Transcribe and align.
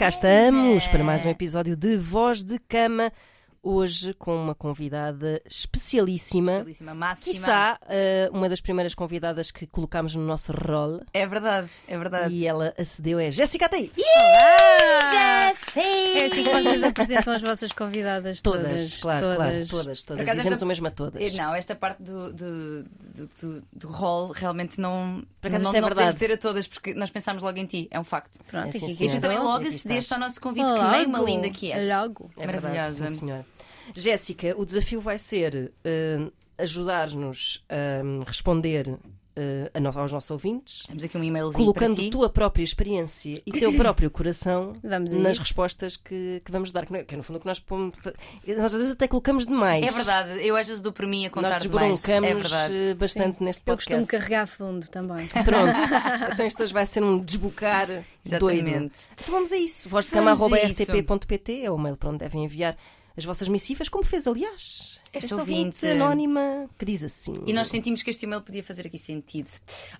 cá 0.00 0.08
estamos 0.08 0.88
para 0.88 1.04
mais 1.04 1.26
um 1.26 1.28
episódio 1.28 1.76
de 1.76 1.94
Voz 1.98 2.42
de 2.42 2.58
Cama. 2.58 3.12
Hoje 3.62 4.14
com 4.14 4.34
uma 4.34 4.54
convidada 4.54 5.42
especialíssima. 5.44 6.52
Especialíssima, 6.52 6.94
máxima. 6.94 7.32
Quiçá 7.34 7.78
uh, 7.82 8.34
uma 8.34 8.48
das 8.48 8.58
primeiras 8.58 8.94
convidadas 8.94 9.50
que 9.50 9.66
colocámos 9.66 10.14
no 10.14 10.22
nosso 10.22 10.50
rol. 10.50 11.02
É 11.12 11.26
verdade, 11.26 11.68
é 11.86 11.98
verdade. 11.98 12.32
E 12.32 12.46
ela 12.46 12.72
acedeu, 12.78 13.18
é 13.18 13.30
Jéssica 13.30 13.66
Ataí. 13.66 13.92
Olá! 13.98 15.52
É 15.76 16.24
assim 16.26 16.42
que 16.44 16.50
vocês 16.50 16.82
apresentam 16.84 17.34
as 17.34 17.42
vossas 17.42 17.70
convidadas 17.72 18.40
todas. 18.40 18.62
Todas, 18.62 19.00
claro, 19.00 19.20
todas. 19.20 19.38
claro, 19.38 19.68
todas, 19.84 20.02
todas. 20.04 20.22
acaso 20.22 20.36
Dizemos 20.38 20.54
esta- 20.54 20.64
o 20.64 20.68
mesmo 20.68 20.86
a 20.86 20.90
todas. 20.90 21.34
Não, 21.34 21.54
esta 21.54 21.74
parte 21.74 22.02
do, 22.02 22.32
do, 22.32 22.82
do, 22.84 23.28
do, 23.42 23.62
do 23.74 23.88
rol 23.88 24.28
realmente 24.32 24.80
não, 24.80 25.22
Por 25.38 25.48
acaso 25.48 25.64
não, 25.64 25.70
isto 25.70 25.76
é 25.76 25.80
não 25.82 25.88
verdade. 25.88 26.06
podemos 26.06 26.16
dizer 26.16 26.32
a 26.32 26.36
todas 26.38 26.66
porque 26.66 26.94
nós 26.94 27.10
pensámos 27.10 27.42
logo 27.42 27.58
em 27.58 27.66
ti, 27.66 27.88
é 27.90 28.00
um 28.00 28.04
facto. 28.04 28.42
Pronto, 28.44 28.68
É, 28.68 28.72
sim, 28.72 28.86
aqui, 28.86 28.94
sim, 28.94 29.04
E 29.06 29.10
tu 29.10 29.20
também 29.20 29.38
logo 29.38 29.66
acedeste 29.68 30.14
ao 30.14 30.18
nosso 30.20 30.40
convite, 30.40 30.64
que 30.66 30.72
nem 30.96 31.06
uma 31.06 31.18
Logo, 31.18 31.30
linda 31.30 31.50
que 31.50 31.70
és. 31.72 31.86
Logo. 31.88 32.30
É 32.38 32.46
verdade, 32.46 32.74
Maravilhosa. 32.74 33.08
sim, 33.10 33.16
senhora. 33.18 33.44
Jéssica, 33.96 34.54
o 34.56 34.64
desafio 34.64 35.00
vai 35.00 35.18
ser 35.18 35.72
uh, 35.84 36.32
ajudar-nos 36.58 37.64
a 37.68 38.24
responder 38.26 38.88
uh, 38.88 38.98
a 39.72 39.80
no- 39.80 39.88
aos 39.98 40.12
nossos 40.12 40.30
ouvintes, 40.30 40.84
Temos 40.86 41.02
aqui 41.04 41.16
um 41.16 41.24
e-mailzinho 41.24 41.58
colocando 41.64 41.94
para 41.94 42.04
ti. 42.04 42.10
tua 42.10 42.28
própria 42.28 42.62
experiência 42.62 43.40
e 43.46 43.52
teu 43.52 43.72
próprio 43.74 44.10
coração 44.10 44.74
Vamos 44.84 45.12
a 45.12 45.16
nas 45.16 45.32
isso. 45.32 45.40
respostas 45.42 45.96
que, 45.96 46.42
que 46.44 46.52
vamos 46.52 46.70
dar. 46.72 46.84
Que, 46.86 47.04
que 47.04 47.14
é 47.14 47.16
no 47.16 47.22
fundo 47.22 47.36
o 47.36 47.40
que 47.40 47.46
nós 47.46 47.58
pomos. 47.60 47.94
Nós 48.46 48.64
às 48.66 48.72
vezes 48.74 48.92
até 48.92 49.08
colocamos 49.08 49.46
demais. 49.46 49.86
É 49.86 49.90
verdade, 49.90 50.46
eu 50.46 50.54
às 50.56 50.66
vezes 50.66 50.82
dou 50.82 50.92
por 50.92 51.06
mim 51.06 51.24
a 51.26 51.28
Nós 51.28 51.32
contar 51.34 51.58
demais. 51.58 51.92
desbroncamos 52.02 52.30
É 52.30 52.34
verdade. 52.34 52.76
eh, 52.90 52.94
bastante 52.94 53.42
neste 53.42 53.62
Eu 53.62 53.64
podcast. 53.76 54.00
costumo 54.00 54.20
carregar 54.20 54.46
fundo 54.46 54.88
também. 54.90 55.26
Pronto. 55.44 55.78
então 56.32 56.46
isto 56.46 56.62
hoje 56.62 56.72
vai 56.74 56.84
ser 56.86 57.02
um 57.02 57.18
desbocar 57.18 57.86
doido. 57.86 58.04
Exatamente. 58.24 59.08
Então 59.14 59.34
vamos 59.34 59.52
a 59.52 59.56
isso. 59.56 59.88
Vamos 59.88 60.06
a 60.12 60.34
vozdecama.rtp.pt 60.34 61.62
é 61.64 61.70
o 61.70 61.78
mail 61.78 61.96
para 61.96 62.08
onde 62.10 62.18
devem 62.18 62.44
enviar 62.44 62.76
as 63.16 63.24
vossas 63.24 63.48
missivas, 63.48 63.88
como 63.88 64.04
fez, 64.04 64.26
aliás, 64.26 65.00
Esta 65.12 65.18
esta 65.18 65.36
ouvinte. 65.36 65.86
anónima 65.86 66.68
que 66.78 66.84
diz 66.84 67.02
assim. 67.04 67.34
E 67.46 67.52
nós 67.52 67.68
sentimos 67.68 68.02
que 68.02 68.10
este 68.10 68.24
e-mail 68.26 68.42
podia 68.42 68.62
fazer 68.62 68.86
aqui 68.86 68.98
sentido. 68.98 69.50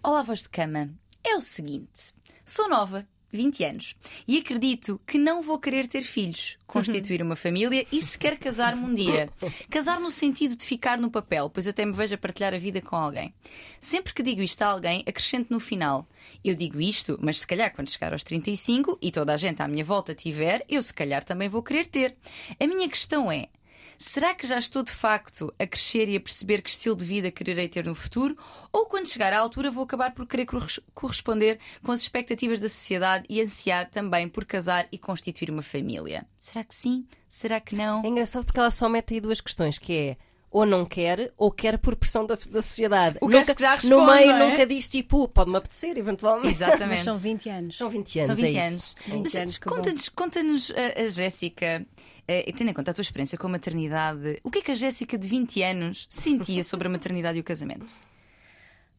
Olá, 0.02 0.22
voz 0.22 0.42
de 0.42 0.48
cama. 0.48 0.90
É 1.24 1.36
o 1.36 1.40
seguinte: 1.40 2.14
sou 2.44 2.68
nova, 2.68 3.06
20 3.32 3.64
anos, 3.64 3.96
e 4.26 4.38
acredito 4.38 5.00
que 5.06 5.18
não 5.18 5.42
vou 5.42 5.58
querer 5.58 5.86
ter 5.86 6.02
filhos, 6.02 6.58
constituir 6.66 7.22
uma 7.22 7.36
família 7.36 7.86
e 7.90 8.02
sequer 8.02 8.38
casar-me 8.38 8.84
um 8.84 8.94
dia. 8.94 9.28
Casar 9.68 10.00
no 10.00 10.10
sentido 10.10 10.56
de 10.56 10.64
ficar 10.64 10.98
no 10.98 11.10
papel, 11.10 11.48
pois 11.50 11.66
até 11.66 11.84
me 11.84 11.92
vejo 11.92 12.14
a 12.14 12.18
partilhar 12.18 12.54
a 12.54 12.58
vida 12.58 12.80
com 12.80 12.96
alguém. 12.96 13.32
Sempre 13.78 14.12
que 14.12 14.22
digo 14.22 14.42
isto 14.42 14.62
a 14.62 14.66
alguém, 14.66 15.04
acrescento 15.06 15.52
no 15.52 15.60
final. 15.60 16.06
Eu 16.44 16.54
digo 16.54 16.80
isto, 16.80 17.18
mas 17.22 17.40
se 17.40 17.46
calhar 17.46 17.74
quando 17.74 17.90
chegar 17.90 18.12
aos 18.12 18.24
35 18.24 18.98
e 19.00 19.10
toda 19.10 19.32
a 19.32 19.36
gente 19.36 19.62
à 19.62 19.68
minha 19.68 19.84
volta 19.84 20.14
tiver, 20.14 20.64
eu 20.68 20.82
se 20.82 20.92
calhar 20.92 21.24
também 21.24 21.48
vou 21.48 21.62
querer 21.62 21.86
ter. 21.86 22.16
A 22.58 22.66
minha 22.66 22.88
questão 22.88 23.30
é. 23.30 23.48
Será 24.02 24.34
que 24.34 24.46
já 24.46 24.58
estou 24.58 24.82
de 24.82 24.92
facto 24.92 25.52
a 25.58 25.66
crescer 25.66 26.08
e 26.08 26.16
a 26.16 26.20
perceber 26.20 26.62
que 26.62 26.70
estilo 26.70 26.96
de 26.96 27.04
vida 27.04 27.30
quererei 27.30 27.68
ter 27.68 27.84
no 27.84 27.94
futuro? 27.94 28.34
Ou 28.72 28.86
quando 28.86 29.06
chegar 29.06 29.30
à 29.30 29.38
altura 29.38 29.70
vou 29.70 29.84
acabar 29.84 30.12
por 30.14 30.26
querer 30.26 30.46
corres- 30.46 30.80
corresponder 30.94 31.58
com 31.84 31.92
as 31.92 32.00
expectativas 32.00 32.60
da 32.60 32.68
sociedade 32.70 33.26
e 33.28 33.42
ansiar 33.42 33.90
também 33.90 34.26
por 34.26 34.46
casar 34.46 34.88
e 34.90 34.96
constituir 34.96 35.50
uma 35.50 35.60
família? 35.60 36.26
Será 36.38 36.64
que 36.64 36.74
sim? 36.74 37.06
Será 37.28 37.60
que 37.60 37.76
não? 37.76 38.02
É 38.02 38.08
engraçado 38.08 38.46
porque 38.46 38.58
ela 38.58 38.70
só 38.70 38.88
mete 38.88 39.12
aí 39.12 39.20
duas 39.20 39.38
questões, 39.42 39.76
que 39.78 39.92
é 39.92 40.16
ou 40.50 40.64
não 40.64 40.84
quer, 40.86 41.32
ou 41.36 41.50
quer 41.52 41.78
por 41.78 41.94
pressão 41.94 42.26
da, 42.26 42.34
da 42.36 42.62
sociedade. 42.62 43.18
O 43.20 43.28
que 43.28 43.36
acho 43.36 43.54
que 43.54 43.62
já 43.62 43.74
responde, 43.76 43.94
no 43.94 44.06
meio 44.06 44.30
é? 44.32 44.48
nunca 44.50 44.66
diz 44.66 44.88
tipo, 44.88 45.28
pode-me 45.28 45.58
apetecer, 45.58 45.96
eventualmente. 45.98 46.48
Exatamente. 46.48 46.88
Mas 46.88 47.02
são 47.02 47.16
20 47.16 47.48
anos. 47.50 47.76
São 47.78 47.88
20 47.90 48.18
anos, 48.20 48.26
São 48.26 48.36
20 48.36 48.56
é 48.56 48.66
anos. 48.66 48.96
20 49.06 49.22
Mas 49.22 49.34
anos. 49.36 49.58
Conta-nos, 49.58 50.08
conta-nos 50.08 50.70
a, 50.72 51.02
a 51.02 51.06
Jéssica, 51.08 51.86
e 52.46 52.52
tendo 52.52 52.70
em 52.70 52.72
conta 52.72 52.90
a 52.90 52.94
tua 52.94 53.02
experiência 53.02 53.36
com 53.36 53.46
a 53.46 53.50
maternidade, 53.50 54.38
o 54.42 54.50
que 54.50 54.58
é 54.58 54.62
que 54.62 54.70
a 54.70 54.74
Jéssica 54.74 55.18
de 55.18 55.26
20 55.26 55.62
anos 55.62 56.06
sentia 56.08 56.62
sobre 56.64 56.88
a 56.88 56.90
maternidade 56.90 57.38
e 57.38 57.40
o 57.40 57.44
casamento? 57.44 57.96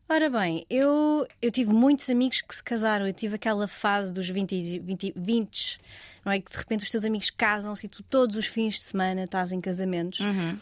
Ora 0.09 0.29
bem, 0.29 0.65
eu, 0.69 1.25
eu 1.41 1.51
tive 1.51 1.71
muitos 1.71 2.09
amigos 2.09 2.41
que 2.41 2.53
se 2.53 2.61
casaram. 2.61 3.07
Eu 3.07 3.13
tive 3.13 3.35
aquela 3.35 3.65
fase 3.65 4.11
dos 4.11 4.29
20, 4.29 4.51
e 4.53 4.79
20, 4.79 5.13
20 5.15 5.79
não 6.23 6.31
é? 6.31 6.39
Que 6.39 6.51
de 6.51 6.57
repente 6.57 6.83
os 6.83 6.91
teus 6.91 7.05
amigos 7.05 7.29
casam-se 7.29 7.85
e 7.85 7.89
tu 7.89 8.03
todos 8.03 8.35
os 8.35 8.45
fins 8.45 8.75
de 8.75 8.81
semana 8.81 9.23
estás 9.23 9.51
em 9.51 9.59
casamentos. 9.59 10.19
Uhum. 10.19 10.57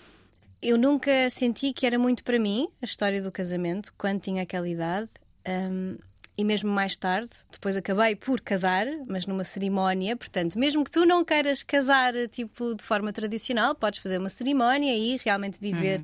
Eu 0.62 0.78
nunca 0.78 1.30
senti 1.30 1.72
que 1.72 1.86
era 1.86 1.98
muito 1.98 2.24
para 2.24 2.38
mim 2.38 2.68
a 2.82 2.86
história 2.86 3.22
do 3.22 3.32
casamento 3.32 3.94
quando 3.98 4.20
tinha 4.20 4.44
aquela 4.44 4.68
idade. 4.68 5.10
Hum, 5.48 5.98
e 6.40 6.44
mesmo 6.46 6.72
mais 6.72 6.96
tarde, 6.96 7.30
depois 7.52 7.76
acabei 7.76 8.16
por 8.16 8.40
casar, 8.40 8.88
mas 9.06 9.26
numa 9.26 9.44
cerimónia. 9.44 10.16
Portanto, 10.16 10.58
mesmo 10.58 10.86
que 10.86 10.90
tu 10.92 11.06
não 11.06 11.26
queiras 11.26 11.64
casar 11.64 12.14
tipo 12.30 12.76
de 12.76 12.82
forma 12.82 13.12
tradicional, 13.12 13.76
podes 13.76 14.00
fazer 14.00 14.20
uma 14.20 14.30
cerimónia 14.30 14.96
e 14.96 15.18
realmente 15.18 15.60
viver 15.60 16.02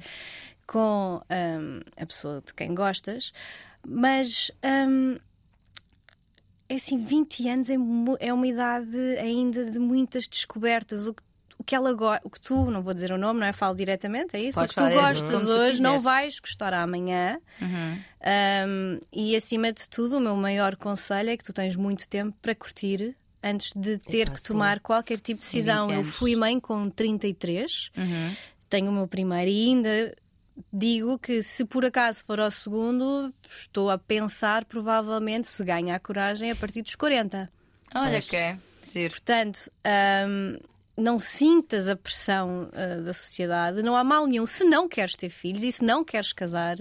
com 0.68 1.22
hum, 1.32 1.80
a 1.96 2.06
pessoa 2.06 2.44
de 2.46 2.54
quem 2.54 2.76
gostas. 2.76 3.32
Mas 3.88 4.52
hum, 4.62 5.18
é 6.68 6.76
assim, 6.76 6.98
20 6.98 7.48
anos 7.48 7.70
é, 7.70 7.76
é 8.20 8.34
uma 8.34 8.48
idade 8.48 8.98
ainda 9.18 9.72
de 9.72 9.80
muitas 9.80 10.28
descobertas. 10.28 11.08
O 11.08 11.14
que, 11.14 11.24
o 11.58 11.64
que 11.64 11.76
ela 11.76 11.94
go- 11.94 12.20
o 12.24 12.30
que 12.30 12.40
tu, 12.40 12.70
não 12.70 12.82
vou 12.82 12.94
dizer 12.94 13.12
o 13.12 13.18
nome, 13.18 13.40
não 13.40 13.48
é? 13.48 13.54
Falo 13.54 13.76
diretamente, 13.76 14.36
é 14.36 14.42
isso? 14.42 14.60
Podes 14.60 14.72
o 14.76 14.76
que 14.76 14.90
tu 14.90 14.94
gostas 14.94 15.24
como 15.24 15.46
tu 15.46 15.52
hoje 15.52 15.82
não 15.82 16.00
vais 16.00 16.40
gostar 16.40 16.74
amanhã. 16.74 17.40
Uhum. 17.62 18.00
Um, 18.68 19.00
e 19.14 19.36
acima 19.36 19.72
de 19.72 19.88
tudo, 19.90 20.18
o 20.18 20.20
meu 20.20 20.36
maior 20.36 20.76
conselho 20.76 21.30
é 21.30 21.38
que 21.38 21.44
tu 21.44 21.54
tens 21.54 21.76
muito 21.76 22.08
tempo 22.10 22.36
para 22.42 22.54
curtir 22.56 23.16
antes 23.44 23.72
de 23.76 23.98
ter 24.00 24.30
que 24.32 24.42
sim. 24.42 24.48
tomar 24.54 24.80
qualquer 24.80 25.20
tipo 25.20 25.40
de 25.40 25.46
Sim, 25.46 25.58
decisão. 25.60 25.88
20 25.88 25.98
Eu 25.98 26.06
fui 26.06 26.36
mãe 26.36 26.60
com 26.60 26.90
33, 26.90 27.92
Uhum. 27.98 28.36
tenho 28.70 28.90
o 28.90 28.94
meu 28.94 29.08
primeiro 29.08 29.50
e 29.52 29.68
ainda 29.70 30.16
digo 30.74 31.20
que 31.20 31.44
se 31.44 31.64
por 31.66 31.86
acaso 31.86 32.24
for 32.26 32.40
ao 32.40 32.50
segundo, 32.50 33.34
estou 33.50 33.90
a 33.92 33.98
pensar 33.98 34.66
provavelmente 34.66 35.48
se 35.48 35.64
ganha 35.64 35.96
a 35.96 36.00
coragem 36.00 36.50
a 36.52 36.56
partir 36.56 36.82
dos 36.82 36.96
40. 36.96 37.50
Olha 37.94 38.12
Pois. 38.12 38.30
que 38.30 38.36
é. 38.36 38.58
Giro. 38.84 39.12
Portanto, 39.14 39.72
hum, 40.28 40.58
não 40.98 41.20
sintas 41.20 41.90
a 41.90 41.96
pressão 41.96 42.70
ah, 42.74 43.02
da 43.02 43.14
sociedade, 43.14 43.82
não 43.82 43.96
há 43.96 44.04
mal 44.04 44.26
nenhum. 44.26 44.46
Se 44.46 44.64
não 44.64 44.88
queres 44.88 45.16
ter 45.16 45.30
filhos 45.30 45.64
e 45.64 45.72
se 45.72 45.84
não 45.84 46.04
queres 46.04 46.32
casar, 46.32 46.78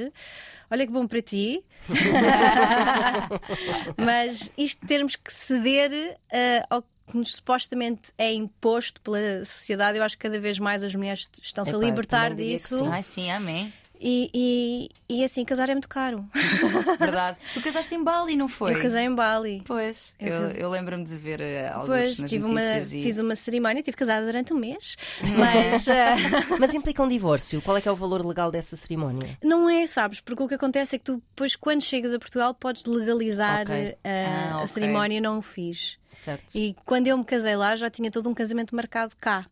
olha 0.70 0.86
que 0.86 0.92
bom 0.92 1.06
para 1.06 1.20
ti. 1.20 1.64
Mas 3.96 4.50
isto 4.56 4.86
termos 4.86 5.16
que 5.16 5.32
ceder 5.32 6.18
ah, 6.32 6.66
ao 6.70 6.82
que 6.82 6.88
nos 7.12 7.36
supostamente 7.36 8.12
é 8.16 8.32
imposto 8.32 9.00
pela 9.00 9.44
sociedade, 9.44 9.98
eu 9.98 10.04
acho 10.04 10.16
que 10.16 10.22
cada 10.22 10.40
vez 10.40 10.58
mais 10.58 10.82
as 10.82 10.94
mulheres 10.94 11.28
estão-se 11.42 11.74
a 11.74 11.78
libertar 11.78 12.34
disso. 12.34 12.78
sim. 12.78 12.88
Ai, 12.88 13.02
sim, 13.02 13.30
amém. 13.30 13.72
E, 14.06 14.30
e, 14.34 14.90
e 15.08 15.24
assim, 15.24 15.46
casar 15.46 15.70
é 15.70 15.72
muito 15.72 15.88
caro. 15.88 16.28
Verdade. 17.00 17.38
tu 17.54 17.62
casaste 17.62 17.94
em 17.94 18.04
Bali, 18.04 18.36
não 18.36 18.48
foi? 18.48 18.74
Eu 18.74 18.82
casei 18.82 19.04
em 19.04 19.14
Bali. 19.14 19.62
Pois. 19.64 20.14
Eu 20.20 20.28
Eu, 20.34 20.48
eu 20.50 20.68
lembro-me 20.70 21.04
de 21.04 21.14
ver 21.16 21.40
uh, 21.40 21.72
alguns 21.78 21.88
Depois 21.88 22.18
nas 22.18 22.30
tive 22.30 22.44
uma, 22.44 22.62
e... 22.62 22.84
fiz 22.84 23.18
uma 23.18 23.34
cerimónia, 23.34 23.80
estive 23.80 23.96
casada 23.96 24.26
durante 24.26 24.52
um 24.52 24.58
mês, 24.58 24.96
mas 25.38 25.88
ah, 25.88 26.16
Mas 26.60 26.74
implica 26.74 27.02
um 27.02 27.08
divórcio. 27.08 27.62
Qual 27.62 27.76
é 27.78 27.80
que 27.80 27.88
é 27.88 27.92
o 27.92 27.96
valor 27.96 28.26
legal 28.26 28.50
dessa 28.50 28.76
cerimónia? 28.76 29.38
Não 29.42 29.70
é, 29.70 29.86
sabes? 29.86 30.20
Porque 30.20 30.42
o 30.42 30.48
que 30.48 30.54
acontece 30.54 30.96
é 30.96 30.98
que 30.98 31.04
tu, 31.06 31.22
depois, 31.30 31.56
quando 31.56 31.80
chegas 31.82 32.12
a 32.12 32.18
Portugal, 32.18 32.52
podes 32.52 32.84
legalizar 32.84 33.62
Ok. 33.62 33.96
a, 34.04 34.08
Ah, 34.08 34.52
a 34.52 34.56
ok. 34.58 34.66
cerimónia. 34.68 35.18
Não 35.18 35.38
o 35.38 35.42
fiz. 35.42 35.98
Certo? 36.18 36.54
E 36.54 36.76
quando 36.84 37.06
eu 37.06 37.16
me 37.18 37.24
casei 37.24 37.56
lá, 37.56 37.74
já 37.74 37.88
tinha 37.90 38.10
todo 38.10 38.28
um 38.28 38.34
casamento 38.34 38.74
marcado 38.76 39.14
cá. 39.18 39.46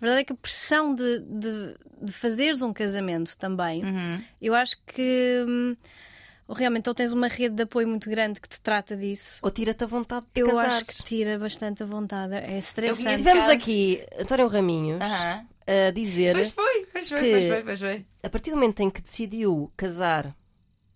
A 0.00 0.04
verdade 0.04 0.20
é 0.20 0.24
que 0.24 0.32
a 0.32 0.36
pressão 0.36 0.94
de, 0.94 1.18
de, 1.20 1.74
de 2.02 2.12
fazeres 2.12 2.62
um 2.62 2.72
casamento 2.72 3.36
também, 3.36 3.84
Uhum. 3.84 4.22
eu 4.40 4.54
acho 4.54 4.76
que 4.86 5.44
hum, 5.46 5.76
realmente 6.48 6.88
ou 6.88 6.94
tens 6.94 7.12
uma 7.12 7.28
rede 7.28 7.54
de 7.54 7.62
apoio 7.64 7.86
muito 7.86 8.08
grande 8.08 8.40
que 8.40 8.48
te 8.48 8.60
trata 8.60 8.96
disso. 8.96 9.38
Ou 9.42 9.50
tira-te 9.50 9.84
a 9.84 9.86
vontade 9.86 10.26
de 10.34 10.40
Eu 10.40 10.58
acho 10.58 10.84
que 10.86 11.02
tira 11.02 11.38
bastante 11.38 11.82
a 11.82 11.86
vontade. 11.86 12.34
É 12.34 12.58
estressante. 12.58 13.02
Vemos 13.22 13.44
casos- 13.46 13.62
aqui 13.62 14.04
António 14.18 14.48
Raminhos 14.48 15.00
a 15.02 15.90
dizer 15.92 16.34
Pois 16.34 16.50
foi, 16.50 16.86
pois 16.92 17.08
foi, 17.08 17.20
que- 17.20 17.30
pois 17.30 17.46
foi, 17.46 17.62
pois 17.62 17.80
foi. 17.80 18.06
a 18.24 18.28
partir 18.30 18.50
do 18.50 18.56
momento 18.56 18.80
em 18.80 18.90
que 18.90 19.00
decidiu 19.02 19.70
casar 19.76 20.34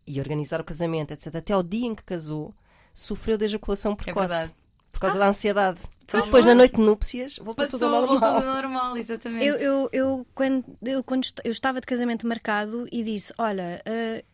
e 0.06 0.18
organizar 0.18 0.60
o 0.60 0.64
casamento, 0.64 1.12
etc., 1.12 1.36
até 1.36 1.52
ao 1.52 1.62
dia 1.62 1.86
em 1.86 1.94
que 1.94 2.02
casou, 2.02 2.52
sofreu 2.92 3.36
de 3.38 3.44
ejaculação 3.44 3.92
É 3.92 3.96
precoce. 3.96 4.28
verdade. 4.28 4.54
Por 4.94 5.00
causa 5.00 5.18
da 5.18 5.28
ansiedade. 5.28 5.78
E 6.02 6.06
Calma. 6.06 6.26
depois, 6.26 6.44
na 6.44 6.54
noite 6.54 6.76
de 6.76 6.80
núpcias, 6.82 7.36
voltou 7.38 7.66
tudo 7.66 7.80
Passou, 7.80 7.94
ao 7.94 8.06
voltou 8.06 8.20
normal. 8.20 8.40
tudo 8.40 8.48
ao 8.48 8.54
normal, 8.62 8.96
exatamente. 8.96 9.44
Eu, 9.44 9.56
eu, 9.56 9.88
eu, 9.92 10.26
quando, 10.34 10.64
eu, 10.82 11.02
quando 11.04 11.24
est- 11.24 11.40
eu 11.44 11.50
estava 11.52 11.80
de 11.80 11.86
casamento 11.86 12.26
marcado 12.26 12.86
e 12.92 13.02
disse: 13.02 13.32
Olha, 13.38 13.82
eh, 13.84 14.24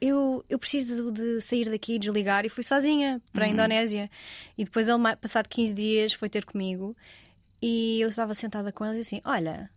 eu, 0.00 0.44
eu 0.48 0.58
preciso 0.58 1.10
de 1.12 1.40
sair 1.40 1.68
daqui 1.68 1.94
e 1.94 1.98
desligar. 1.98 2.44
E 2.44 2.48
fui 2.48 2.62
sozinha 2.64 3.20
para 3.32 3.44
a 3.44 3.48
Indonésia. 3.48 4.10
E 4.56 4.64
depois 4.64 4.88
ele, 4.88 4.98
passado 5.20 5.48
15 5.48 5.74
dias, 5.74 6.12
foi 6.14 6.28
ter 6.28 6.44
comigo. 6.44 6.96
E 7.60 8.00
eu 8.00 8.08
estava 8.08 8.32
sentada 8.34 8.72
com 8.72 8.84
ele 8.86 8.96
e 8.96 9.00
disse 9.00 9.16
assim: 9.16 9.22
Olha, 9.24 9.68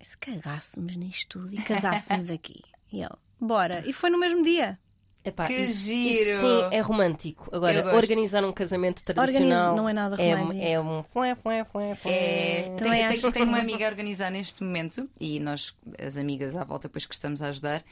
e 0.00 0.04
se 0.04 0.18
cagássemos 0.18 0.94
nisto 0.96 1.38
tudo 1.40 1.54
e 1.54 1.62
casássemos 1.62 2.28
aqui? 2.30 2.60
E 2.92 3.00
ele: 3.00 3.14
Bora. 3.40 3.82
E 3.86 3.92
foi 3.92 4.10
no 4.10 4.18
mesmo 4.18 4.42
dia. 4.42 4.78
Epá, 5.24 5.46
Que 5.46 5.54
isso, 5.54 5.84
giro! 5.86 6.10
isso 6.10 6.40
sim 6.40 6.68
é 6.72 6.80
romântico. 6.80 7.48
Agora, 7.54 7.94
organizar 7.94 8.44
um 8.44 8.52
casamento 8.52 9.04
tradicional 9.04 9.76
não 9.76 9.88
é 9.88 9.92
nada 9.92 10.20
é, 10.20 10.34
romântico. 10.34 10.64
é 10.66 10.80
um 10.80 11.02
fué, 11.04 11.34
fué, 11.36 11.64
fué, 11.64 11.94
fué. 11.94 12.12
É, 12.12 13.04
acho 13.06 13.26
que 13.26 13.32
tenho 13.32 13.46
uma 13.46 13.58
amiga 13.60 13.86
a 13.86 13.88
organizar 13.88 14.30
neste 14.32 14.62
momento 14.64 15.08
e 15.20 15.38
nós, 15.38 15.76
as 16.04 16.16
amigas 16.16 16.56
à 16.56 16.64
volta, 16.64 16.88
depois 16.88 17.06
que 17.06 17.14
estamos 17.14 17.40
a 17.40 17.48
ajudar, 17.48 17.84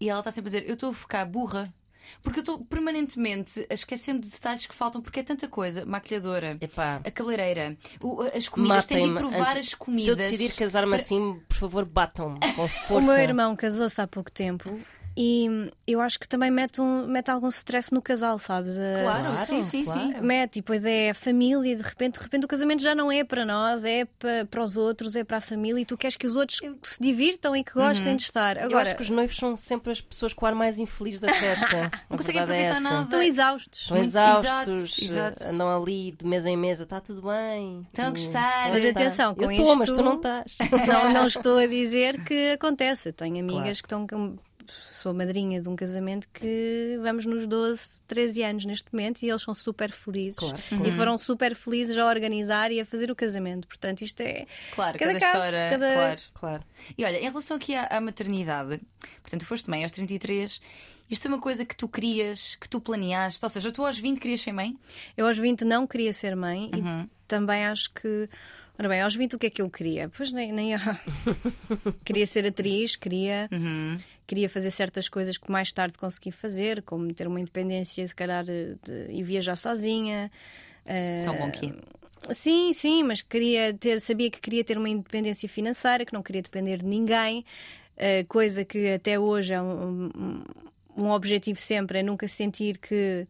e 0.00 0.08
ela 0.08 0.18
está 0.18 0.32
sempre 0.32 0.48
a 0.48 0.52
dizer: 0.58 0.68
Eu 0.68 0.74
estou 0.74 0.90
a 0.90 0.94
ficar 0.94 1.24
burra. 1.24 1.72
Porque 2.20 2.40
eu 2.40 2.42
estou 2.42 2.58
permanentemente 2.64 3.64
a 3.70 3.74
esquecer-me 3.74 4.18
de 4.18 4.28
detalhes 4.28 4.66
que 4.66 4.74
faltam, 4.74 5.00
porque 5.00 5.20
é 5.20 5.22
tanta 5.22 5.46
coisa. 5.46 5.86
Maquilhadora, 5.86 6.58
Epá, 6.60 7.00
a 7.02 7.10
cabeleireira, 7.12 7.76
o- 8.00 8.22
as 8.36 8.48
comidas, 8.48 8.84
tenho 8.86 9.06
de 9.08 9.18
provar 9.20 9.56
antes- 9.56 9.68
as 9.68 9.74
comidas. 9.74 10.04
Se 10.04 10.10
eu 10.10 10.16
decidir 10.16 10.52
casar-me 10.56 10.96
assim, 10.96 11.40
por 11.48 11.56
favor, 11.56 11.84
batam-me 11.84 12.40
com 12.40 12.66
força. 12.68 12.94
O 12.94 13.00
meu 13.00 13.14
irmão 13.16 13.54
casou-se 13.54 14.00
há 14.00 14.06
pouco 14.08 14.32
tempo 14.32 14.68
e 15.16 15.46
eu 15.86 16.00
acho 16.00 16.18
que 16.18 16.26
também 16.26 16.50
mete, 16.50 16.80
um, 16.80 17.06
mete 17.06 17.30
algum 17.30 17.48
stress 17.48 17.92
no 17.92 18.00
casal, 18.00 18.38
sabes? 18.38 18.76
Claro, 18.76 19.24
Claro, 19.32 19.38
sim, 19.46 19.62
sim, 19.62 19.84
claro. 19.84 20.00
sim. 20.00 20.14
Mete, 20.20 20.56
e 20.56 20.60
depois 20.60 20.84
é 20.84 21.10
a 21.10 21.14
família, 21.14 21.76
de 21.76 21.82
repente, 21.82 22.14
de 22.18 22.20
repente 22.24 22.44
o 22.44 22.48
casamento 22.48 22.82
já 22.82 22.94
não 22.94 23.10
é 23.12 23.22
para 23.24 23.44
nós, 23.44 23.84
é 23.84 24.04
para, 24.18 24.44
para 24.46 24.62
os 24.62 24.76
outros, 24.76 25.14
é 25.16 25.22
para 25.24 25.36
a 25.38 25.40
família, 25.40 25.80
e 25.82 25.84
tu 25.84 25.96
queres 25.98 26.16
que 26.16 26.26
os 26.26 26.34
outros 26.36 26.60
se 26.82 27.02
divirtam 27.02 27.54
e 27.54 27.62
que 27.62 27.72
gostem 27.74 28.16
de 28.16 28.22
estar. 28.22 28.56
Eu 28.56 28.64
Agora, 28.64 28.82
acho 28.88 28.96
que 28.96 29.02
os 29.02 29.10
noivos 29.10 29.36
são 29.36 29.56
sempre 29.56 29.92
as 29.92 30.00
pessoas 30.00 30.32
com 30.32 30.44
o 30.44 30.48
ar 30.48 30.54
mais 30.54 30.78
infeliz 30.78 31.20
da 31.20 31.32
festa. 31.32 31.90
Não 32.08 32.16
conseguem 32.16 32.40
é 32.40 32.44
aproveitar 32.44 32.70
essa. 32.72 32.80
nada. 32.80 33.02
estão 33.04 33.22
exaustos. 33.22 33.80
Estão 33.82 33.96
exaustos, 33.98 34.98
exato, 35.02 35.02
exato. 35.42 35.54
andam 35.54 35.82
ali 35.82 36.12
de 36.12 36.26
mesa 36.26 36.48
em 36.50 36.56
mesa, 36.56 36.84
está 36.84 37.00
tudo 37.00 37.22
bem. 37.22 37.86
Estão 37.88 38.06
a 38.06 38.10
gostar. 38.10 38.68
Mas 38.70 38.84
está. 38.84 39.00
atenção, 39.00 39.34
com 39.34 39.42
eu 39.44 39.50
estou, 39.52 39.76
mas 39.76 39.88
isto- 39.88 39.98
tu 39.98 40.04
não 40.04 40.16
estás. 40.16 40.56
Não, 40.88 41.12
não 41.12 41.26
estou 41.26 41.58
a 41.58 41.66
dizer 41.66 42.22
que 42.24 42.52
acontece. 42.52 43.10
Eu 43.10 43.12
tenho 43.12 43.38
amigas 43.40 43.80
Claro. 43.80 44.06
que 44.06 44.14
estão 44.14 44.36
com. 44.88 44.92
Sou 45.02 45.12
madrinha 45.12 45.60
de 45.60 45.68
um 45.68 45.74
casamento 45.74 46.28
que 46.32 46.96
vamos 47.02 47.26
nos 47.26 47.46
12, 47.46 48.00
13 48.06 48.42
anos 48.44 48.64
neste 48.64 48.92
momento 48.92 49.22
e 49.22 49.28
eles 49.30 49.42
são 49.42 49.52
super 49.52 49.90
felizes. 49.90 50.36
Claro 50.38 50.58
que 50.62 50.74
E 50.88 50.92
foram 50.92 51.18
super 51.18 51.56
felizes 51.56 51.96
a 51.98 52.06
organizar 52.06 52.70
e 52.70 52.80
a 52.80 52.84
fazer 52.86 53.10
o 53.10 53.16
casamento. 53.16 53.66
Portanto, 53.66 54.02
isto 54.02 54.20
é. 54.20 54.46
Claro, 54.74 54.98
Cada 54.98 55.12
cada, 55.18 55.20
caso, 55.32 55.44
história. 55.46 55.70
cada- 55.70 55.92
Claro. 55.94 56.20
Claro. 56.34 56.64
E 56.96 57.04
olha, 57.04 57.18
em 57.18 57.24
relação 57.28 57.56
aqui 57.56 57.74
à, 57.74 57.86
à 57.86 58.00
maternidade, 58.00 58.80
portanto, 59.22 59.40
tu 59.40 59.46
foste 59.46 59.68
mãe 59.68 59.82
aos 59.82 59.90
33, 59.92 60.60
isto 61.10 61.26
é 61.26 61.28
uma 61.28 61.40
coisa 61.40 61.64
que 61.64 61.76
tu 61.76 61.88
querias, 61.88 62.54
que 62.56 62.68
tu 62.68 62.80
planeaste, 62.80 63.44
ou 63.44 63.48
seja, 63.48 63.72
tu 63.72 63.84
aos 63.84 63.98
20 63.98 64.20
querias 64.20 64.40
ser 64.40 64.52
mãe? 64.52 64.76
Eu 65.16 65.26
aos 65.26 65.36
20 65.36 65.64
não 65.64 65.86
queria 65.86 66.12
ser 66.12 66.36
mãe 66.36 66.70
Uhum. 66.72 67.02
e 67.02 67.08
também 67.26 67.64
acho 67.66 67.92
que. 67.92 68.28
Ora 68.78 68.88
bem, 68.88 69.02
aos 69.02 69.14
20 69.14 69.36
o 69.36 69.38
que 69.38 69.46
é 69.46 69.50
que 69.50 69.60
eu 69.60 69.68
queria? 69.68 70.08
Pois 70.16 70.32
nem. 70.32 70.50
nem... 70.52 70.72
queria 72.04 72.26
ser 72.26 72.46
atriz, 72.46 72.96
queria. 72.96 73.48
Uhum. 73.52 73.98
Queria 74.32 74.48
fazer 74.48 74.70
certas 74.70 75.10
coisas 75.10 75.36
que 75.36 75.52
mais 75.52 75.70
tarde 75.74 75.98
consegui 75.98 76.30
fazer, 76.30 76.80
como 76.80 77.12
ter 77.12 77.26
uma 77.26 77.38
independência, 77.38 78.08
se 78.08 78.14
calhar, 78.14 78.42
de- 78.46 78.78
e 79.10 79.22
viajar 79.22 79.56
sozinha. 79.56 80.32
Eh, 80.86 81.20
Tão 81.22 81.36
bom 81.36 81.50
que 81.50 81.66
é. 81.66 82.32
Sim, 82.32 82.72
sim, 82.72 83.02
mas 83.02 83.20
queria 83.20 83.74
ter, 83.74 84.00
sabia 84.00 84.30
que 84.30 84.40
queria 84.40 84.64
ter 84.64 84.78
uma 84.78 84.88
independência 84.88 85.46
financeira, 85.50 86.06
que 86.06 86.14
não 86.14 86.22
queria 86.22 86.40
depender 86.40 86.78
de 86.78 86.86
ninguém, 86.86 87.44
eh, 87.94 88.24
coisa 88.24 88.64
que 88.64 88.92
até 88.94 89.18
hoje 89.18 89.52
é 89.52 89.60
um, 89.60 90.06
um, 90.16 90.44
um 90.96 91.10
objetivo 91.10 91.58
sempre, 91.60 91.98
é 91.98 92.02
nunca 92.02 92.26
sentir 92.26 92.78
que 92.78 93.26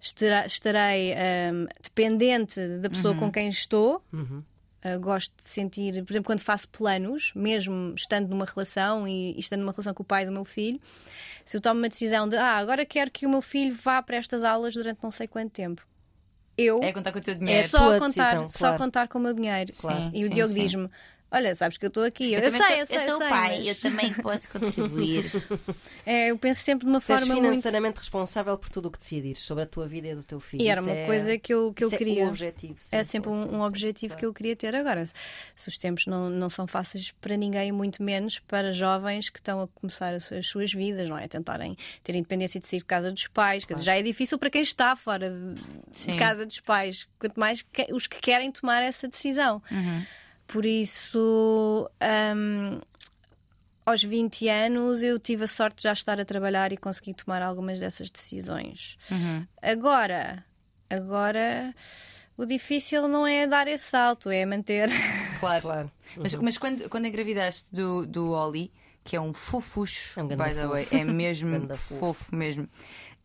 estará- 0.00 0.44
estarei 0.44 1.12
ehm, 1.12 1.66
dependente 1.80 2.58
da 2.80 2.90
pessoa 2.90 3.14
com 3.14 3.30
quem 3.30 3.48
estou. 3.48 4.02
Uhum. 4.12 4.42
Uh, 4.84 4.98
gosto 4.98 5.32
de 5.36 5.44
sentir, 5.44 6.04
por 6.04 6.12
exemplo, 6.12 6.26
quando 6.26 6.40
faço 6.40 6.68
planos, 6.68 7.30
mesmo 7.36 7.94
estando 7.96 8.28
numa 8.28 8.44
relação 8.44 9.06
e, 9.06 9.32
e 9.36 9.38
estando 9.38 9.60
numa 9.60 9.70
relação 9.70 9.94
com 9.94 10.02
o 10.02 10.06
pai 10.06 10.26
do 10.26 10.32
meu 10.32 10.44
filho, 10.44 10.80
se 11.44 11.56
eu 11.56 11.60
tomo 11.60 11.80
uma 11.80 11.88
decisão 11.88 12.28
de 12.28 12.36
ah, 12.36 12.56
agora 12.56 12.84
quero 12.84 13.08
que 13.10 13.24
o 13.24 13.30
meu 13.30 13.40
filho 13.40 13.74
vá 13.76 14.02
para 14.02 14.16
estas 14.16 14.42
aulas 14.42 14.74
durante 14.74 14.98
não 15.00 15.12
sei 15.12 15.28
quanto 15.28 15.52
tempo, 15.52 15.86
eu 16.58 16.82
É 16.82 16.92
contar 16.92 17.12
com 17.12 17.18
o 17.18 17.22
teu 17.22 17.34
é 17.34 17.36
dinheiro. 17.36 17.68
só 17.68 17.78
tua 17.78 17.98
contar, 18.00 18.24
decisão, 18.24 18.48
só 18.48 18.58
claro. 18.58 18.78
contar 18.78 19.08
com 19.08 19.18
o 19.18 19.22
meu 19.22 19.32
dinheiro. 19.34 19.72
Claro. 19.78 20.10
E 20.12 20.24
o 20.24 20.26
Sim, 20.26 20.34
Diogo 20.34 20.52
diz-me: 20.54 20.88
Olha, 21.34 21.54
sabes 21.54 21.78
que 21.78 21.86
eu 21.86 21.88
estou 21.88 22.04
aqui. 22.04 22.32
Eu, 22.34 22.42
também 22.42 22.60
sei, 22.60 22.68
sou, 22.70 22.76
eu 22.76 22.86
sei, 22.86 22.96
eu 22.96 23.08
sou 23.10 23.18
sei, 23.18 23.28
pai, 23.30 23.56
mas- 23.58 23.66
eu 23.68 23.74
também 23.80 24.12
posso 24.22 24.50
contribuir. 24.50 25.24
É, 26.04 26.30
eu 26.30 26.36
penso 26.36 26.60
sempre 26.60 26.84
de 26.84 26.90
uma 26.92 27.00
Seres 27.00 27.22
forma 27.22 27.34
muito. 27.40 27.50
financeiramente 27.52 27.98
responsável 27.98 28.58
por 28.58 28.68
tudo 28.68 28.88
o 28.88 28.90
que 28.90 28.98
decidires 28.98 29.38
sobre 29.40 29.64
a 29.64 29.66
tua 29.66 29.86
vida 29.88 30.08
e 30.08 30.14
do 30.14 30.22
teu 30.22 30.38
filho. 30.38 30.62
E 30.62 30.68
era 30.68 30.80
Isso 30.80 30.90
uma 30.90 30.96
é- 30.96 31.06
coisa 31.06 31.38
que 31.38 31.54
eu, 31.54 31.72
que 31.72 31.84
eu 31.84 31.88
isso 31.88 31.94
é 31.94 31.98
queria. 31.98 32.24
o 32.24 32.28
objetivo. 32.28 32.76
sim, 32.80 32.94
é 32.96 33.02
sim, 33.02 33.10
sempre 33.12 33.30
um, 33.30 33.42
sim, 33.44 33.48
um 33.48 33.52
sim, 33.52 33.60
objetivo 33.66 34.08
claro. 34.10 34.18
que 34.20 34.26
eu 34.26 34.34
queria 34.34 34.54
ter 34.56 34.74
agora. 34.74 35.06
Se 35.56 35.68
os 35.68 35.78
tempos 35.78 36.04
não, 36.06 36.28
não 36.28 36.50
são 36.50 36.66
fáceis 36.66 37.12
para 37.12 37.34
ninguém, 37.36 37.72
muito 37.72 38.02
menos 38.02 38.38
para 38.40 38.70
jovens 38.72 39.30
que 39.30 39.38
estão 39.38 39.62
a 39.62 39.68
começar 39.68 40.12
as, 40.12 40.30
as 40.32 40.46
suas 40.46 40.70
vidas, 40.72 41.08
não 41.08 41.16
é? 41.16 41.26
Tentarem 41.28 41.76
ter 42.04 42.14
independência 42.14 42.60
de 42.60 42.66
sair 42.66 42.80
de 42.80 42.84
casa 42.84 43.10
dos 43.10 43.26
pais. 43.28 43.64
Dizer, 43.66 43.82
já 43.82 43.96
é 43.96 44.02
difícil 44.02 44.38
para 44.38 44.50
quem 44.50 44.60
está 44.60 44.94
fora 44.96 45.30
de, 45.30 45.54
de 46.12 46.16
casa 46.18 46.44
dos 46.44 46.60
pais, 46.60 47.08
quanto 47.18 47.40
mais 47.40 47.62
que- 47.62 47.92
os 47.92 48.06
que 48.06 48.20
querem 48.20 48.52
tomar 48.52 48.82
essa 48.82 49.08
decisão. 49.08 49.62
Uhum. 49.70 50.04
Por 50.52 50.64
isso. 50.66 51.88
hum, 52.36 52.80
aos 53.84 54.02
20 54.04 54.48
anos 54.48 55.02
eu 55.02 55.18
tive 55.18 55.44
a 55.44 55.48
sorte 55.48 55.78
de 55.78 55.82
já 55.84 55.92
estar 55.92 56.20
a 56.20 56.24
trabalhar 56.24 56.72
e 56.72 56.76
consegui 56.76 57.14
tomar 57.14 57.42
algumas 57.42 57.80
dessas 57.80 58.10
decisões. 58.10 58.96
Uhum. 59.10 59.44
Agora, 59.60 60.44
agora 60.88 61.74
o 62.36 62.44
difícil 62.46 63.08
não 63.08 63.26
é 63.26 63.46
dar 63.46 63.66
esse 63.66 63.84
salto, 63.84 64.30
é 64.30 64.44
manter. 64.46 64.88
Claro. 65.40 65.62
Claro. 65.62 65.92
Mas, 66.16 66.34
mas 66.36 66.56
quando, 66.58 66.88
quando 66.88 67.06
engravidaste 67.06 67.74
do, 67.74 68.06
do 68.06 68.30
Oli, 68.30 68.72
que 69.02 69.16
é 69.16 69.20
um 69.20 69.32
fofucho, 69.32 70.20
É 70.20 70.22
um 70.22 70.28
by 70.28 70.36
the 70.36 70.54
fofo. 70.54 70.68
way, 70.68 70.88
é 70.92 71.02
mesmo 71.04 71.74
fofo. 71.74 72.36
mesmo. 72.36 72.68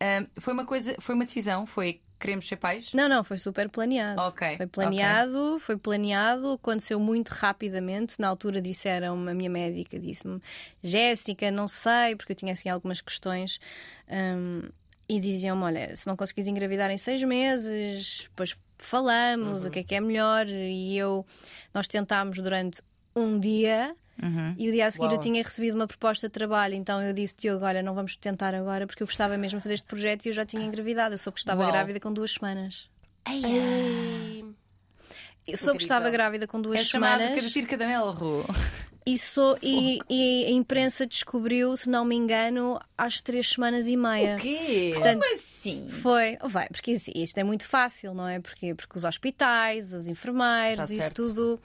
Ahm, 0.00 0.26
foi 0.40 0.52
uma 0.52 0.66
coisa, 0.66 0.96
foi 0.98 1.14
uma 1.14 1.24
decisão, 1.24 1.64
foi 1.64 2.00
queremos 2.18 2.46
ser 2.48 2.56
pais? 2.56 2.92
Não, 2.92 3.08
não, 3.08 3.22
foi 3.24 3.38
super 3.38 3.68
planeado. 3.68 4.20
Ok, 4.22 4.56
Foi 4.56 4.66
planeado, 4.66 5.58
foi 5.60 5.76
planeado, 5.76 6.52
aconteceu 6.52 6.98
muito 6.98 7.28
rapidamente. 7.30 8.20
Na 8.20 8.28
altura 8.28 8.60
disseram, 8.60 9.14
a 9.28 9.34
minha 9.34 9.50
médica 9.50 9.98
disse-me, 9.98 10.40
Jéssica, 10.82 11.50
não 11.50 11.68
sei, 11.68 12.16
porque 12.16 12.32
eu 12.32 12.36
tinha 12.36 12.52
assim 12.52 12.68
algumas 12.68 13.00
questões. 13.00 13.58
hum, 14.10 14.62
e 15.08 15.18
diziam-me: 15.18 15.62
olha, 15.64 15.96
se 15.96 16.06
não 16.06 16.16
conseguires 16.16 16.48
engravidar 16.48 16.90
em 16.90 16.98
seis 16.98 17.22
meses, 17.22 18.24
depois 18.24 18.54
falamos, 18.78 19.62
Uhum. 19.62 19.68
o 19.68 19.70
que 19.70 19.78
é 19.78 19.82
que 19.84 19.94
é 19.94 20.00
melhor. 20.00 20.46
E 20.48 20.96
eu, 20.98 21.24
nós 21.72 21.88
tentámos 21.88 22.38
durante 22.38 22.82
um 23.16 23.38
dia. 23.38 23.96
Uhum. 24.22 24.54
E 24.58 24.68
o 24.68 24.72
dia 24.72 24.86
a 24.86 24.90
seguir 24.90 25.04
eu 25.06 25.10
Uau. 25.12 25.20
tinha 25.20 25.42
recebido 25.42 25.74
uma 25.76 25.86
proposta 25.86 26.26
de 26.28 26.32
trabalho, 26.32 26.74
então 26.74 27.00
eu 27.02 27.12
disse: 27.12 27.36
Diogo, 27.38 27.64
olha, 27.64 27.82
não 27.82 27.94
vamos 27.94 28.16
tentar 28.16 28.54
agora, 28.54 28.86
porque 28.86 29.02
eu 29.02 29.06
gostava 29.06 29.36
mesmo 29.38 29.58
de 29.58 29.62
fazer 29.62 29.74
este 29.74 29.86
projeto 29.86 30.26
e 30.26 30.28
eu 30.30 30.32
já 30.32 30.44
tinha 30.44 30.64
engravidado. 30.64 31.14
Eu 31.14 31.18
soube 31.18 31.34
que 31.34 31.40
estava 31.40 31.62
Uau. 31.62 31.70
grávida 31.70 32.00
com 32.00 32.12
duas 32.12 32.32
semanas. 32.32 32.88
Ei, 33.30 34.44
Eu 35.46 35.56
soube 35.56 35.78
que 35.78 35.84
estava 35.84 36.10
grávida 36.10 36.46
com 36.46 36.60
duas 36.60 36.80
É 36.80 36.84
chamado 36.84 37.18
semanas 37.18 37.36
Cadetir 37.40 37.66
Cadamelro. 37.66 38.44
e, 39.06 39.16
sou, 39.18 39.56
e, 39.62 39.98
e 40.10 40.44
a 40.46 40.50
imprensa 40.50 41.06
descobriu, 41.06 41.74
se 41.76 41.88
não 41.88 42.04
me 42.04 42.14
engano, 42.16 42.78
às 42.96 43.20
três 43.22 43.48
semanas 43.50 43.86
e 43.86 43.96
meia. 43.96 44.36
O 44.36 44.38
quê? 44.40 44.90
Portanto, 44.94 45.24
assim? 45.32 45.88
foi, 45.90 46.36
vai, 46.42 46.68
porque 46.68 46.92
isso- 46.92 47.10
isto 47.14 47.38
é 47.38 47.44
muito 47.44 47.64
fácil, 47.64 48.12
não 48.14 48.28
é? 48.28 48.40
Porque, 48.40 48.74
porque 48.74 48.98
os 48.98 49.04
hospitais, 49.04 49.92
os 49.94 50.06
enfermeiros, 50.08 50.88
Tá 50.88 50.94
isso 50.94 51.14
tudo. 51.14 51.60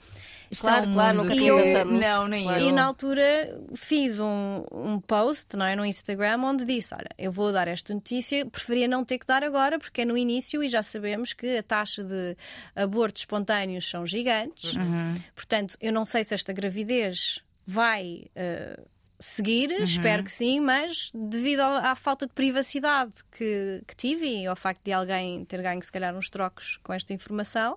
Isto 0.50 0.62
Claro, 0.62 0.84
é 0.84 0.88
um 0.88 0.94
claro, 0.94 1.18
nunca 1.18 1.34
eu- 1.34 1.58
nisso. 1.58 1.84
Não, 1.86 2.28
nem 2.28 2.44
Claro. 2.44 2.60
eu. 2.62 2.68
E 2.68 2.72
na 2.72 2.84
altura 2.84 3.60
fiz 3.74 4.20
um, 4.20 4.64
um 4.72 5.00
post 5.00 5.56
não 5.56 5.66
é, 5.66 5.74
no 5.74 5.84
Instagram 5.84 6.40
onde 6.42 6.64
disse: 6.64 6.94
Olha, 6.94 7.08
eu 7.18 7.32
vou 7.32 7.52
dar 7.52 7.66
esta 7.68 7.92
notícia, 7.94 8.44
preferia 8.46 8.86
não 8.86 9.04
ter 9.04 9.18
que 9.18 9.26
dar 9.26 9.42
agora, 9.42 9.78
porque 9.78 10.02
é 10.02 10.04
no 10.04 10.16
início 10.16 10.62
e 10.62 10.68
já 10.68 10.82
sabemos 10.82 11.32
que 11.32 11.58
a 11.58 11.62
taxa 11.62 12.04
de 12.04 12.36
abortos 12.76 13.22
espontâneos 13.22 13.88
são 13.88 14.06
gigantes. 14.06 14.74
Uhum. 14.74 15.14
Portanto, 15.34 15.76
eu 15.80 15.92
não 15.92 16.04
sei 16.04 16.22
se 16.24 16.34
esta 16.34 16.52
gravidez 16.52 17.40
vai 17.66 18.26
eh, 18.36 18.78
seguir, 19.18 19.70
Uhum. 19.70 19.84
espero 19.84 20.22
que 20.24 20.30
sim, 20.32 20.60
mas 20.60 21.10
devido 21.14 21.60
ao- 21.60 21.76
à 21.76 21.94
falta 21.94 22.26
de 22.26 22.32
privacidade 22.34 23.12
que, 23.32 23.82
que 23.86 23.96
tive 23.96 24.26
e 24.26 24.46
ao 24.46 24.54
facto 24.56 24.82
de 24.84 24.92
alguém 24.92 25.44
ter 25.46 25.62
ganho, 25.62 25.82
se 25.82 25.90
calhar, 25.90 26.14
uns 26.14 26.28
trocos 26.28 26.78
com 26.82 26.92
esta 26.92 27.12
informação. 27.14 27.74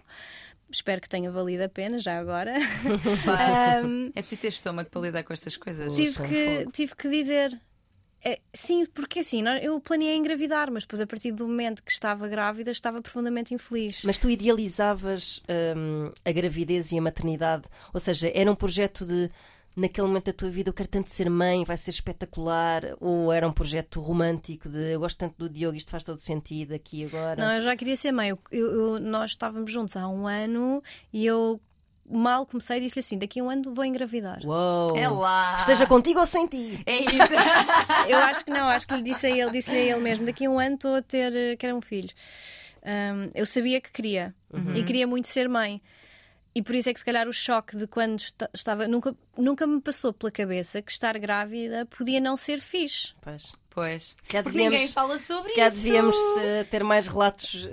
Espero 0.69 0.99
que 1.01 1.07
tenha 1.09 1.31
valido 1.31 1.63
a 1.63 1.69
pena 1.69 1.97
já 1.99 2.19
agora. 2.19 2.55
Ahm, 3.27 4.11
É 4.15 4.21
preciso 4.21 4.41
ter 4.41 4.47
estômago 4.49 4.89
para 4.89 5.01
lidar 5.01 5.23
com 5.23 5.33
estas 5.33 5.55
coisas. 5.57 5.93
Sim. 5.93 6.05
tive, 6.05 6.27
que, 6.27 6.57
fogo. 6.59 6.71
tive 6.71 6.95
que 6.95 7.09
dizer. 7.09 7.61
é, 8.23 8.39
sim, 8.53 8.85
porque 8.85 9.19
assim, 9.19 9.43
eu 9.61 9.79
planeei 9.79 10.15
engravidar, 10.17 10.69
mas 10.71 10.83
depois, 10.83 10.99
a 11.01 11.07
partir 11.07 11.31
do 11.31 11.47
momento 11.47 11.81
que 11.83 11.91
estava 11.91 12.27
grávida, 12.27 12.71
estava 12.71 13.01
profundamente 13.01 13.53
infeliz. 13.53 14.01
Mas 14.03 14.17
tu 14.19 14.29
idealizavas 14.29 15.41
hum, 15.77 16.11
a 16.25 16.31
gravidez 16.31 16.91
e 16.91 16.97
a 16.97 17.01
maternidade? 17.01 17.63
Ou 17.93 17.99
seja, 17.99 18.29
era 18.33 18.51
um 18.51 18.55
projeto 18.55 19.05
de 19.05 19.29
naquele 19.77 20.07
momento 20.07 20.25
da 20.25 20.33
tua 20.33 20.49
vida 20.49 20.69
eu 20.69 20.73
quero 20.73 20.89
tanto 20.89 21.11
ser 21.11 21.29
mãe, 21.29 21.63
vai 21.63 21.77
ser 21.77 21.91
espetacular? 21.91 22.83
Ou 22.99 23.31
era 23.31 23.47
um 23.47 23.53
projeto 23.53 24.01
romântico 24.01 24.67
de 24.67 24.93
eu 24.93 24.99
gosto 24.99 25.17
tanto 25.17 25.35
do 25.37 25.49
Diogo, 25.49 25.77
isto 25.77 25.91
faz 25.91 26.03
todo 26.03 26.19
sentido 26.19 26.73
aqui 26.73 27.03
e 27.03 27.05
agora? 27.05 27.41
Não, 27.45 27.53
eu 27.53 27.61
já 27.61 27.75
queria 27.77 27.95
ser 27.95 28.11
mãe. 28.11 28.29
Eu- 28.29 28.39
eu- 28.51 28.99
nós 28.99 29.31
estávamos 29.31 29.71
juntos 29.71 29.95
há 29.95 30.07
um 30.07 30.27
ano 30.27 30.83
e 31.13 31.25
eu 31.25 31.61
mal 32.09 32.45
comecei, 32.45 32.79
disse-lhe 32.79 33.01
assim: 33.01 33.17
daqui 33.17 33.39
a 33.39 33.43
um 33.43 33.49
ano 33.49 33.73
vou 33.73 33.85
engravidar. 33.85 34.39
Uou! 34.45 34.95
É 34.97 35.07
lá. 35.07 35.57
Esteja 35.59 35.85
contigo 35.85 36.19
ou 36.19 36.25
sem 36.25 36.47
ti? 36.47 36.81
É 36.85 36.97
isso. 36.99 37.27
Eu 38.09 38.17
acho 38.19 38.45
que 38.45 38.51
não, 38.51 38.67
acho 38.67 38.87
que 38.87 38.95
lhe 38.95 39.01
disse 39.03 39.27
a 39.27 39.29
ele, 39.29 39.51
disse-lhe 39.51 39.77
a 39.77 39.81
ele 39.81 39.99
mesmo: 40.01 40.25
daqui 40.25 40.45
a 40.45 40.49
um 40.49 40.57
ano 40.57 40.75
estou 40.75 40.95
a 40.95 41.01
ter, 41.01 41.35
eh, 41.35 41.55
quero 41.57 41.75
um 41.75 41.81
filho. 41.81 42.09
Um, 42.83 43.29
eu 43.35 43.45
sabia 43.45 43.81
que 43.81 43.91
queria 43.91 44.33
e 44.73 44.83
queria 44.83 45.05
muito 45.05 45.27
ser 45.27 45.49
mãe. 45.49 45.81
E 46.57 46.61
por 46.63 46.73
isso 46.73 46.89
é 46.89 46.93
que 46.93 46.99
se 46.99 47.05
calhar 47.05 47.27
o 47.27 47.33
choque 47.33 47.77
de 47.77 47.85
quando 47.85 48.15
esta- 48.15 48.49
estava. 48.53 48.87
Nunca, 48.87 49.15
nunca 49.37 49.67
me 49.67 49.79
passou 49.79 50.11
pela 50.11 50.31
cabeça 50.31 50.81
que 50.81 50.91
estar 50.91 51.17
grávida 51.19 51.85
podia 51.85 52.19
não 52.19 52.35
ser 52.35 52.59
fixe. 52.61 53.13
Pois. 53.21 53.51
Pois. 53.69 54.15
Se 54.23 54.41
devíamos- 54.41 54.53
ninguém 54.73 54.87
fala 54.87 55.19
sobre 55.19 55.49
Se 55.49 55.55
calhar 55.55 55.71
isso. 55.71 55.83
devíamos 55.83 56.17
eh, 56.39 56.63
ter 56.63 56.83
mais 56.83 57.07
relatos 57.07 57.69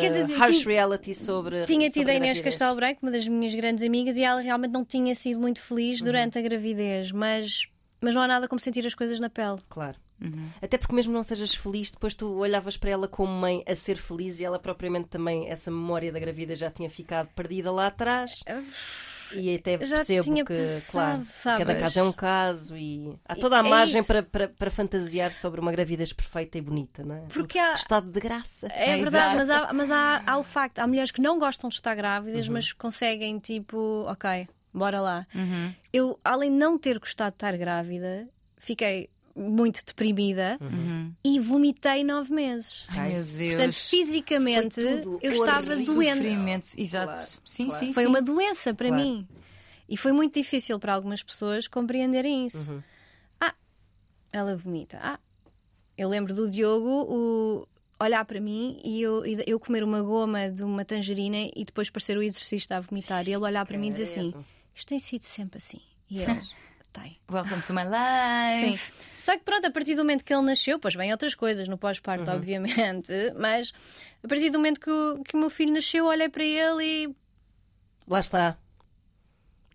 Quer 0.00 0.08
dizer, 0.24 0.36
harsh 0.42 0.56
tinha- 0.58 0.68
reality 0.74 1.14
sobre. 1.14 1.64
Tinha 1.66 1.88
tido 1.88 2.00
sobre 2.00 2.12
a 2.12 2.16
Inês. 2.16 2.40
Castelo 2.40 2.74
Branco, 2.74 2.98
uma 3.00 3.12
das 3.12 3.28
minhas 3.28 3.54
grandes 3.54 3.84
amigas, 3.84 4.16
e 4.16 4.24
ela 4.24 4.40
realmente 4.40 4.72
não 4.72 4.84
tinha 4.84 5.14
sido 5.14 5.38
muito 5.38 5.60
feliz 5.62 6.02
durante 6.02 6.36
a 6.36 6.42
gravidez, 6.42 7.12
mas, 7.12 7.68
mas 8.00 8.12
não 8.12 8.22
há 8.22 8.26
nada 8.26 8.48
como 8.48 8.58
sentir 8.58 8.84
as 8.84 8.94
coisas 8.94 9.20
na 9.20 9.30
pele. 9.30 9.58
Claro. 9.68 9.96
Uhum. 10.22 10.48
Até 10.60 10.76
porque 10.76 10.94
mesmo 10.94 11.12
não 11.12 11.22
sejas 11.22 11.54
feliz, 11.54 11.90
depois 11.90 12.14
tu 12.14 12.38
olhavas 12.38 12.76
para 12.76 12.90
ela 12.90 13.08
como 13.08 13.32
mãe 13.32 13.62
a 13.66 13.74
ser 13.74 13.96
feliz 13.96 14.38
e 14.40 14.44
ela 14.44 14.58
propriamente 14.58 15.08
também, 15.08 15.48
essa 15.48 15.70
memória 15.70 16.12
da 16.12 16.18
gravidez 16.18 16.58
já 16.58 16.70
tinha 16.70 16.90
ficado 16.90 17.28
perdida 17.34 17.70
lá 17.72 17.86
atrás. 17.86 18.42
E 19.32 19.54
até 19.54 19.78
Já 19.84 19.96
percebo 19.98 20.24
tinha 20.24 20.44
que, 20.44 20.52
passado, 20.56 20.90
claro, 20.90 21.24
sabes? 21.24 21.66
cada 21.66 21.80
caso 21.80 22.00
é 22.00 22.02
um 22.02 22.12
caso 22.12 22.76
e 22.76 23.16
há 23.24 23.36
toda 23.36 23.60
a 23.60 23.64
É 23.64 23.70
margem 23.70 24.02
para, 24.02 24.24
para, 24.24 24.48
para 24.48 24.70
fantasiar 24.72 25.30
sobre 25.30 25.60
uma 25.60 25.70
gravidez 25.70 26.12
perfeita 26.12 26.58
e 26.58 26.60
bonita, 26.60 27.04
não 27.04 27.14
é? 27.14 27.20
Porque 27.28 27.56
há- 27.56 27.74
Estado 27.74 28.10
de 28.10 28.18
graça. 28.18 28.66
É 28.72 28.90
É, 28.90 28.96
verdade, 28.98 29.34
mas, 29.36 29.42
exato. 29.48 29.66
há, 29.70 29.72
mas 29.72 29.90
há, 29.90 30.22
há 30.26 30.36
o 30.36 30.42
facto, 30.42 30.80
há 30.80 30.86
mulheres 30.86 31.12
que 31.12 31.22
não 31.22 31.38
gostam 31.38 31.68
de 31.70 31.76
estar 31.76 31.94
grávidas, 31.94 32.48
mas 32.48 32.72
conseguem 32.72 33.38
tipo, 33.38 34.04
ok, 34.08 34.48
bora 34.74 35.00
lá. 35.00 35.24
Uhum. 35.32 35.72
Eu, 35.92 36.18
além 36.24 36.50
de 36.50 36.56
não 36.56 36.76
ter 36.76 36.98
gostado 36.98 37.30
de 37.30 37.36
estar 37.36 37.56
grávida, 37.56 38.28
fiquei 38.58 39.08
muito 39.34 39.84
deprimida 39.84 40.58
Uhum. 40.60 41.12
e 41.24 41.38
vomitei 41.38 42.02
nove 42.04 42.32
meses. 42.32 42.84
Ai, 42.88 43.08
meu. 43.12 43.14
Deus. 43.14 43.38
Portanto, 43.48 43.72
fisicamente 43.74 44.80
eu 44.80 45.32
estava 45.32 45.72
horrível. 45.74 45.94
doente. 45.94 46.80
Exato. 46.80 47.12
Claro, 47.14 47.28
sim, 47.44 47.66
claro. 47.66 47.84
sim, 47.86 47.92
Foi 47.92 48.02
sim. 48.04 48.08
uma 48.08 48.20
doença 48.22 48.74
para 48.74 48.88
Claro. 48.88 49.02
mim. 49.02 49.28
E 49.88 49.96
foi 49.96 50.12
muito 50.12 50.34
difícil 50.34 50.78
para 50.78 50.94
algumas 50.94 51.22
pessoas 51.22 51.66
compreenderem 51.66 52.46
isso. 52.46 52.72
Uhum. 52.72 52.82
Ah, 53.40 53.54
ela 54.32 54.56
vomita. 54.56 54.98
Ah, 55.02 55.18
eu 55.98 56.08
lembro 56.08 56.32
do 56.34 56.48
Diogo 56.50 56.86
o, 57.08 57.68
olhar 58.02 58.24
para 58.24 58.40
mim 58.40 58.80
e 58.84 59.02
eu, 59.02 59.22
eu 59.46 59.58
comer 59.60 59.82
uma 59.84 60.00
goma 60.02 60.48
de 60.50 60.62
uma 60.62 60.84
tangerina 60.84 61.36
e 61.54 61.64
depois 61.64 61.90
parecer 61.90 62.16
o 62.16 62.22
exercício 62.22 62.74
a 62.74 62.80
vomitar. 62.80 63.26
E 63.26 63.32
ele 63.32 63.44
olhar 63.44 63.66
para 63.66 63.76
mim 63.76 63.88
e 63.88 63.90
dizer 63.90 64.04
assim. 64.04 64.32
Isto 64.74 64.88
tem 64.88 64.98
sido 65.00 65.24
sempre 65.24 65.58
assim. 65.58 65.80
E 66.08 66.18
ele 66.22 66.40
tem. 66.92 67.18
Welcome 67.30 67.60
to 67.62 67.74
my 67.74 67.82
life. 67.84 68.78
Sim. 68.78 68.92
Só 69.30 69.36
que 69.38 69.44
pronto, 69.44 69.64
a 69.66 69.70
partir 69.70 69.94
do 69.94 69.98
momento 70.02 70.24
que 70.24 70.34
ele 70.34 70.42
nasceu, 70.42 70.76
pois 70.78 70.94
vem 70.96 71.12
outras 71.12 71.34
coisas 71.36 71.68
no 71.68 71.78
pós-parto, 71.78 72.28
Uhum. 72.28 72.36
obviamente, 72.36 73.12
mas 73.38 73.72
a 74.24 74.26
partir 74.28 74.50
do 74.50 74.58
momento 74.58 74.80
que 74.80 74.90
o, 74.90 75.22
que 75.22 75.36
o 75.36 75.38
meu 75.38 75.48
filho 75.50 75.72
nasceu, 75.72 76.06
olhei 76.06 76.28
para 76.28 76.42
ele 76.44 76.84
e 76.84 77.14
Lá 78.08 78.18
está. 78.18 78.56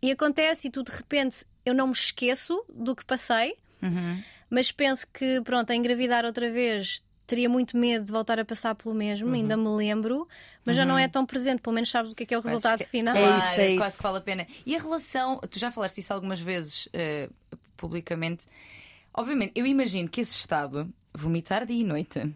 E 0.02 0.12
acontece, 0.12 0.68
e 0.68 0.72
tu 0.72 0.84
de 0.84 0.92
repente 0.92 1.46
eu 1.66 1.74
não 1.74 1.88
me 1.88 1.94
esqueço 1.94 2.64
do 2.70 2.96
que 2.96 3.06
passei, 3.06 3.56
Uhum. 3.82 4.22
mas 4.50 4.72
penso 4.72 5.08
que, 5.08 5.42
pronto, 5.42 5.72
a 5.72 5.76
engravidar 5.76 6.26
outra 6.26 6.50
vez 6.52 7.02
teria 7.26 7.48
muito 7.50 7.78
medo 7.78 8.06
de 8.06 8.12
voltar 8.12 8.40
a 8.40 8.46
passar 8.46 8.76
pelo 8.76 8.94
mesmo, 8.94 9.34
ainda 9.34 9.56
me 9.58 9.70
lembro, 9.70 10.28
mas 10.66 10.76
já 10.76 10.84
não 10.86 10.98
é 10.98 11.08
tão 11.08 11.26
presente, 11.26 11.62
pelo 11.62 11.74
menos 11.74 11.90
sabes 11.90 12.12
o 12.12 12.16
que 12.16 12.24
é, 12.24 12.26
que 12.26 12.34
é 12.34 12.38
o 12.38 12.42
Quase 12.42 12.56
resultado 12.56 12.80
que- 12.80 12.86
final. 12.90 13.16
É 13.16 13.20
Claro, 13.22 13.38
isso, 13.38 13.62
é 13.62 13.76
quase 13.78 13.90
isso. 13.92 13.98
que 13.98 14.04
vale 14.04 14.18
a 14.18 14.22
pena. 14.22 14.48
E 14.66 14.76
a 14.76 14.80
relação, 14.80 15.40
tu 15.50 15.58
já 15.58 15.72
falaste 15.72 15.98
isso 16.00 16.14
algumas 16.14 16.40
vezes 16.40 16.88
eh, 16.94 17.30
publicamente. 17.78 18.46
Obviamente, 19.18 19.54
eu 19.56 19.66
imagino 19.66 20.10
que 20.10 20.22
esse 20.22 20.36
estado, 20.36 20.92
vomitar 21.14 21.66
dia 21.66 21.80
e 21.80 21.84
noite, 21.84 22.34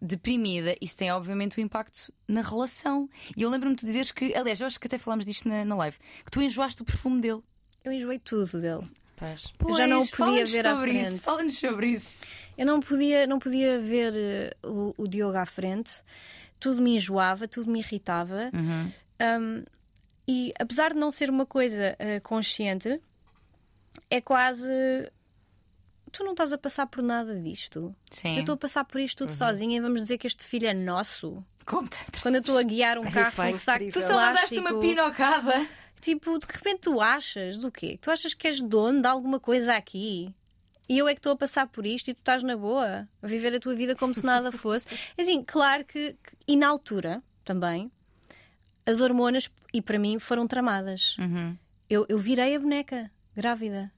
deprimida, 0.00 0.74
isso 0.80 0.96
tem 0.96 1.10
obviamente 1.12 1.58
um 1.60 1.62
impacto 1.62 2.12
na 2.26 2.40
relação. 2.40 3.08
E 3.36 3.42
eu 3.42 3.50
lembro-me 3.50 3.76
de 3.76 3.84
dizeres 3.84 4.10
que, 4.10 4.34
aliás, 4.34 4.60
eu 4.60 4.66
acho 4.66 4.80
que 4.80 4.86
até 4.86 4.98
falámos 4.98 5.24
disto 5.24 5.48
na, 5.48 5.64
na 5.64 5.76
live, 5.76 5.96
que 6.24 6.30
tu 6.30 6.40
enjoaste 6.40 6.82
o 6.82 6.84
perfume 6.84 7.20
dele. 7.20 7.42
Eu 7.84 7.92
enjoei 7.92 8.18
tudo 8.18 8.60
dele. 8.60 8.84
Pois. 9.16 9.52
Eu 9.66 9.74
já 9.74 9.86
não 9.86 10.00
o 10.00 10.00
Pois, 10.00 10.10
podia 10.10 10.26
fala-nos 10.26 10.52
ver 10.52 10.66
à 10.66 10.70
sobre 10.74 10.90
frente. 10.90 11.06
isso. 11.06 11.20
Fala-nos 11.20 11.58
sobre 11.58 11.86
isso. 11.88 12.24
Eu 12.56 12.66
não 12.66 12.80
podia, 12.80 13.26
não 13.26 13.38
podia 13.38 13.80
ver 13.80 14.12
eh, 14.16 14.56
o, 14.64 14.94
o 14.96 15.08
Diogo 15.08 15.36
à 15.36 15.46
frente, 15.46 16.02
tudo 16.60 16.80
me 16.80 16.96
enjoava, 16.96 17.48
tudo 17.48 17.70
me 17.70 17.80
irritava. 17.80 18.50
Uhum. 18.52 18.92
Um, 19.20 19.64
e 20.26 20.52
apesar 20.58 20.92
de 20.92 20.98
não 20.98 21.10
ser 21.10 21.30
uma 21.30 21.46
coisa 21.46 21.96
eh, 21.98 22.20
consciente, 22.20 23.00
é 24.10 24.20
quase. 24.20 24.68
Tu 26.10 26.24
não 26.24 26.32
estás 26.32 26.52
a 26.52 26.58
passar 26.58 26.86
por 26.86 27.02
nada 27.02 27.38
disto. 27.40 27.94
Sim. 28.10 28.34
Eu 28.34 28.40
estou 28.40 28.54
a 28.54 28.58
passar 28.58 28.84
por 28.84 29.00
isto 29.00 29.18
tudo 29.18 29.32
sozinha 29.32 29.76
e 29.76 29.80
vamos 29.80 30.00
dizer 30.02 30.18
que 30.18 30.26
este 30.26 30.44
filho 30.44 30.66
é 30.66 30.74
nosso. 30.74 31.44
Conta. 31.66 31.96
Quando 32.22 32.36
eu 32.36 32.40
estou 32.40 32.56
a 32.58 32.62
guiar 32.62 32.98
um 32.98 33.02
carro 33.10 33.36
com 33.36 33.42
um 33.42 33.52
saco 33.52 33.78
de 33.80 33.84
incrível. 33.86 34.02
Tu 34.08 34.12
só 34.12 34.20
mandaste 34.20 34.58
uma 34.58 34.80
pinocada. 34.80 35.68
Tipo, 36.00 36.38
de 36.38 36.46
repente 36.48 36.80
tu 36.82 37.00
achas 37.00 37.58
do 37.58 37.70
quê? 37.72 37.98
Tu 38.00 38.10
achas 38.10 38.32
que 38.32 38.46
és 38.46 38.60
dono 38.62 39.02
de 39.02 39.08
alguma 39.08 39.38
coisa 39.40 39.74
aqui? 39.74 40.32
E 40.88 40.96
eu 40.96 41.06
é 41.08 41.12
que 41.14 41.18
estou 41.18 41.32
a 41.32 41.36
passar 41.36 41.66
por 41.66 41.84
isto 41.84 42.08
e 42.08 42.14
tu 42.14 42.18
estás 42.20 42.42
na 42.42 42.56
boa, 42.56 43.06
a 43.22 43.26
viver 43.26 43.54
a 43.54 43.60
tua 43.60 43.74
vida 43.74 43.94
como 43.94 44.14
se 44.14 44.24
nada 44.24 44.50
fosse. 44.50 44.86
Assim, 45.18 45.42
claro 45.42 45.84
que, 45.84 46.12
que- 46.12 46.36
E 46.46 46.56
na 46.56 46.68
altura 46.68 47.22
também, 47.44 47.90
as 48.86 49.00
hormonas, 49.00 49.50
e 49.74 49.82
para 49.82 49.98
mim, 49.98 50.18
foram 50.18 50.46
tramadas. 50.46 51.16
Uhum. 51.18 51.56
Eu, 51.90 52.06
eu 52.08 52.18
virei 52.18 52.54
a 52.56 52.60
boneca, 52.60 53.10
grávida. 53.36 53.92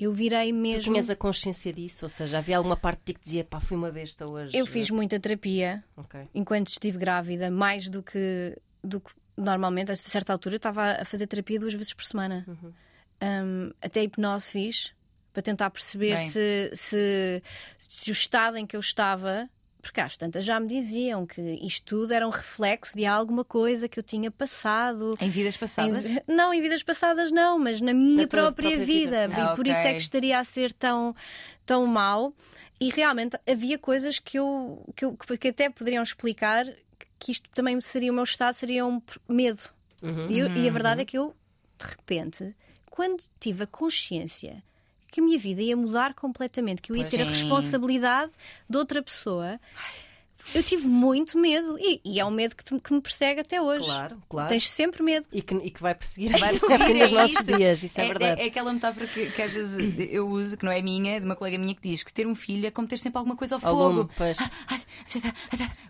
Eu 0.00 0.12
virei 0.12 0.50
Tu 0.50 0.54
mesmo. 0.56 0.92
tinhas 0.92 1.10
a 1.10 1.14
consciência 1.16 1.72
disso? 1.72 2.06
Ou 2.06 2.08
seja, 2.08 2.38
havia 2.38 2.56
alguma 2.56 2.76
parte 2.76 3.00
de 3.00 3.04
ti 3.12 3.14
que 3.18 3.24
dizia 3.24 3.44
pá, 3.44 3.60
fui 3.60 3.76
uma 3.76 3.90
besta 3.90 4.26
hoje. 4.26 4.56
Eu 4.56 4.64
fiz 4.66 4.90
muita 4.90 5.20
terapia 5.20 5.84
Ok. 5.96 6.20
enquanto 6.34 6.68
estive 6.68 6.96
grávida, 6.98 7.50
mais 7.50 7.88
do 7.88 8.02
que, 8.02 8.56
do 8.82 9.00
que 9.00 9.10
normalmente. 9.36 9.92
A 9.92 9.96
certa 9.96 10.32
altura 10.32 10.54
eu 10.54 10.58
estava 10.58 10.92
a 10.92 11.04
fazer 11.04 11.26
terapia 11.26 11.60
duas 11.60 11.74
vezes 11.74 11.92
por 11.92 12.04
semana. 12.04 12.44
Uhum. 12.48 12.72
Um, 13.22 13.70
até 13.82 14.02
hipnose 14.02 14.50
fiz 14.50 14.92
para 15.32 15.42
tentar 15.42 15.70
perceber 15.70 16.16
se, 16.18 16.70
se, 16.74 17.42
se 17.78 18.10
o 18.10 18.12
estado 18.12 18.56
em 18.56 18.66
que 18.66 18.74
eu 18.76 18.80
estava. 18.80 19.48
Porque 19.82 20.00
às 20.00 20.16
tantas 20.16 20.44
já 20.44 20.60
me 20.60 20.66
diziam 20.66 21.24
que 21.26 21.40
isto 21.62 21.84
tudo 21.96 22.12
era 22.12 22.26
um 22.26 22.30
reflexo 22.30 22.94
de 22.96 23.06
alguma 23.06 23.42
coisa 23.44 23.88
que 23.88 23.98
eu 23.98 24.02
tinha 24.02 24.30
passado. 24.30 25.16
Em 25.20 25.30
vidas 25.30 25.56
passadas? 25.56 26.06
Em- 26.06 26.20
não, 26.28 26.52
em 26.52 26.60
vidas 26.60 26.82
passadas 26.82 27.30
não, 27.30 27.58
mas 27.58 27.80
na 27.80 27.94
minha 27.94 28.22
Na 28.22 28.26
própria, 28.28 28.68
própria 28.70 28.84
vida. 28.84 29.28
vida. 29.28 29.50
Ah, 29.50 29.52
e 29.52 29.56
por 29.56 29.66
isso 29.66 29.80
é 29.80 29.92
que 29.94 30.00
estaria 30.02 30.38
a 30.38 30.44
ser 30.44 30.72
tão, 30.74 31.14
tão 31.64 31.86
mau. 31.86 32.34
E 32.78 32.90
realmente 32.90 33.38
havia 33.46 33.78
coisas 33.78 34.18
que 34.18 34.38
eu, 34.38 34.84
que 34.94 35.04
eu 35.04 35.16
que 35.16 35.48
até 35.48 35.68
poderiam 35.70 36.02
explicar 36.02 36.66
que 37.18 37.32
isto 37.32 37.48
também 37.54 37.80
seria 37.80 38.10
o 38.10 38.14
meu 38.14 38.24
estado, 38.24 38.54
seria 38.54 38.84
um 38.86 39.00
medo. 39.28 39.62
Uhum. 40.02 40.30
E, 40.30 40.38
eu- 40.38 40.50
e 40.56 40.68
a 40.68 40.72
verdade 40.72 41.02
é 41.02 41.04
que 41.04 41.16
eu, 41.18 41.34
de 41.78 41.86
repente, 41.86 42.54
quando 42.90 43.22
tive 43.38 43.64
a 43.64 43.66
consciência 43.66 44.62
que 45.10 45.20
a 45.20 45.24
minha 45.24 45.38
vida 45.38 45.60
ia 45.62 45.76
mudar 45.76 46.14
completamente, 46.14 46.80
que 46.82 46.92
eu 46.92 46.96
ia 46.96 47.04
ter 47.04 47.20
a 47.20 47.24
responsabilidade 47.24 48.32
de 48.68 48.76
outra 48.76 49.02
pessoa, 49.02 49.58
eu 50.54 50.62
tive 50.62 50.88
muito 50.88 51.36
medo. 51.38 51.76
E, 51.78 52.00
e 52.02 52.18
é 52.18 52.24
um 52.24 52.30
medo 52.30 52.56
que, 52.56 52.64
te- 52.64 52.80
que 52.80 52.92
me 52.94 53.00
persegue 53.02 53.40
até 53.40 53.60
hoje. 53.60 53.84
Claro, 53.84 54.22
claro. 54.26 54.48
Tens 54.48 54.70
sempre 54.70 55.02
medo. 55.02 55.26
E, 55.30 55.42
que, 55.42 55.54
e 55.54 55.70
que 55.70 55.82
vai 55.82 55.94
perseguir, 55.94 56.30
Vai 56.38 56.52
perseguir, 56.58 56.94
nos 56.96 57.10
é 57.10 57.14
nossos 57.14 57.40
isso. 57.40 57.56
dias, 57.58 57.82
isso 57.82 58.00
é, 58.00 58.06
verdade. 58.08 58.40
É, 58.40 58.44
aquela 58.46 58.72
metáfora 58.72 59.06
que, 59.06 59.30
que 59.30 59.42
às 59.42 59.52
vezes 59.52 59.94
eu 60.10 60.26
uso, 60.26 60.56
que 60.56 60.64
não 60.64 60.72
é 60.72 60.80
minha, 60.80 61.20
de 61.20 61.26
uma 61.26 61.36
colega 61.36 61.58
minha 61.58 61.74
que 61.74 61.82
diz 61.90 62.02
que 62.02 62.10
ter 62.12 62.26
um 62.26 62.34
filho 62.34 62.66
é 62.66 62.70
como 62.70 62.88
ter 62.88 62.98
sempre 62.98 63.18
alguma 63.18 63.36
coisa 63.36 63.56
ao 63.56 63.60
Ao 63.66 63.74
fogo. 63.76 63.92
lume, 63.98 64.10
pois. 64.16 64.38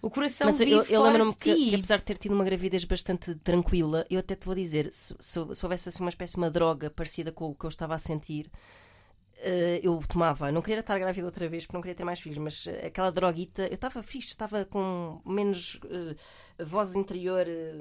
O 0.02 0.10
coração 0.10 0.46
Mas 0.48 0.58
vive 0.58 0.72
eu, 0.72 0.82
eu 0.84 1.02
lembro-me 1.04 1.30
de 1.30 1.36
que, 1.36 1.54
ti. 1.54 1.68
que 1.70 1.74
apesar 1.76 1.98
de 1.98 2.02
ter 2.04 2.18
tido 2.18 2.34
uma 2.34 2.44
gravidez 2.44 2.84
bastante 2.84 3.34
tranquila, 3.36 4.04
eu 4.10 4.18
até 4.18 4.34
te 4.34 4.46
vou 4.46 4.54
dizer, 4.56 4.88
se, 4.92 5.14
se, 5.20 5.54
se 5.54 5.64
houvesse 5.64 5.88
assim 5.88 6.02
uma 6.02 6.10
espécie 6.10 6.32
de 6.34 6.38
uma 6.38 6.50
droga 6.50 6.90
parecida 6.90 7.30
com 7.30 7.50
o 7.50 7.54
que 7.54 7.64
eu 7.66 7.70
estava 7.70 7.94
a 7.94 7.98
sentir, 8.00 8.50
eu 9.82 10.00
tomava. 10.08 10.52
Não 10.52 10.60
queria 10.62 10.80
estar 10.80 10.98
grávida 10.98 11.26
outra 11.26 11.48
vez 11.48 11.64
porque 11.64 11.76
não 11.76 11.82
queria 11.82 11.94
ter 11.94 12.04
mais 12.04 12.20
filhos, 12.20 12.38
mas 12.38 12.66
eh, 12.66 12.86
aquela 12.86 13.10
droguita, 13.10 13.62
eu 13.66 13.74
estava 13.74 14.02
fixe, 14.02 14.28
estava 14.28 14.64
com 14.64 15.20
menos 15.24 15.80
eh, 15.88 16.62
voz 16.64 16.94
interior 16.94 17.46
eh, 17.48 17.74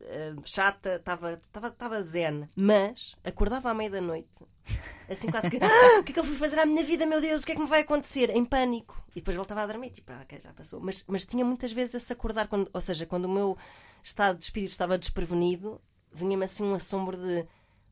eh, 0.00 0.34
chata, 0.44 0.96
estava, 0.96 2.02
zen. 2.02 2.48
Mas 2.56 3.14
acordava 3.24 3.70
à 3.70 3.74
meia 3.74 3.90
da 3.90 4.00
noite, 4.00 4.44
assim 5.08 5.30
quase 5.30 5.50
que, 5.50 5.58
"Ah, 5.62 6.00
o 6.00 6.04
que 6.04 6.10
é 6.10 6.14
que 6.14 6.20
eu 6.20 6.24
fui 6.24 6.36
fazer 6.36 6.58
à 6.58 6.66
minha 6.66 6.82
vida, 6.84 7.06
meu 7.06 7.20
Deus, 7.20 7.42
o 7.42 7.46
que 7.46 7.52
é 7.52 7.54
que 7.54 7.60
me 7.60 7.68
vai 7.68 7.80
acontecer? 7.80 8.30
Em 8.30 8.44
pânico. 8.44 9.00
E 9.12 9.16
depois 9.16 9.36
voltava 9.36 9.62
a 9.62 9.66
dormir, 9.66 9.90
tipo, 9.90 10.10
ah, 10.12 10.20
ok, 10.22 10.40
já 10.40 10.52
passou. 10.52 10.80
Mas, 10.80 11.04
mas 11.06 11.26
tinha 11.26 11.44
muitas 11.44 11.72
vezes 11.72 11.94
esse 11.94 12.12
acordar, 12.12 12.48
quando, 12.48 12.70
ou 12.72 12.80
seja, 12.80 13.06
quando 13.06 13.26
o 13.26 13.32
meu 13.32 13.56
estado 14.02 14.38
de 14.38 14.44
espírito 14.44 14.70
estava 14.72 14.98
desprevenido, 14.98 15.80
vinha-me 16.12 16.44
assim 16.44 16.64
um 16.64 16.74
assombro 16.74 17.16
de 17.16 17.46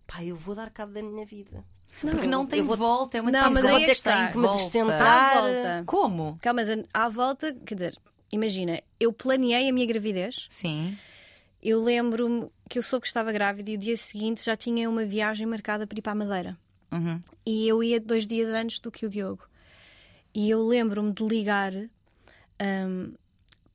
pá, 0.07 0.25
eu 0.25 0.35
vou 0.35 0.55
dar 0.55 0.71
cabo 0.71 0.93
da 0.93 1.03
minha 1.03 1.25
vida. 1.25 1.65
Porque 2.01 2.27
não 2.27 2.47
tem 2.47 2.63
vou- 2.63 2.77
volta, 2.77 3.19
é 3.19 3.21
uma 3.21 3.31
Não, 3.31 3.43
mas 3.51 3.63
decisão 3.63 3.77
aí 3.77 3.85
é 3.85 3.87
que 4.27 4.33
Que 4.33 4.39
me 4.39 4.49
descentrar. 4.49 5.37
À 5.37 5.41
volta. 5.41 5.83
Como? 5.87 6.39
Calma, 6.41 6.63
mas 6.67 6.85
à 6.95 7.09
volta, 7.09 7.53
quer 7.67 7.75
dizer, 7.75 7.99
imagina, 8.33 8.81
eu 8.99 9.13
planeei 9.13 9.69
a 9.69 9.73
minha 9.73 9.87
gravidez 9.87 10.47
Sim. 10.49 10.97
eu 11.63 11.83
lembro-me 11.83 12.49
que 12.69 12.79
eu 12.79 12.83
soube 12.83 13.03
que 13.03 13.09
estava 13.09 13.31
grávida 13.33 13.71
e 13.71 13.75
o 13.75 13.79
dia 13.79 13.97
seguinte 13.97 14.45
já 14.45 14.57
tinha 14.57 14.89
uma 14.89 15.05
viagem 15.05 15.47
marcada 15.47 15.87
para 15.87 15.99
ir 15.99 16.03
para 16.03 16.13
a 16.13 16.15
Madeira. 16.15 16.59
Uhum. 16.93 17.21
E 17.45 17.69
eu 17.69 17.83
ia 17.85 18.01
dois 18.01 18.27
dias 18.27 18.49
antes 18.51 18.79
do 18.81 18.91
que 18.91 19.05
o 19.07 19.11
Diogo. 19.11 19.43
E 20.35 20.49
eu 20.49 20.65
lembro-me 20.67 21.13
de 21.13 21.23
ligar 21.25 21.73
hum, 21.73 23.13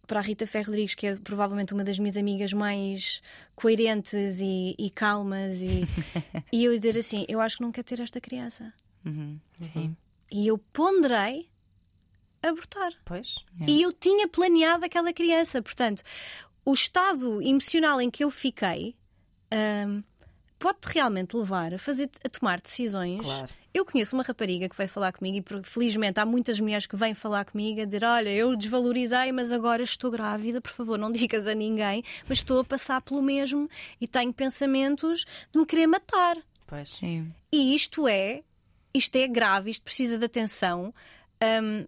para 0.06 0.20
a 0.20 0.24
Rita 0.24 0.46
Ferro 0.46 0.68
Rodrigues, 0.68 0.96
que 0.96 1.08
é 1.08 1.16
provavelmente 1.16 1.74
uma 1.74 1.84
das 1.84 2.00
minhas 2.00 2.18
amigas 2.18 2.54
mais 2.54 3.22
coerentes 3.56 4.40
e, 4.40 4.76
e 4.78 4.90
calmas, 4.90 5.62
e, 5.62 5.84
e 6.52 6.64
eu 6.64 6.78
dizer 6.78 6.98
assim: 6.98 7.26
Eu 7.28 7.40
acho 7.42 7.58
que 7.58 7.64
não 7.64 7.72
quero 7.72 7.86
ter 7.86 8.00
esta 8.00 8.22
criança. 8.22 8.74
Uhum. 9.06 9.40
Sim. 9.60 9.96
E 10.32 10.48
eu 10.48 10.58
ponderei 10.58 11.50
abortar. 12.42 12.94
Pois. 13.04 13.36
É. 13.62 13.66
E 13.70 13.82
eu 13.82 13.94
tinha 13.94 14.28
planeado 14.28 14.86
aquela 14.86 15.14
criança. 15.14 15.62
Portanto, 15.62 16.04
o 16.64 16.74
estado 16.74 17.42
emocional 17.42 18.02
em 18.02 18.10
que 18.10 18.24
eu 18.24 18.32
fiquei 18.32 18.96
hum, 19.88 20.04
pode 20.58 20.80
realmente 20.86 21.36
levar 21.36 21.74
a, 21.74 21.78
fazer, 21.78 22.10
a 22.24 22.30
tomar 22.30 22.62
decisões. 22.62 23.22
Claro. 23.22 23.50
Eu 23.74 23.84
conheço 23.84 24.16
uma 24.16 24.24
rapariga 24.24 24.70
que 24.70 24.78
veio 24.78 24.90
falar 24.90 25.12
comigo 25.12 25.38
e 25.38 25.64
felizmente 25.64 26.20
há 26.20 26.26
muitas 26.26 26.60
mulheres 26.60 26.86
que 26.88 26.96
vêm 26.96 27.14
falar 27.14 27.46
comigo 27.46 27.82
a 27.82 27.86
dizer: 27.86 28.04
Olha, 28.04 28.30
eu 28.30 28.56
desvalorizei, 28.56 29.32
mas 29.32 29.52
agora 29.52 29.84
estou 29.84 30.10
grávida, 30.10 30.62
por 30.62 30.72
favor, 30.72 30.98
não 30.98 31.12
digas 31.12 31.48
a 31.48 31.54
ninguém, 31.54 32.04
mas 32.28 32.38
estou 32.38 32.60
a 32.60 32.64
passar 32.64 33.02
pelo 33.02 33.22
mesmo 33.22 33.70
e 34.00 34.08
tenho 34.08 34.34
pensamentos 34.34 35.26
de 35.52 35.60
me 35.60 35.66
querer 35.66 35.88
matar. 35.88 36.38
Pois. 36.66 36.96
Sim. 36.96 37.34
E 37.52 37.76
isto 37.76 38.08
é, 38.08 38.44
isto 38.94 39.16
é 39.18 39.28
grave, 39.28 39.70
isto 39.70 39.84
precisa 39.84 40.18
de 40.18 40.26
atenção. 40.26 40.94
hum, 41.62 41.86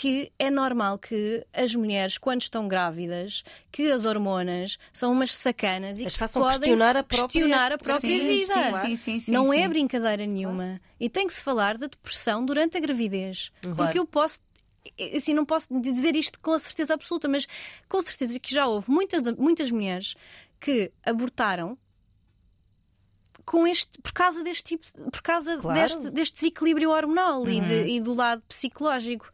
que 0.00 0.30
é 0.38 0.48
normal 0.48 0.96
que 0.96 1.44
as 1.52 1.74
mulheres, 1.74 2.16
quando 2.18 2.42
estão 2.42 2.68
grávidas, 2.68 3.42
que 3.72 3.90
as 3.90 4.04
hormonas 4.04 4.78
são 4.92 5.10
umas 5.10 5.34
sacanas 5.34 5.98
e 5.98 6.06
As 6.06 6.12
que 6.12 6.20
façam 6.20 6.40
podem 6.40 6.58
questionar 6.60 6.96
a 6.96 7.02
própria- 7.02 7.28
questionar 7.28 7.72
a 7.72 7.78
própria 7.78 7.98
Sim, 8.00 8.20
vida. 8.20 8.54
sim, 8.54 8.72
sim, 8.80 8.96
sim, 8.96 9.18
sim, 9.20 9.32
Não 9.32 9.52
é 9.52 9.66
brincadeira 9.66 10.24
nenhuma. 10.24 10.80
E 11.00 11.10
tem 11.10 11.26
que 11.26 11.32
se 11.32 11.42
falar 11.42 11.76
da 11.76 11.88
depressão 11.88 12.46
durante 12.46 12.76
a 12.76 12.80
gravidez. 12.80 13.50
Claro. 13.60 13.76
Porque 13.76 13.98
eu 13.98 14.06
posso. 14.06 14.38
Assim, 15.16 15.34
não 15.34 15.44
posso 15.44 15.66
dizer 15.80 16.14
isto 16.14 16.38
com 16.38 16.52
a 16.52 16.58
certeza 16.60 16.94
absoluta, 16.94 17.26
mas 17.28 17.48
com 17.88 18.00
certeza 18.00 18.38
que 18.38 18.54
já 18.54 18.68
houve 18.68 18.88
muitas, 18.92 19.20
muitas 19.36 19.68
mulheres 19.72 20.14
que 20.60 20.92
abortaram 21.04 21.76
com 23.44 23.66
este, 23.66 24.00
por 24.00 24.12
causa 24.12 24.44
deste 24.44 24.62
tipo, 24.76 24.86
por 25.10 25.22
causa 25.22 25.56
Claro. 25.58 25.80
deste, 25.80 26.10
deste 26.10 26.34
desequilíbrio 26.36 26.90
hormonal 26.90 27.48
e, 27.48 27.60
Uhum. 27.60 27.66
de- 27.66 27.86
e 27.96 28.00
do 28.00 28.14
lado 28.14 28.42
psicológico. 28.48 29.28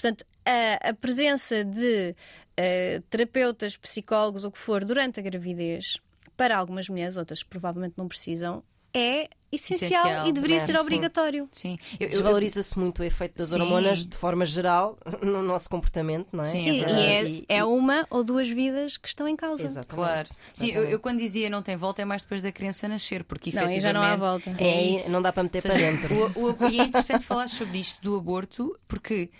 Portanto, 0.00 0.24
a, 0.44 0.90
a 0.90 0.94
presença 0.94 1.64
de 1.64 2.14
eh, 2.56 3.00
terapeutas, 3.08 3.76
psicólogos, 3.78 4.44
ou 4.44 4.50
o 4.50 4.52
que 4.52 4.58
for, 4.58 4.84
durante 4.84 5.18
a 5.20 5.22
gravidez, 5.22 5.96
para 6.36 6.56
algumas 6.56 6.86
mulheres, 6.88 7.16
outras 7.16 7.42
que 7.42 7.48
provavelmente 7.48 7.94
não 7.96 8.06
precisam, 8.06 8.62
é 8.92 9.28
essencial, 9.52 10.02
Essencial, 10.04 10.26
e 10.28 10.32
deveria 10.32 10.56
é, 10.56 10.60
ser 10.60 10.72
sim. 10.72 10.78
obrigatório. 10.78 11.48
Sim. 11.52 11.78
Eu, 12.00 12.06
eu- 12.06 12.10
Desvaloriza-se 12.10 12.78
muito 12.78 13.00
o 13.00 13.04
efeito 13.04 13.36
das 13.38 13.48
Sim. 13.48 13.60
hormonas 13.60 14.06
de 14.06 14.16
forma 14.16 14.44
geral 14.46 14.98
no 15.22 15.42
nosso 15.42 15.68
comportamento, 15.68 16.28
não 16.32 16.42
é? 16.42 16.46
Sim, 16.46 16.66
E, 16.70 16.82
é 16.84 17.22
e 17.24 17.46
é, 17.48 17.58
é 17.58 17.64
uma 17.64 18.06
ou 18.10 18.24
duas 18.24 18.48
vidas 18.48 18.96
que 18.96 19.06
estão 19.08 19.28
em 19.28 19.36
causa. 19.36 19.64
Exatamente. 19.64 19.94
Claro. 19.94 20.28
Sim, 20.54 20.70
eu, 20.72 20.84
eu 20.84 20.98
quando 21.00 21.18
dizia 21.18 21.48
não 21.50 21.62
tem 21.62 21.76
volta 21.76 22.02
é 22.02 22.04
mais 22.04 22.22
depois 22.22 22.42
da 22.42 22.50
criança 22.52 22.88
nascer, 22.88 23.22
porque 23.24 23.50
Não, 23.50 23.62
efetivamente. 23.62 23.76
aí 23.76 23.80
já 23.82 23.92
não 23.92 24.02
há 24.02 24.16
volta. 24.16 24.52
Sim, 24.52 24.64
É, 24.64 24.82
isso. 24.82 25.10
não 25.10 25.20
dá 25.22 25.32
para 25.32 25.42
meter 25.42 25.60
seja, 25.62 25.74
para 25.74 25.90
dentro. 25.90 26.14
o- 26.36 26.52
o- 26.64 26.68
e 26.70 26.80
é 26.80 26.84
interessante 26.84 27.22
falar 27.24 27.48
sobre 27.48 27.78
isto 27.78 28.02
do 28.02 28.16
aborto, 28.16 28.78
porque 28.88 29.30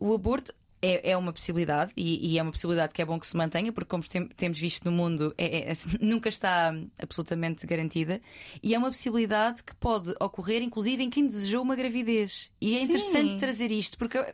o 0.00 0.12
aborto 0.14 0.52
é, 0.82 1.10
é 1.10 1.14
uma 1.18 1.30
possibilidade 1.30 1.92
e, 1.94 2.26
e 2.32 2.38
é 2.38 2.42
uma 2.42 2.50
possibilidade 2.50 2.94
que 2.94 3.02
é 3.02 3.04
bom 3.04 3.20
que 3.20 3.26
se 3.26 3.36
mantenha, 3.36 3.70
porque, 3.70 3.90
como 3.90 4.02
tem- 4.02 4.26
temos 4.28 4.58
visto 4.58 4.82
no 4.86 4.90
mundo, 4.90 5.34
é- 5.36 5.70
é- 5.70 5.74
nunca 6.00 6.30
está 6.30 6.72
absolutamente 6.98 7.66
garantida. 7.66 8.18
E 8.62 8.74
é 8.74 8.78
uma 8.78 8.88
possibilidade 8.88 9.62
que 9.62 9.74
pode 9.76 10.14
ocorrer, 10.18 10.62
inclusive, 10.62 11.02
em 11.02 11.10
quem 11.10 11.26
desejou 11.26 11.62
uma 11.62 11.76
gravidez. 11.76 12.50
E 12.58 12.76
é 12.76 12.78
Sim. 12.78 12.84
interessante 12.84 13.36
trazer 13.38 13.70
isto, 13.70 13.98
porque 13.98 14.16
eu, 14.16 14.24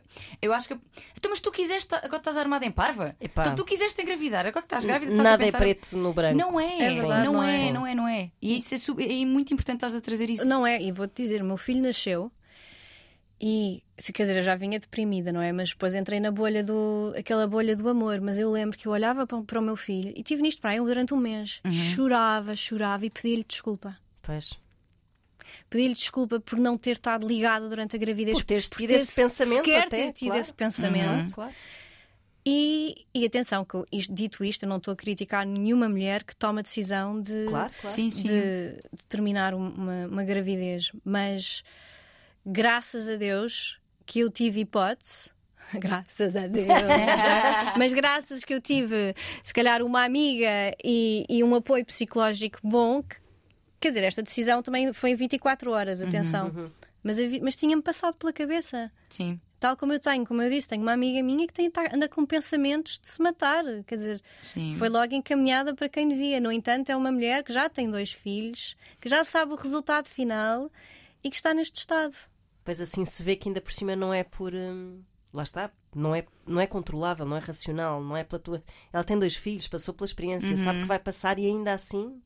eu 0.41 0.53
acho 0.53 0.69
que. 0.69 0.77
Então, 1.17 1.29
mas 1.31 1.41
tu 1.41 1.51
quiseste. 1.51 1.93
Agora 1.95 2.15
estás 2.15 2.37
armada 2.37 2.65
em 2.65 2.71
parva? 2.71 3.13
Epá. 3.19 3.41
Então, 3.41 3.55
tu 3.55 3.65
quiseste 3.65 4.01
engravidar, 4.01 4.45
agora 4.45 4.61
que 4.61 4.67
estás 4.67 4.85
grávida, 4.85 5.11
estás 5.11 5.19
a 5.27 5.29
Nada 5.31 5.43
é 5.43 5.45
pensar... 5.47 5.57
preto 5.57 5.97
no 5.97 6.13
branco. 6.13 6.37
Não 6.37 6.57
é, 6.57 6.81
É 6.81 6.89
verdade, 6.91 7.25
não, 7.25 7.33
não 7.33 7.43
é, 7.43 7.67
é. 7.67 7.71
não 7.73 7.85
é, 7.85 7.93
não 7.93 8.07
é. 8.07 8.31
E 8.41 8.57
isso 8.59 8.73
é, 8.73 8.77
sub- 8.77 9.01
é 9.03 9.25
muito 9.25 9.53
importante 9.53 9.79
estás 9.79 9.93
a 9.95 9.99
trazer 9.99 10.29
isso. 10.29 10.45
Não 10.45 10.65
é, 10.65 10.81
e 10.81 10.93
vou-te 10.93 11.21
dizer, 11.23 11.41
o 11.41 11.45
meu 11.45 11.57
filho 11.57 11.81
nasceu 11.81 12.31
e, 13.39 13.83
se 13.97 14.11
quer 14.11 14.23
dizer, 14.23 14.39
eu 14.39 14.43
já 14.43 14.55
vinha 14.55 14.79
deprimida, 14.79 15.31
não 15.31 15.41
é? 15.41 15.51
Mas 15.51 15.69
depois 15.69 15.93
entrei 15.93 16.19
na 16.19 16.31
bolha 16.31 16.63
do, 16.63 17.13
aquela 17.17 17.47
bolha 17.47 17.75
do 17.75 17.87
amor. 17.87 18.19
Mas 18.21 18.37
eu 18.39 18.51
lembro 18.51 18.77
que 18.77 18.87
eu 18.87 18.91
olhava 18.91 19.27
para, 19.27 19.41
para 19.43 19.59
o 19.59 19.61
meu 19.61 19.75
filho 19.75 20.11
e 20.15 20.23
tive 20.23 20.41
nisto 20.41 20.59
para 20.61 20.71
aí 20.71 20.79
durante 20.79 21.13
um 21.13 21.17
mês. 21.17 21.59
Uhum. 21.65 21.71
Chorava, 21.71 22.55
chorava 22.55 23.05
e 23.05 23.09
pedia-lhe 23.09 23.45
desculpa. 23.47 23.95
Pois. 24.21 24.53
Pedi-lhe 25.69 25.93
desculpa 25.93 26.39
por 26.39 26.57
não 26.57 26.77
ter 26.77 26.91
estado 26.91 27.27
ligada 27.27 27.67
durante 27.69 27.95
a 27.95 27.99
gravidez. 27.99 28.37
Por 28.39 28.45
teres 28.45 28.69
tido 28.69 28.89
ter 28.89 28.99
esse 29.01 29.13
pensamento 29.13 29.57
sequer 29.65 29.83
até, 29.87 30.05
ter 30.07 30.13
tido 30.13 30.27
claro. 30.29 30.41
esse 30.41 30.53
pensamento. 30.53 31.35
Claro. 31.35 31.53
E, 32.49 33.05
e 33.13 33.25
atenção, 33.25 33.65
que 33.65 33.75
eu, 33.75 33.85
dito 34.09 34.41
isto, 34.43 34.63
eu 34.63 34.69
não 34.69 34.77
estou 34.77 34.93
a 34.93 34.95
criticar 34.95 35.45
nenhuma 35.45 35.89
mulher 35.89 36.23
que 36.23 36.33
toma 36.33 36.61
a 36.61 36.63
decisão 36.63 37.19
de, 37.21 37.45
Claro, 37.49 37.71
claro. 37.81 37.93
Sim, 37.93 38.09
sim. 38.09 38.23
de, 38.23 38.75
de 38.93 39.05
terminar 39.09 39.53
um- 39.53 39.67
uma, 39.69 40.07
uma 40.07 40.23
gravidez, 40.23 40.91
mas 41.03 41.61
graças 42.51 43.09
a 43.09 43.15
Deus 43.15 43.79
que 44.05 44.19
eu 44.21 44.29
tive 44.31 44.61
hipótese. 44.61 45.29
Graças 45.73 46.37
a 46.37 46.47
Deus. 46.47 46.65
mas 47.77 47.91
graças 47.91 48.45
que 48.45 48.53
eu 48.53 48.61
tive, 48.61 49.13
se 49.43 49.53
calhar, 49.53 49.81
uma 49.83 50.05
amiga 50.05 50.73
e, 50.81 51.25
e 51.27 51.43
um 51.43 51.53
apoio 51.53 51.83
psicológico 51.85 52.59
bom, 52.63 53.03
que- 53.03 53.17
quer 53.81 53.89
dizer, 53.89 54.05
esta 54.05 54.23
decisão 54.23 54.63
também 54.63 54.93
foi 54.93 55.09
em 55.11 55.15
24 55.15 55.69
horas, 55.71 56.01
atenção. 56.01 56.47
Uhum. 56.55 56.71
Mas, 57.03 57.17
mas 57.41 57.55
tinha-me 57.57 57.81
passado 57.81 58.15
pela 58.15 58.31
cabeça. 58.31 58.89
Sim, 59.09 59.39
Tal 59.59 59.75
como 59.75 59.91
eu 59.91 59.99
tenho, 59.99 60.25
como 60.25 60.41
eu 60.41 60.49
disse, 60.49 60.69
tenho 60.69 60.83
uma 60.83 60.93
amiga 60.93 61.21
minha 61.21 61.45
que 61.45 61.53
tem, 61.53 61.69
tá- 61.69 61.89
anda 61.93 62.07
com 62.07 62.25
pensamentos 62.25 62.97
de 62.99 63.07
se 63.09 63.21
matar. 63.21 63.63
Quer 63.87 63.95
dizer, 63.95 64.21
sim. 64.41 64.73
foi 64.77 64.87
logo 64.87 65.13
encaminhada 65.15 65.75
para 65.75 65.89
quem 65.89 66.07
devia. 66.07 66.39
No 66.39 66.49
entanto, 66.51 66.89
é 66.91 66.95
uma 66.95 67.11
mulher 67.11 67.43
que 67.43 67.51
já 67.51 67.67
tem 67.67 67.89
dois 67.89 68.13
filhos, 68.13 68.77
que 69.01 69.09
já 69.09 69.23
sabe 69.25 69.51
o 69.51 69.55
resultado 69.55 70.07
final 70.07 70.71
e 71.21 71.29
que 71.29 71.35
está 71.35 71.53
neste 71.53 71.79
estado. 71.79 72.15
Pois 72.67 72.81
assim 72.81 73.05
se 73.05 73.23
vê 73.23 73.37
que 73.37 73.47
ainda 73.47 73.61
por 73.61 73.71
cima 73.71 73.95
não 73.95 74.13
é 74.13 74.25
por. 74.25 74.53
hum, 74.53 75.01
lá 75.33 75.43
está. 75.43 75.71
Não 75.95 76.13
é, 76.13 76.25
não 76.45 76.59
é 76.59 76.67
controlável, 76.67 77.25
não 77.25 77.37
é 77.37 77.39
racional, 77.39 78.03
não 78.03 78.17
é 78.17 78.25
pela 78.25 78.41
tua. 78.41 78.61
Ela 78.91 79.05
tem 79.05 79.17
dois 79.17 79.37
filhos, 79.37 79.69
passou 79.69 79.93
pela 79.93 80.05
experiência, 80.05 80.57
sabe 80.57 80.81
que 80.81 80.85
vai 80.85 80.99
passar 80.99 81.39
e 81.39 81.45
ainda 81.45 81.71
assim. 81.71 82.21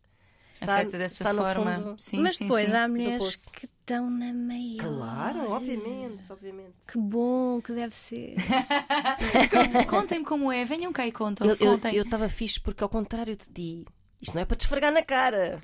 Está, 0.55 0.77
Afeta 0.77 0.97
dessa 0.97 1.23
está 1.23 1.31
no 1.31 1.43
forma. 1.43 1.75
fundo- 1.75 1.95
Sim, 1.99 2.21
Mas 2.21 2.37
sim, 2.37 2.45
depois 2.45 2.69
sim. 2.69 2.75
há 2.75 2.87
mulheres 2.87 3.45
que 3.49 3.65
estão 3.65 4.09
na 4.09 4.33
maior. 4.33 4.79
Claro, 4.79 5.51
obviamente, 5.51 6.31
obviamente. 6.31 6.73
Que 6.87 6.97
bom 6.97 7.61
que 7.61 7.71
deve 7.73 7.95
ser. 7.95 8.33
Contem-me 9.87 10.25
como 10.25 10.51
é, 10.51 10.65
venham 10.65 10.91
cá 10.91 11.05
e 11.05 11.11
contam. 11.11 11.47
Eu 11.93 12.01
estava 12.03 12.27
fixe 12.29 12.59
porque, 12.59 12.83
ao 12.83 12.89
contrário 12.89 13.37
de 13.37 13.45
ti, 13.45 13.85
isto 14.21 14.35
não 14.35 14.41
é 14.41 14.45
para 14.45 14.55
te 14.55 14.61
esfregar 14.61 14.91
na 14.91 15.03
cara. 15.03 15.59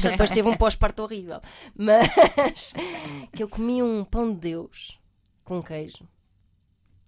Já 0.00 0.10
depois 0.10 0.30
teve 0.30 0.48
um 0.48 0.56
pós-parto 0.56 1.02
horrível. 1.02 1.40
Mas 1.76 2.72
que 3.32 3.42
eu 3.42 3.48
comi 3.48 3.82
um 3.82 4.04
pão 4.04 4.32
de 4.32 4.40
Deus 4.40 4.98
com 5.44 5.62
queijo 5.62 6.08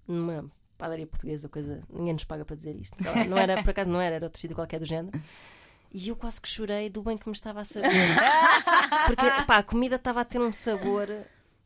numa 0.07 0.51
padaria 0.77 1.07
portuguesa, 1.07 1.49
coisa. 1.49 1.83
Ninguém 1.88 2.12
nos 2.12 2.25
paga 2.25 2.44
para 2.44 2.57
dizer 2.57 2.77
isto. 2.77 2.97
Não 3.29 3.38
era, 3.38 3.62
por 3.62 3.70
acaso 3.70 3.88
não 3.88 4.01
era, 4.01 4.16
era 4.16 4.27
outro 4.27 4.40
sítio 4.40 4.55
qualquer 4.55 4.79
do 4.79 4.87
género. 4.87 5.18
E 5.90 6.09
eu 6.09 6.16
quase 6.16 6.40
que 6.40 6.49
chorei 6.49 6.90
do 6.90 7.03
bem 7.03 7.16
que 7.16 7.29
me 7.29 7.35
estava 7.35 7.61
a 7.61 7.64
saber. 7.64 7.88
Porque 9.07 9.23
pá, 9.47 9.59
a 9.59 9.62
comida 9.62 9.97
estava 9.97 10.20
a 10.20 10.25
ter 10.25 10.40
um 10.40 10.53
sabor. 10.53 11.09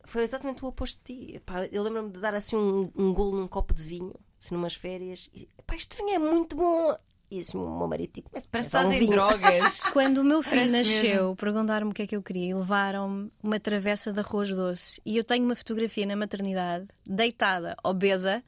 Foi 0.05 0.23
exatamente 0.23 0.63
o 0.63 0.67
oposto 0.67 0.99
de 1.03 1.33
ti. 1.33 1.39
Pá, 1.39 1.65
eu 1.65 1.83
lembro-me 1.83 2.11
de 2.11 2.19
dar 2.19 2.33
assim 2.33 2.55
um, 2.55 2.91
um 2.95 3.13
golo 3.13 3.37
num 3.37 3.47
copo 3.47 3.73
de 3.73 3.83
vinho, 3.83 4.13
assim 4.39 4.53
numas 4.53 4.75
férias. 4.75 5.29
E, 5.33 5.49
pá, 5.65 5.75
este 5.75 5.97
vinho 5.97 6.15
é 6.15 6.19
muito 6.19 6.55
bom. 6.55 6.95
E 7.31 7.41
assim, 7.41 7.57
o 7.59 7.77
meu 7.77 7.87
marido 7.87 8.11
tipo, 8.11 8.29
Parece 8.31 8.47
que 8.49 8.57
"É 8.57 8.59
estás 8.61 8.87
um 8.87 8.91
em 8.93 8.99
vinho." 8.99 9.11
drogas. 9.11 9.79
Quando 9.93 10.17
o 10.19 10.23
meu 10.23 10.41
filho 10.41 10.55
Parece 10.71 10.77
nasceu, 10.77 11.35
perguntaram-me 11.35 11.91
o 11.91 11.93
que 11.93 12.01
é 12.01 12.07
que 12.07 12.15
eu 12.15 12.23
queria 12.23 12.47
e 12.49 12.53
levaram-me 12.55 13.31
uma 13.43 13.59
travessa 13.59 14.11
de 14.11 14.19
arroz 14.19 14.51
doce. 14.51 14.99
E 15.05 15.15
eu 15.15 15.23
tenho 15.23 15.45
uma 15.45 15.55
fotografia 15.55 16.05
na 16.07 16.15
maternidade, 16.15 16.87
deitada, 17.05 17.75
obesa, 17.83 18.43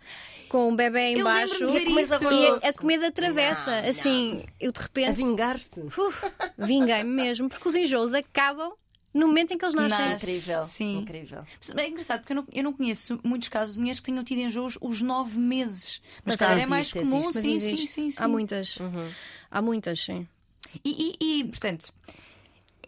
com 0.49 0.67
um 0.69 0.75
bebê 0.75 1.09
em 1.13 1.19
Eu 1.19 1.25
baixo 1.25 1.53
lembro-me 1.65 1.71
de 1.79 1.79
ver 1.79 1.85
comes 1.91 2.11
isso. 2.11 2.27
arroz 2.27 2.63
e 2.63 2.65
a, 2.65 2.69
a 2.69 2.73
comer 2.73 2.97
da 2.99 3.11
travessa. 3.11 3.81
Não, 3.83 3.89
assim, 3.89 4.43
eu 4.59 4.71
de 4.71 4.79
A 4.79 4.81
repente 4.83 5.11
vingar-te. 5.13 5.79
uf, 5.81 6.25
vinguei-me 6.57 7.09
mesmo, 7.11 7.49
porque 7.49 7.67
os 7.67 7.75
enjoos 7.75 8.13
acabam 8.15 8.73
no 9.13 9.27
momento 9.27 9.51
em 9.53 9.57
que 9.57 9.65
eles 9.65 9.75
nascem. 9.75 9.97
Nasce. 9.99 10.15
Incrível. 10.31 10.61
Sim. 10.63 10.97
Incrível. 10.99 11.43
É 11.77 11.87
engraçado 11.89 12.19
porque 12.21 12.33
eu 12.33 12.35
não, 12.37 12.45
eu 12.51 12.63
não 12.63 12.73
conheço 12.73 13.19
muitos 13.23 13.49
casos 13.49 13.73
de 13.73 13.79
mulheres 13.79 13.99
que 13.99 14.05
tenham 14.05 14.23
tido 14.23 14.39
enjoos 14.39 14.77
os 14.81 15.01
nove 15.01 15.37
meses. 15.39 16.01
Mas, 16.23 16.33
Mas 16.33 16.35
claro, 16.37 16.59
é 16.59 16.65
mais 16.65 16.91
comum. 16.93 17.19
existe. 17.29 17.41
Sim, 17.41 17.59
sim, 17.59 17.75
sim, 17.87 18.09
sim. 18.11 18.23
Há 18.23 18.27
muitas. 18.27 18.77
Uhum. 18.77 19.11
Há 19.49 19.61
muitas, 19.61 19.99
sim. 19.99 20.27
E, 20.85 21.15
e- 21.19 21.39
e, 21.39 21.43
portanto, 21.45 21.93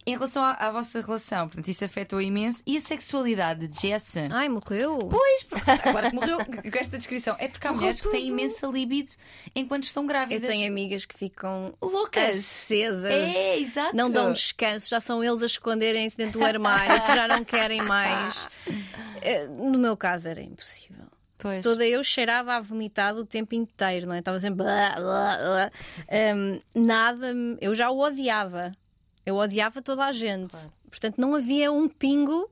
Em 0.06 0.14
relação 0.14 0.44
à, 0.44 0.52
à 0.52 0.72
vossa 0.72 1.00
relação, 1.02 1.48
portanto, 1.48 1.68
isso 1.70 1.86
afetou 1.86 2.22
imenso. 2.22 2.62
E 2.68 2.78
a 2.78 2.82
sexualidade 2.82 3.68
de 3.68 3.82
Jess? 3.82 4.16
Ai, 4.32 4.50
morreu? 4.50 4.98
Pois, 5.10 5.44
porque 5.44 5.72
agora 5.72 6.10
que 6.10 6.16
morreu 6.16 6.38
com 6.46 6.78
esta 6.80 6.98
descrição. 6.98 7.36
É 7.40 7.48
porque 7.48 7.66
há 7.68 7.74
mulheres 7.74 8.02
que 8.02 8.10
têm 8.10 8.28
imensa 8.28 8.68
libido 8.68 9.14
enquanto 9.56 9.84
estão 9.84 10.04
Eu 10.04 10.08
grávidas. 10.08 10.50
tenho 10.50 10.68
amigas 10.68 11.06
que 11.06 11.16
ficam 11.18 11.74
Loucas. 11.82 12.38
acesas. 12.40 13.12
É, 13.36 13.60
exato. 13.60 13.96
Não 13.96 14.12
dão 14.12 14.32
descanso, 14.34 14.90
já 14.90 15.00
são 15.00 15.24
eles 15.24 15.42
a 15.42 15.46
esconderem-se 15.46 16.18
dentro 16.18 16.40
do 16.40 16.46
armário, 16.46 17.02
que 17.02 17.14
já 17.16 17.28
não 17.28 17.44
querem 17.44 17.82
mais. 17.82 18.48
Eh, 19.26 19.48
No 19.48 19.80
meu 19.80 19.96
caso 19.96 20.28
era 20.28 20.42
impossível. 20.42 21.06
Pois. 21.38 21.64
Toda 21.64 21.86
eu 21.86 22.04
cheirava 22.04 22.56
a 22.56 22.60
vomitado 22.60 23.22
o 23.22 23.26
tempo 23.26 23.56
inteiro, 23.56 24.06
não 24.08 24.14
é? 24.16 24.20
Estava 24.20 24.38
sempre. 24.40 24.64
blá, 24.64 24.96
blá, 24.96 25.38
blá. 25.38 25.72
Hum, 26.36 26.60
nada. 26.76 27.34
Eu 27.62 27.74
já 27.74 27.90
o 27.90 28.00
odiava. 28.00 28.74
Eu 29.26 29.36
odiava 29.36 29.82
toda 29.82 30.06
a 30.06 30.12
gente. 30.12 30.52
Claro. 30.52 30.72
Portanto, 30.90 31.18
não 31.20 31.36
havia 31.36 31.72
um 31.72 31.88
pingo, 31.88 32.50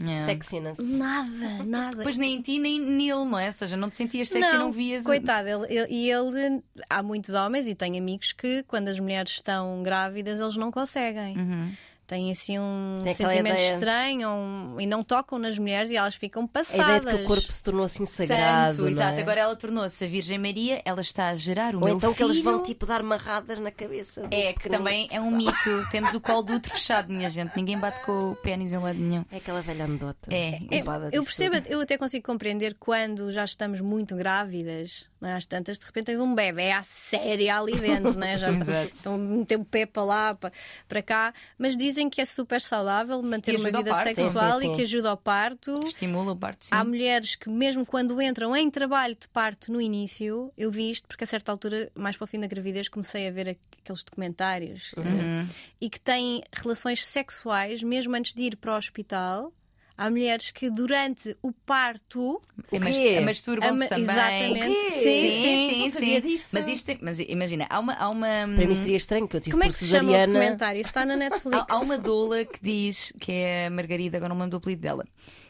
Yeah. 0.00 0.24
Sexiness. 0.24 0.78
nada, 0.98 1.62
nada. 1.64 1.96
Depois 1.98 2.16
nem 2.16 2.34
em 2.34 2.40
ti 2.42 2.58
nem 2.58 2.80
nele, 2.80 3.24
não 3.24 3.38
é? 3.38 3.46
Ou 3.48 3.52
seja, 3.52 3.76
não 3.76 3.88
te 3.90 3.96
sentias 3.96 4.28
sexy, 4.30 4.52
não, 4.56 4.72
vias. 4.72 5.04
Coitado, 5.04 5.46
ele, 5.48 5.66
ele- 5.68 5.86
e 5.92 6.10
ele. 6.10 6.62
Há 6.88 7.02
muitos 7.02 7.34
homens, 7.34 7.68
e 7.68 7.74
tenho 7.74 7.98
amigos 7.98 8.32
que, 8.32 8.62
quando 8.64 8.88
as 8.88 8.98
mulheres 8.98 9.32
estão 9.32 9.80
grávidas, 9.82 10.40
eles 10.40 10.56
não 10.56 10.72
conseguem. 10.72 11.36
Uhum. 11.36 11.72
Têm 12.12 12.30
assim 12.30 12.58
um 12.58 13.00
Tem 13.04 13.14
sentimento 13.14 13.48
ideia. 13.58 13.72
estranho 13.74 14.28
um- 14.28 14.76
e 14.78 14.86
não 14.86 15.02
tocam 15.02 15.38
nas 15.38 15.58
mulheres 15.58 15.90
e 15.90 15.96
elas 15.96 16.14
ficam 16.14 16.44
A 16.44 16.48
passadas. 16.48 16.96
ideia 16.98 17.00
de 17.00 17.18
que 17.20 17.24
o 17.24 17.26
corpo 17.26 17.50
se 17.50 17.62
tornou 17.62 17.84
assim 17.86 18.04
sagrado. 18.04 18.74
Santo, 18.74 18.88
exato. 18.88 19.18
é? 19.18 19.22
Agora 19.22 19.40
ela 19.40 19.56
tornou-se 19.56 20.04
a 20.04 20.06
Virgem 20.06 20.38
Maria, 20.38 20.82
ela 20.84 21.00
está 21.00 21.30
a 21.30 21.34
gerar 21.34 21.74
o 21.74 21.78
Ou 21.78 21.84
meu 21.86 21.96
então 21.96 22.10
que 22.12 22.18
filho. 22.18 22.28
eles 22.30 22.42
vão 22.44 22.62
tipo 22.62 22.84
dar 22.84 23.02
marradas 23.02 23.58
na 23.58 23.70
cabeça. 23.70 24.26
É, 24.30 24.52
que 24.52 24.68
também 24.68 25.08
é 25.10 25.18
um 25.18 25.30
mito. 25.30 25.86
Temos 25.90 26.12
o 26.12 26.20
colo 26.20 26.42
do 26.42 26.52
útero 26.52 26.74
fechado, 26.74 27.10
minha 27.10 27.30
gente. 27.30 27.56
Ninguém 27.56 27.78
bate 27.78 28.04
com 28.04 28.32
o 28.32 28.36
pênis 28.36 28.72
em 28.74 28.78
lado 28.78 28.98
nenhum. 28.98 29.24
É 29.32 29.36
aquela 29.38 29.62
velha 29.62 29.86
anedota. 29.86 30.28
É, 30.30 30.58
Eu, 30.70 30.80
Usada 30.80 31.08
eu 31.12 31.22
percebo, 31.24 31.56
tudo. 31.62 31.72
eu 31.72 31.80
até 31.80 31.96
consigo 31.96 32.26
compreender 32.26 32.76
quando 32.78 33.32
já 33.32 33.44
estamos 33.44 33.80
muito 33.80 34.14
grávidas, 34.14 35.06
não 35.18 35.30
é? 35.30 35.34
às 35.36 35.46
tantas, 35.46 35.78
de 35.78 35.86
repente 35.86 36.04
tens 36.06 36.20
um 36.20 36.34
bebê 36.34 36.72
à 36.72 36.82
séria 36.82 37.56
ali 37.58 37.78
dentro, 37.78 38.12
não 38.12 38.26
é? 38.26 38.36
já 38.36 38.50
Exato. 38.52 38.90
estão 38.94 39.14
a 39.14 39.18
meter 39.18 39.58
o 39.58 39.64
pé 39.64 39.86
para 39.86 40.02
lá, 40.04 40.34
para, 40.34 40.52
para 40.88 41.02
cá, 41.02 41.34
mas 41.56 41.76
dizem 41.76 42.01
que 42.10 42.20
é 42.20 42.24
super 42.24 42.60
saudável 42.60 43.22
manter 43.22 43.56
uma 43.58 43.70
vida 43.70 43.84
parto. 43.90 44.14
sexual 44.14 44.60
Sim, 44.60 44.66
sim, 44.66 44.72
e 44.72 44.76
que 44.76 44.82
ajuda 44.82 45.10
ao 45.10 45.16
parto. 45.16 45.80
Estimula 45.86 46.32
o 46.32 46.36
parto, 46.36 46.66
sim. 46.66 46.74
Há 46.74 46.84
mulheres 46.84 47.34
que, 47.34 47.48
mesmo 47.48 47.84
quando 47.86 48.20
entram 48.20 48.54
em 48.56 48.70
trabalho 48.70 49.16
de 49.18 49.28
parto 49.28 49.70
no 49.72 49.80
início, 49.80 50.52
eu 50.56 50.70
vi 50.70 50.90
isto 50.90 51.06
porque 51.08 51.24
a 51.24 51.26
certa 51.26 51.50
altura, 51.52 51.90
mais 51.94 52.16
para 52.16 52.24
o 52.24 52.26
fim 52.26 52.40
da 52.40 52.46
gravidez, 52.46 52.88
comecei 52.88 53.28
a 53.28 53.30
ver 53.30 53.58
aqueles 53.80 54.02
documentários 54.04 54.92
Uhum. 54.96 55.46
e 55.80 55.90
que 55.90 56.00
têm 56.00 56.42
relações 56.52 57.04
sexuais 57.06 57.82
mesmo 57.82 58.14
antes 58.14 58.32
de 58.34 58.42
ir 58.42 58.56
para 58.56 58.74
o 58.74 58.76
hospital. 58.76 59.52
Há 59.96 60.08
mulheres 60.10 60.50
que 60.50 60.70
durante 60.70 61.36
o 61.42 61.52
parto 61.52 62.40
É, 62.72 62.78
quê? 62.80 63.08
é, 63.16 63.20
Masturbam-se 63.20 63.86
também. 63.88 64.02
exatamente. 64.04 64.68
O? 64.68 64.72
Sim, 64.72 65.02
sim, 65.02 65.78
não 65.78 65.84
sim. 65.86 65.90
sabia 65.90 66.20
sim. 66.22 66.26
disso. 66.26 66.48
Mas 66.52 66.68
isto 66.68 66.88
é- 66.90 66.98
mas 67.00 67.18
imagina, 67.18 67.66
há 67.70 67.78
uma. 67.78 67.92
Há 67.94 68.08
uma 68.10 68.26
Para 68.56 68.66
mim 68.66 68.74
seria 68.74 68.96
estranho 68.96 69.28
que 69.28 69.36
eu 69.36 69.40
tive 69.40 69.50
Como 69.52 69.64
é 69.64 69.68
que 69.68 69.74
se 69.74 69.86
chama 69.86 70.10
o 70.12 70.26
documentário? 70.26 70.80
Está 70.80 71.04
na 71.04 71.16
Netflix. 71.16 71.58
Há, 71.68 71.74
há 71.74 71.78
uma 71.78 71.98
doula 71.98 72.44
que 72.44 72.58
diz, 72.62 73.12
que 73.20 73.32
é 73.32 73.66
a 73.66 73.70
Margarida, 73.70 74.16
agora 74.16 74.30
não 74.30 74.36
me 74.36 74.42
lembro 74.42 74.58
do 74.58 74.62
apelido 74.62 74.82
dela, 74.82 75.04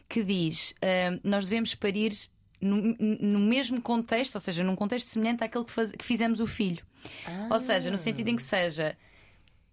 que 0.09 0.23
diz: 0.25 0.75
ah, 0.83 1.19
nós 1.25 1.45
devemos 1.49 1.75
parir 1.75 2.13
no, 2.61 2.77
no 2.99 3.39
mesmo 3.41 3.81
contexto, 3.81 4.35
ou 4.37 4.41
seja, 4.41 4.63
num 4.65 4.77
contexto 4.77 5.07
semelhante 5.09 5.43
àquele 5.45 5.65
que, 5.65 5.73
faz- 5.73 5.93
que 5.93 6.05
fizemos 6.05 6.41
o 6.41 6.47
filho. 6.47 6.85
Ah. 7.27 7.49
Ou 7.51 7.61
seja, 7.61 7.91
no 7.91 7.99
sentido 7.99 8.29
em 8.29 8.37
que 8.37 8.43
seja 8.43 8.97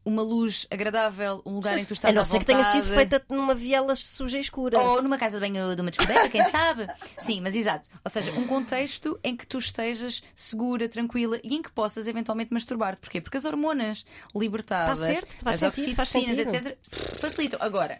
uma 0.05 0.21
luz 0.23 0.65
agradável, 0.71 1.41
um 1.45 1.53
lugar 1.53 1.77
em 1.77 1.81
que 1.81 1.87
tu 1.87 1.93
estás 1.93 2.15
A 2.15 2.17
não 2.17 2.23
ser 2.23 2.39
que 2.39 2.45
tenha 2.45 2.63
sido 2.63 2.85
feita 2.85 3.23
numa 3.29 3.53
viela 3.53 3.95
suja 3.95 4.37
e 4.37 4.41
escura. 4.41 4.79
Ou 4.79 5.01
numa 5.01 5.17
casa 5.17 5.39
de 5.39 5.41
banho 5.47 5.75
de 5.75 5.81
uma 5.81 5.91
discoteca, 5.91 6.29
quem 6.29 6.43
sabe? 6.49 6.87
Sim, 7.17 7.41
mas 7.41 7.55
exato. 7.55 7.89
Ou 8.03 8.09
seja, 8.09 8.31
um 8.31 8.47
contexto 8.47 9.19
em 9.23 9.35
que 9.35 9.45
tu 9.45 9.57
estejas 9.57 10.23
segura, 10.33 10.87
tranquila 10.89 11.39
e 11.43 11.55
em 11.55 11.61
que 11.61 11.71
possas 11.71 12.07
eventualmente 12.07 12.51
masturbar-te. 12.53 13.01
Porquê? 13.01 13.21
Porque 13.21 13.37
as 13.37 13.45
hormonas 13.45 14.05
libertadas, 14.35 14.99
Tá 14.99 15.05
certo, 15.05 15.35
as 15.47 15.59
sentido, 15.59 15.67
oxitocinas, 16.01 16.37
etc., 16.39 16.77
facilitam. 17.19 17.59
Agora, 17.61 17.99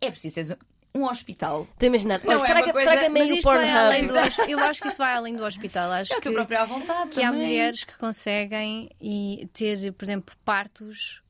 é 0.00 0.10
preciso 0.10 0.34
teres 0.36 0.52
um 0.94 1.04
hospital. 1.04 1.62
Estou 1.72 1.86
a 1.86 1.88
imaginar. 1.88 2.20
Não 2.22 2.34
Olha, 2.38 2.42
é 2.42 2.46
traga, 2.46 2.72
coisa- 2.72 2.90
traga-me 2.92 3.18
Mas 3.18 3.28
aí 3.28 3.32
o 3.32 3.36
isto 3.38 3.48
vai 3.48 3.70
além 3.70 4.06
Pornhub. 4.06 4.30
do 4.36 4.50
Eu 4.50 4.58
acho 4.60 4.80
que 4.82 4.88
isso 4.88 4.98
vai 4.98 5.12
além 5.14 5.34
do 5.34 5.44
hospital. 5.44 5.90
Acho 5.90 6.12
É 6.14 6.16
a 6.16 6.20
tua 6.20 6.30
que, 6.30 6.36
própria 6.36 6.64
vontade. 6.64 7.10
que 7.10 7.20
há 7.22 7.32
também. 7.32 7.46
mulheres 7.48 7.82
que 7.84 7.98
conseguem 7.98 8.88
e 9.00 9.48
ter, 9.52 9.92
por 9.92 10.04
exemplo, 10.04 10.34
partos 10.44 11.20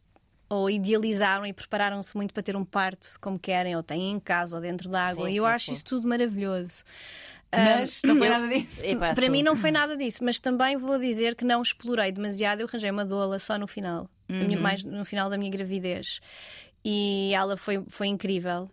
ou 0.48 0.68
idealizaram 0.70 1.44
e 1.46 1.52
prepararam-se 1.52 2.16
muito 2.16 2.32
para 2.34 2.42
ter 2.42 2.56
um 2.56 2.64
parto 2.64 3.08
como 3.20 3.38
querem, 3.38 3.74
ou 3.76 3.82
têm 3.82 4.10
em 4.12 4.20
casa 4.20 4.56
ou 4.56 4.62
dentro 4.62 4.88
da 4.88 5.06
água. 5.06 5.30
E 5.30 5.36
eu 5.36 5.44
sim, 5.44 5.50
acho 5.50 5.66
sim. 5.66 5.72
isso 5.72 5.84
tudo 5.84 6.06
maravilhoso. 6.08 6.84
Mas 7.52 8.00
Ah, 8.02 8.06
não 8.08 8.16
foi 8.16 8.28
nada 8.28 8.48
disso. 8.48 8.84
Epá, 8.84 9.14
Para 9.14 9.28
mim 9.30 9.42
não 9.42 9.56
foi 9.56 9.70
nada 9.70 9.96
disso, 9.96 10.24
mas 10.24 10.38
também 10.38 10.76
vou 10.76 10.98
dizer 10.98 11.34
que 11.36 11.44
não 11.44 11.62
explorei 11.62 12.10
demasiado. 12.10 12.60
Eu 12.60 12.66
arranjei 12.66 12.90
uma 12.90 13.04
doula 13.04 13.38
só 13.38 13.56
no 13.58 13.66
final, 13.66 14.10
Uhum. 14.28 14.38
minha- 14.46 14.58
mais 14.60 14.82
no 14.82 15.04
final 15.04 15.30
da 15.30 15.38
minha 15.38 15.50
gravidez. 15.50 16.20
E 16.84 17.32
ela 17.34 17.56
foi, 17.56 17.82
foi 17.88 18.08
incrível. 18.08 18.70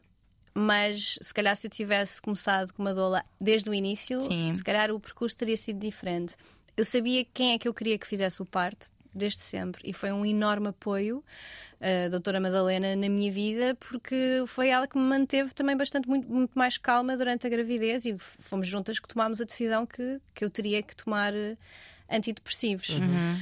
Mas 0.54 1.18
se 1.22 1.34
calhar 1.34 1.56
se 1.56 1.68
eu 1.68 1.72
tivesse 1.72 2.22
começado 2.22 2.74
com 2.74 2.82
uma 2.82 2.94
doula 2.94 3.24
desde 3.40 3.70
o 3.70 3.74
início, 3.74 4.22
Sim. 4.22 4.54
se 4.54 4.64
calhar 4.64 4.92
o 4.92 5.00
percurso 5.00 5.38
teria 5.38 5.56
sido 5.56 5.80
diferente. 5.80 6.36
Eu 6.76 6.84
sabia 6.84 7.24
quem 7.34 7.54
é 7.54 7.58
que 7.60 7.68
eu 7.68 7.74
queria 7.74 7.98
que 7.98 8.06
fizesse 8.08 8.42
o 8.42 8.46
parto 8.46 8.88
desde 9.14 9.42
sempre 9.42 9.82
e 9.84 9.94
foi 9.94 10.12
um 10.12 10.26
enorme 10.26 10.70
apoio 10.70 11.24
a 11.82 12.10
doutora 12.10 12.40
Madalena 12.40 12.96
na 12.96 13.10
minha 13.10 13.32
vida 13.32 13.76
porque 13.76 14.44
foi 14.46 14.70
ela 14.70 14.88
que 14.88 14.98
me 14.98 15.04
manteve 15.04 15.52
também 15.54 15.76
bastante 15.76 16.08
muito, 16.08 16.32
muito 16.32 16.52
mais 16.54 16.78
calma 16.78 17.18
durante 17.18 17.48
a 17.48 17.50
gravidez 17.50 18.06
e 18.06 18.16
fomos 18.20 18.68
juntas 18.68 19.00
que 19.00 19.08
tomámos 19.08 19.42
a 19.42 19.46
decisão 19.46 19.86
que, 19.86 20.22
que 20.34 20.46
eu 20.46 20.50
teria 20.50 20.84
que 20.84 20.96
tomar 20.96 21.34
eh, 21.34 21.58
antidepressivos. 22.08 22.90
Uhum. 22.90 23.40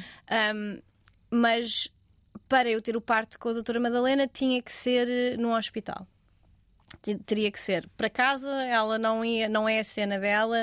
Um, 0.56 0.82
mas 1.30 1.90
para 2.48 2.70
eu 2.70 2.82
ter 2.82 2.96
o 2.96 3.02
parto 3.02 3.38
com 3.38 3.50
a 3.50 3.54
doutora 3.54 3.80
Madalena 3.80 4.26
tinha 4.26 4.62
que 4.62 4.72
ser 4.72 5.10
eh, 5.10 5.38
num 5.38 5.54
hospital. 5.54 6.08
Teria 7.26 7.50
que 7.50 7.60
ser 7.60 7.88
para 7.96 8.10
casa, 8.10 8.50
ela 8.64 9.00
não, 9.00 9.24
ia, 9.24 9.48
não 9.48 9.70
é 9.70 9.80
a 9.80 9.84
cena 9.84 10.20
dela, 10.20 10.58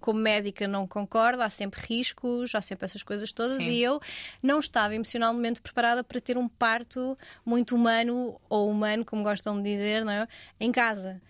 como 0.00 0.20
médica 0.20 0.68
não 0.68 0.86
concorda, 0.86 1.44
há 1.44 1.48
sempre 1.48 1.80
riscos, 1.80 2.54
há 2.54 2.60
sempre 2.60 2.84
essas 2.84 3.02
coisas 3.02 3.32
todas, 3.32 3.56
Sim. 3.56 3.70
e 3.70 3.82
eu 3.82 3.98
não 4.42 4.58
estava 4.58 4.94
emocionalmente 4.94 5.60
preparada 5.60 6.04
para 6.04 6.20
ter 6.20 6.36
um 6.36 6.46
parto 6.46 7.16
muito 7.44 7.74
humano, 7.74 8.38
ou 8.50 8.70
humano, 8.70 9.04
como 9.04 9.22
gostam 9.22 9.56
de 9.56 9.62
dizer, 9.72 10.04
não 10.04 10.12
é? 10.12 10.28
em 10.60 10.70
casa. 10.70 11.20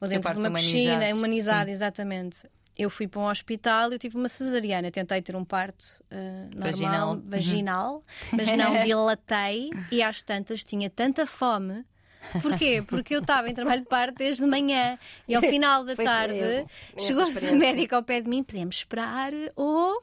Ou 0.00 0.08
dentro 0.08 0.32
de 0.32 0.38
uma 0.38 0.48
humanizado, 0.48 0.98
piscina, 0.98 1.14
humanizado, 1.16 1.66
sim. 1.66 1.72
exatamente. 1.72 2.48
Eu 2.76 2.88
fui 2.88 3.06
para 3.06 3.20
um 3.20 3.26
hospital, 3.26 3.92
eu 3.92 3.98
tive 3.98 4.16
uma 4.16 4.28
cesariana, 4.28 4.90
tentei 4.90 5.20
ter 5.20 5.36
um 5.36 5.44
parto 5.44 5.84
eh, 6.10 6.48
normal, 6.54 6.72
Vaginal. 6.72 7.14
Uhum. 7.14 7.22
vaginal, 7.26 8.04
mas 8.32 8.52
não 8.56 8.80
dilatei 8.82 9.70
e 9.90 10.02
às 10.02 10.22
tantas 10.22 10.64
tinha 10.64 10.88
tanta 10.88 11.26
fome. 11.26 11.84
Porquê? 12.40 12.82
Porque 12.86 13.14
eu 13.14 13.20
estava 13.20 13.48
em 13.48 13.54
trabalho 13.54 13.82
de 13.82 13.88
parto 13.88 14.16
desde 14.16 14.42
de 14.42 14.48
manhã 14.48 14.98
e 15.28 15.34
ao 15.34 15.42
final 15.42 15.84
da 15.84 15.94
tarde 15.96 16.66
chegou-se 16.98 17.46
a 17.46 17.52
médica 17.52 17.96
ao 17.96 18.02
pé 18.02 18.20
de 18.20 18.28
mim, 18.28 18.42
podemos 18.42 18.76
esperar 18.76 19.32
ou 19.56 20.02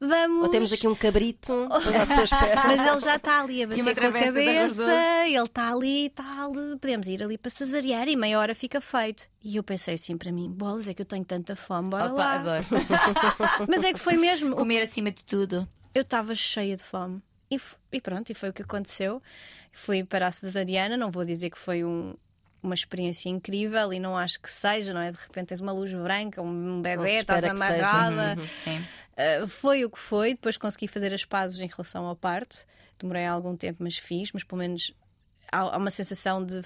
vamos. 0.00 0.42
Ou 0.44 0.48
temos 0.50 0.72
aqui 0.72 0.86
um 0.88 0.94
cabrito. 0.94 1.52
Mas 2.66 2.80
ele 2.86 3.00
já 3.00 3.16
está 3.16 3.40
ali 3.42 3.62
a 3.62 3.66
bater 3.68 3.82
uma 3.82 3.94
com 3.94 4.00
a 4.00 4.02
cabeça, 4.02 4.40
ele 4.40 5.38
está 5.38 5.72
ali 5.72 6.06
e 6.06 6.10
tal. 6.10 6.52
Podemos 6.80 7.06
ir 7.06 7.22
ali 7.22 7.38
para 7.38 7.50
cesariar 7.50 8.08
e 8.08 8.16
meia 8.16 8.38
hora 8.38 8.54
fica 8.54 8.80
feito. 8.80 9.28
E 9.42 9.56
eu 9.56 9.62
pensei 9.62 9.94
assim 9.94 10.16
para 10.16 10.32
mim: 10.32 10.50
bolas, 10.50 10.88
é 10.88 10.94
que 10.94 11.02
eu 11.02 11.06
tenho 11.06 11.24
tanta 11.24 11.54
fome, 11.56 11.90
bora 11.90 12.06
Opa, 12.12 12.16
lá. 12.16 12.34
adoro. 12.34 12.66
Mas 13.68 13.84
é 13.84 13.92
que 13.92 13.98
foi 13.98 14.16
mesmo. 14.16 14.54
Comer 14.56 14.82
acima 14.82 15.10
de 15.10 15.24
tudo. 15.24 15.68
Eu 15.94 16.02
estava 16.02 16.34
cheia 16.34 16.76
de 16.76 16.82
fome. 16.82 17.22
E, 17.54 17.60
e 17.92 18.00
pronto, 18.00 18.30
e 18.30 18.34
foi 18.34 18.48
o 18.48 18.52
que 18.52 18.62
aconteceu. 18.62 19.22
Fui 19.72 20.04
para 20.04 20.26
a 20.26 20.30
cesariana, 20.30 20.96
não 20.96 21.10
vou 21.10 21.24
dizer 21.24 21.50
que 21.50 21.58
foi 21.58 21.84
um- 21.84 22.14
uma 22.62 22.74
experiência 22.74 23.28
incrível 23.28 23.92
e 23.92 23.98
não 23.98 24.16
acho 24.16 24.40
que 24.40 24.50
seja, 24.50 24.92
não 24.94 25.00
é? 25.00 25.10
De 25.10 25.16
repente 25.18 25.48
tens 25.48 25.60
uma 25.60 25.72
luz 25.72 25.92
branca, 25.92 26.40
um 26.40 26.80
bebê, 26.80 27.02
estás 27.20 27.42
amarrada. 27.50 28.34
Sim. 28.58 28.78
Uh, 29.12 29.48
foi 29.48 29.84
o 29.84 29.90
que 29.90 29.98
foi, 29.98 30.34
depois 30.34 30.56
consegui 30.56 30.86
fazer 30.88 31.12
as 31.12 31.24
pazes 31.24 31.60
em 31.60 31.66
relação 31.66 32.06
ao 32.06 32.14
parto. 32.16 32.64
Demorei 32.98 33.26
algum 33.26 33.56
tempo, 33.56 33.82
mas 33.82 33.98
fiz, 33.98 34.30
mas 34.32 34.44
pelo 34.44 34.60
menos 34.60 34.92
há, 35.50 35.58
há 35.60 35.76
uma 35.76 35.90
sensação 35.90 36.44
de 36.44 36.62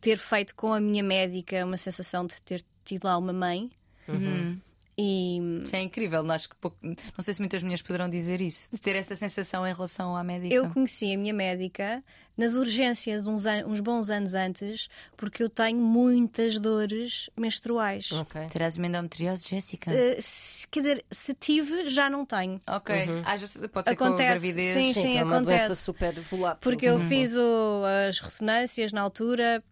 ter 0.00 0.18
feito 0.18 0.54
com 0.54 0.72
a 0.72 0.80
minha 0.80 1.02
médica, 1.02 1.64
uma 1.64 1.76
sensação 1.76 2.26
de 2.26 2.40
ter 2.42 2.64
tido 2.84 3.04
lá 3.04 3.18
uma 3.18 3.32
mãe. 3.32 3.70
Uhum. 4.06 4.60
E 4.96 5.38
Isso 5.64 5.74
é 5.74 5.80
incrível. 5.82 6.22
Não, 6.22 6.34
acho 6.34 6.48
que 6.48 6.56
pouco- 6.56 6.76
não 6.82 6.96
sei 7.18 7.34
se 7.34 7.40
muitas 7.40 7.62
mulheres 7.62 7.82
poderão 7.82 8.08
dizer 8.08 8.40
isso, 8.40 8.70
de 8.72 8.78
ter 8.80 8.94
essa 8.96 9.16
sensação 9.16 9.66
em 9.66 9.72
relação 9.74 10.16
à 10.16 10.22
médica. 10.22 10.54
eu 10.54 10.68
conheci 10.70 11.12
a 11.12 11.18
minha 11.18 11.34
médica 11.34 12.02
nas 12.36 12.54
urgências 12.56 13.26
uns, 13.26 13.44
an- 13.46 13.64
uns 13.66 13.80
bons 13.80 14.08
anos 14.10 14.34
antes, 14.34 14.88
porque 15.16 15.42
eu 15.42 15.48
tenho 15.48 15.78
muitas 15.80 16.58
dores 16.58 17.28
menstruais. 17.36 18.10
Ok. 18.12 18.46
Terás 18.50 18.76
uma 18.76 18.86
endometriose, 18.86 19.48
Jéssica? 19.48 19.90
Uh, 19.90 20.16
se- 20.20 20.66
quer 20.68 20.80
dizer, 20.80 21.04
se 21.10 21.34
tive, 21.34 21.88
já 21.88 22.08
não 22.10 22.24
tenho. 22.24 22.60
Ok. 22.66 22.94
Ah, 23.24 23.36
já- 23.36 23.68
pode 23.68 23.88
ser 23.88 23.96
com 23.96 24.04
Acontece, 24.04 24.28
gravidez. 24.30 24.72
sim. 24.74 24.92
Sim, 24.92 25.02
que 25.02 25.16
é 25.16 25.24
uma 25.24 25.36
acontece. 25.38 25.58
doença 25.68 25.74
super 25.74 26.20
volátil. 26.20 26.58
Porque 26.60 26.86
eu 26.86 27.00
Sim. 27.00 27.06
fiz 27.06 27.34
o- 27.36 27.82
as 28.08 28.20
ressonâncias 28.20 28.92
na 28.92 29.00
altura 29.00 29.62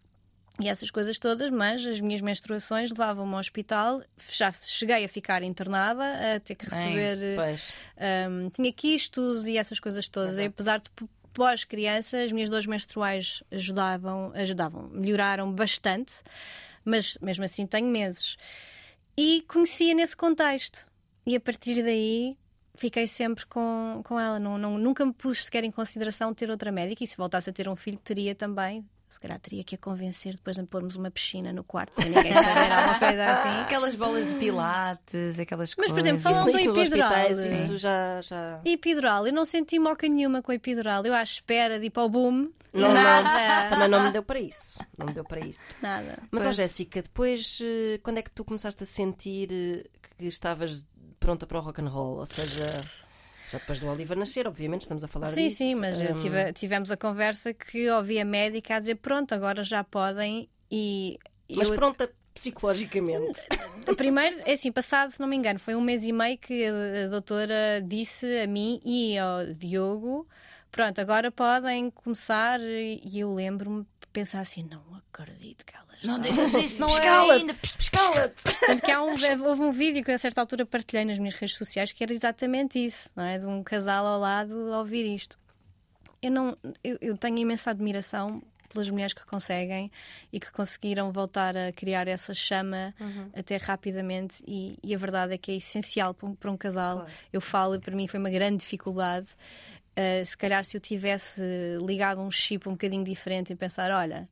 e 0.61 0.69
essas 0.69 0.91
coisas 0.91 1.17
todas, 1.17 1.49
mas 1.49 1.83
as 1.85 1.99
minhas 1.99 2.21
menstruações 2.21 2.91
levavam-me 2.91 3.33
ao 3.33 3.39
hospital. 3.39 4.03
Já 4.31 4.51
cheguei 4.51 5.03
a 5.03 5.09
ficar 5.09 5.41
internada, 5.43 6.03
a 6.35 6.39
ter 6.39 6.55
que 6.55 6.69
Bem, 6.69 6.95
receber. 6.95 7.35
Pois. 7.35 7.73
um, 8.29 8.49
tinha 8.49 8.71
quistos 8.71 9.47
e 9.47 9.57
essas 9.57 9.79
coisas 9.79 10.07
todas. 10.07 10.37
E 10.37 10.45
apesar 10.45 10.79
de 10.79 10.89
pós-criança, 11.33 12.21
as 12.23 12.31
minhas 12.31 12.49
dores 12.49 12.67
menstruais 12.67 13.41
ajudavam, 13.51 14.31
ajudavam, 14.35 14.89
melhoraram 14.89 15.51
bastante, 15.51 16.13
mas 16.85 17.17
mesmo 17.19 17.43
assim 17.43 17.65
tenho 17.65 17.87
meses. 17.87 18.37
E 19.17 19.43
conhecia 19.47 19.93
nesse 19.95 20.15
contexto. 20.15 20.85
E 21.25 21.35
a 21.35 21.39
partir 21.39 21.81
daí 21.83 22.37
fiquei 22.75 23.07
sempre 23.07 23.45
com, 23.47 24.01
com 24.03 24.19
ela. 24.19 24.39
Não, 24.39 24.57
não- 24.57 24.77
nunca 24.77 25.03
me 25.05 25.13
pus 25.13 25.45
sequer 25.45 25.63
em 25.63 25.71
consideração 25.71 26.33
ter 26.33 26.49
outra 26.51 26.71
médica. 26.71 27.03
E 27.03 27.07
se 27.07 27.17
voltasse 27.17 27.49
a 27.49 27.53
ter 27.53 27.67
um 27.67 27.75
filho, 27.75 27.97
teria 28.03 28.35
também. 28.35 28.85
Se 29.13 29.19
calhar 29.19 29.39
teria 29.39 29.63
que 29.63 29.75
a 29.75 29.77
convencer 29.77 30.33
depois 30.33 30.55
de 30.55 30.63
pormos 30.63 30.95
uma 30.95 31.11
piscina 31.11 31.53
no 31.53 31.63
quarto 31.63 31.93
sem 31.93 32.05
ninguém 32.09 32.33
saber 32.33 32.71
alguma 32.71 32.97
coisa 32.99 33.31
assim. 33.31 33.49
Aquelas 33.61 33.95
bolas 33.95 34.27
de 34.27 34.33
pilates, 34.35 35.39
aquelas 35.39 35.75
Mas, 35.77 35.85
por 35.87 35.93
coisas. 35.93 36.05
exemplo, 36.05 36.21
falando 36.23 36.49
isso 36.49 36.57
em 36.59 36.67
nos 36.67 36.77
hospitais, 36.77 37.39
epidural. 37.39 37.63
isso 37.63 37.77
já. 37.77 38.21
já... 38.21 38.61
Epidural, 38.65 39.27
eu 39.27 39.33
não 39.33 39.45
senti 39.45 39.77
moca 39.77 40.07
nenhuma 40.07 40.41
com 40.41 40.51
a 40.51 40.55
epidural. 40.55 41.05
Eu 41.05 41.13
à 41.13 41.21
espera 41.21 41.79
de 41.79 41.85
ir 41.85 41.89
para 41.91 42.03
o 42.03 42.09
boom. 42.09 42.49
Não, 42.73 42.87
não, 42.87 42.91
nada. 42.91 43.69
também 43.69 43.87
não 43.87 44.01
me 44.03 44.11
deu 44.11 44.23
para 44.23 44.39
isso. 44.39 44.79
Não 44.97 45.05
me 45.05 45.13
deu 45.13 45.23
para 45.23 45.41
isso. 45.41 45.75
Nada. 45.79 46.17
Mas, 46.31 46.41
ó 46.41 46.45
Pois. 46.45 46.55
Jéssica, 46.55 47.01
depois, 47.03 47.59
eh, 47.63 47.99
quando 48.01 48.17
é 48.17 48.23
que 48.23 48.31
tu 48.31 48.43
começaste 48.43 48.81
a 48.81 48.85
sentir 48.87 49.49
eh, 49.51 49.85
que 50.17 50.25
estavas 50.25 50.87
pronta 51.19 51.45
para 51.45 51.59
o 51.59 51.61
rock 51.61 51.81
and 51.81 51.89
roll? 51.89 52.17
Ou 52.17 52.25
seja, 52.25 52.81
já 53.53 53.59
depois 53.59 53.79
do 53.79 53.87
Oliver 53.87 54.17
nascer, 54.17 54.47
obviamente, 54.47 54.81
estamos 54.81 55.03
a 55.03 55.07
falar 55.07 55.29
Sim, 55.29 55.49
disso. 55.49 55.57
sim, 55.57 55.75
mas 55.75 55.99
Hum, 55.99 56.15
tive- 56.21 56.53
tivemos 56.53 56.91
a 56.91 56.97
conversa 56.97 57.53
que 57.53 57.89
ouvi 57.89 58.19
a 58.19 58.25
médica 58.25 58.75
a 58.75 58.79
dizer: 58.79 58.95
pronto, 58.95 59.33
agora 59.33 59.63
já 59.63 59.83
podem. 59.83 60.49
E 60.71 61.19
Mas 61.55 61.69
eu, 61.69 61.75
pronta 61.75 62.11
psicologicamente. 62.33 63.41
primeiro, 63.95 64.41
é 64.45 64.53
assim, 64.53 64.71
passado, 64.71 65.11
se 65.11 65.19
não 65.19 65.27
me 65.27 65.35
engano, 65.35 65.59
foi 65.59 65.75
um 65.75 65.81
mês 65.81 66.03
e 66.05 66.11
meio 66.11 66.37
que 66.37 66.65
a, 66.65 67.07
doutora 67.07 67.81
disse 67.85 68.25
a 68.41 68.47
mim 68.47 68.81
e 68.83 69.17
ao 69.17 69.45
Diogo: 69.53 70.27
pronto, 70.71 70.99
agora 70.99 71.31
podem 71.31 71.89
começar. 71.91 72.59
E 72.61 73.19
eu 73.19 73.33
lembro-me 73.33 73.83
de 73.83 74.07
pensar 74.11 74.39
assim: 74.41 74.63
não 74.63 74.83
acredito 74.95 75.65
que 75.65 75.75
elas 75.75 75.82
Não 76.03 76.19
digas 76.19 76.53
isso, 76.53 76.79
não 76.79 76.87
é 76.89 76.91
Pescala-te! 76.99 77.39
ainda. 77.41 77.53
Pescala-te! 77.77 78.43
Tanto 78.67 78.81
que 78.83 78.91
há 78.91 79.01
um, 79.01 79.13
houve 79.45 79.61
um 79.61 79.71
vídeo 79.71 80.03
que 80.03 80.11
eu 80.11 80.15
a 80.15 80.17
certa 80.17 80.41
altura 80.41 80.65
partilhei 80.65 81.05
nas 81.05 81.17
minhas 81.19 81.33
redes 81.35 81.55
sociais 81.55 81.91
que 81.91 82.03
era 82.03 82.11
exatamente 82.13 82.83
isso, 82.83 83.09
não 83.15 83.23
é? 83.23 83.37
De 83.39 83.45
um 83.45 83.63
casal 83.63 84.05
ao 84.05 84.19
lado 84.19 84.73
a 84.73 84.79
ouvir 84.79 85.05
isto. 85.05 85.37
Eu, 86.21 86.31
não, 86.31 86.57
eu, 86.83 86.97
eu 87.01 87.17
tenho 87.17 87.37
imensa 87.37 87.71
admiração 87.71 88.41
pelas 88.71 88.89
mulheres 88.89 89.13
que 89.13 89.23
conseguem 89.25 89.91
e 90.31 90.39
que 90.39 90.51
conseguiram 90.51 91.11
voltar 91.11 91.55
a 91.55 91.71
criar 91.71 92.07
essa 92.07 92.33
chama 92.33 92.93
até 93.35 93.57
rapidamente 93.57 94.43
e, 94.47 94.77
e 94.81 94.95
a 94.95 94.97
verdade 94.97 95.33
é 95.33 95.37
que 95.37 95.51
é 95.51 95.55
essencial 95.57 96.13
para 96.13 96.27
um, 96.27 96.33
para 96.35 96.49
um 96.51 96.57
casal. 96.57 96.97
Claro. 97.01 97.11
Eu 97.31 97.39
falo, 97.41 97.79
para 97.79 97.95
mim 97.95 98.07
foi 98.07 98.19
uma 98.19 98.31
grande 98.31 98.57
dificuldade. 98.57 99.35
Uh, 99.95 100.25
se 100.25 100.35
calhar 100.35 100.63
se 100.63 100.75
eu 100.75 100.81
tivesse 100.81 101.39
ligado 101.85 102.19
um 102.19 102.31
chip 102.31 102.67
um 102.67 102.71
bocadinho 102.71 103.03
diferente 103.03 103.53
e 103.53 103.55
pensar, 103.55 103.91
olha, 103.91 104.27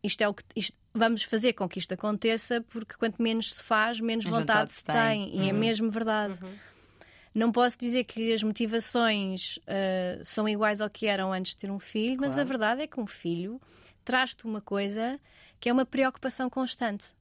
isto 0.00 0.20
é 0.22 0.28
o 0.28 0.34
que 0.34 0.44
isto- 0.54 0.76
vamos 0.94 1.22
fazer 1.22 1.52
com 1.54 1.68
que 1.68 1.78
isto 1.78 1.92
aconteça, 1.92 2.60
porque 2.68 2.94
quanto 2.96 3.20
menos 3.22 3.54
se 3.54 3.62
faz, 3.62 3.98
menos 4.00 4.24
vontade, 4.24 4.40
vontade 4.46 4.72
se 4.72 4.84
tem. 4.84 5.30
tem. 5.30 5.40
E 5.44 5.48
é 5.48 5.52
mesmo 5.52 5.90
verdade. 5.90 6.38
Não 7.34 7.50
posso 7.50 7.78
dizer 7.78 8.04
que 8.04 8.32
as 8.32 8.42
motivações 8.42 9.58
ah, 9.66 10.20
são 10.22 10.46
iguais 10.48 10.80
ao 10.80 10.90
que 10.90 11.06
eram 11.06 11.32
antes 11.32 11.52
de 11.52 11.58
ter 11.58 11.70
um 11.70 11.78
filho, 11.80 12.16
mas 12.20 12.32
a 12.32 12.36
Claro. 12.36 12.48
verdade 12.48 12.82
é 12.82 12.86
que 12.86 13.00
um 13.00 13.06
filho 13.06 13.60
traz-te 14.04 14.44
uma 14.44 14.60
coisa 14.60 15.18
que 15.58 15.68
é 15.68 15.72
uma 15.72 15.86
preocupação 15.86 16.50
constante. 16.50 17.12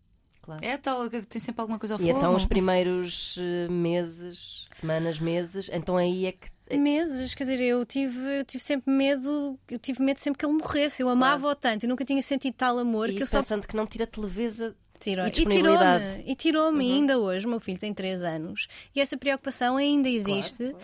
Claro. 0.42 0.66
É 0.66 0.76
tal, 0.76 1.08
que 1.10 1.22
tem 1.22 1.40
sempre 1.40 1.62
alguma 1.62 1.78
coisa 1.80 1.94
ao 1.94 2.00
E 2.02 2.04
fogo. 2.06 2.18
então 2.18 2.36
os 2.36 2.46
primeiros 2.46 3.38
eh, 3.40 3.68
meses, 3.70 4.66
semanas, 4.70 5.20
meses, 5.20 5.70
então 5.72 5.96
aí 5.96 6.26
é 6.26 6.32
que. 6.32 6.50
Meses, 6.78 7.34
quer 7.36 7.44
dizer, 7.46 7.62
eu 7.62 7.86
tive, 7.86 8.40
eu 8.40 8.46
tive 8.46 8.64
sempre 8.64 8.92
medo, 8.92 9.60
eu 9.70 9.80
tive 9.80 10.02
medo 10.04 10.20
sempre 10.20 10.38
que 10.40 10.46
ele 10.46 10.54
morresse. 10.54 11.02
Eu 11.02 11.10
amava-o 11.10 11.56
tanto, 11.56 11.86
eu 11.86 11.90
nunca 11.90 12.04
tinha 12.06 12.22
sentido 12.22 12.54
tal 12.56 12.78
amor 12.80 13.10
E 13.10 13.14
que 13.14 13.18
eu 13.20 13.24
isso 13.24 13.32
só 13.32 13.40
pensando 13.40 13.68
que 13.68 13.76
não 13.76 13.86
tira 13.86 14.06
televisa. 14.08 14.76
Tirou. 15.00 15.26
E 15.26 15.30
E 15.30 15.32
tirou-me. 15.32 16.24
E 16.28 16.36
tirou-me 16.36 16.86
Uhum. 16.86 16.96
ainda 16.98 17.18
hoje. 17.20 17.46
O 17.48 17.50
meu 17.50 17.60
filho 17.60 17.80
tem 17.80 17.92
3 17.94 18.22
anos 18.22 18.68
e 18.96 19.02
essa 19.02 19.18
preocupação 19.18 19.76
ainda 19.78 20.08
existe. 20.08 20.76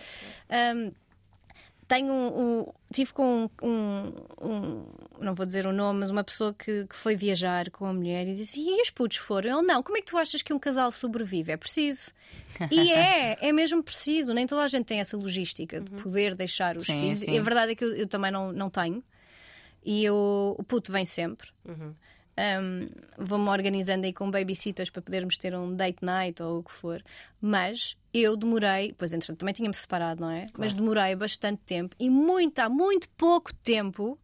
Um, 0.50 0.90
tenho 1.88 2.12
um, 2.12 2.60
um- 2.60 2.66
tive 2.92 3.12
com 3.12 3.48
um, 3.62 4.12
um- 4.40 4.84
não 5.20 5.34
vou 5.34 5.44
dizer 5.46 5.66
o 5.66 5.72
nome, 5.72 6.00
mas 6.00 6.10
uma 6.10 6.22
pessoa 6.22 6.54
que, 6.54 6.86
que 6.86 6.94
foi 6.94 7.16
viajar 7.16 7.70
com 7.70 7.86
a 7.86 7.92
mulher 7.92 8.28
e 8.28 8.34
disse: 8.34 8.60
E 8.60 8.80
os 8.80 8.90
putos 8.90 9.16
foram? 9.16 9.58
Ele 9.58 9.66
não. 9.66 9.82
Como 9.82 9.96
é 9.96 10.00
que 10.00 10.06
tu 10.06 10.16
achas 10.16 10.42
que 10.42 10.52
um 10.52 10.58
casal 10.58 10.92
sobrevive? 10.92 11.50
É 11.50 11.56
preciso. 11.56 12.12
E 12.70 12.92
é, 12.92 13.48
é 13.48 13.52
mesmo 13.52 13.82
preciso. 13.82 14.32
Nem 14.34 14.46
toda 14.46 14.62
a 14.62 14.68
gente 14.68 14.84
tem 14.86 15.00
essa 15.00 15.16
logística 15.16 15.80
de 15.80 15.90
poder 16.02 16.34
deixar 16.34 16.76
os 16.76 16.84
Sim, 16.84 17.00
filhos. 17.00 17.18
sim. 17.20 17.32
E 17.32 17.38
a 17.38 17.42
verdade 17.42 17.72
é 17.72 17.74
que 17.74 17.84
eu, 17.84 17.94
eu 17.96 18.06
também 18.06 18.30
não, 18.30 18.52
não 18.52 18.68
tenho. 18.70 19.02
E 19.84 20.04
eu, 20.04 20.54
o 20.58 20.62
puto 20.62 20.92
vem 20.92 21.04
sempre. 21.04 21.48
Uhum. 21.64 21.94
Um, 22.38 22.88
Vou-me 23.18 23.48
organizando 23.48 24.06
aí 24.06 24.12
com 24.12 24.30
babysitters 24.30 24.90
para 24.90 25.02
podermos 25.02 25.36
ter 25.36 25.52
um 25.56 25.74
date 25.74 26.04
night 26.04 26.40
ou 26.40 26.60
o 26.60 26.62
que 26.62 26.72
for. 26.72 27.02
Mas 27.40 27.96
eu 28.14 28.36
demorei, 28.36 28.94
pois 28.96 29.12
entretanto 29.12 29.38
também 29.40 29.52
tinha-me 29.54 29.74
separado, 29.74 30.20
não 30.20 30.30
é? 30.30 30.46
Mas 30.56 30.72
demorei 30.74 31.16
bastante 31.16 31.60
tempo 31.66 31.96
e 31.98 32.08
muito, 32.08 32.60
há 32.60 32.68
muito 32.68 33.08
pouco 33.10 33.52
tempo 33.54 34.16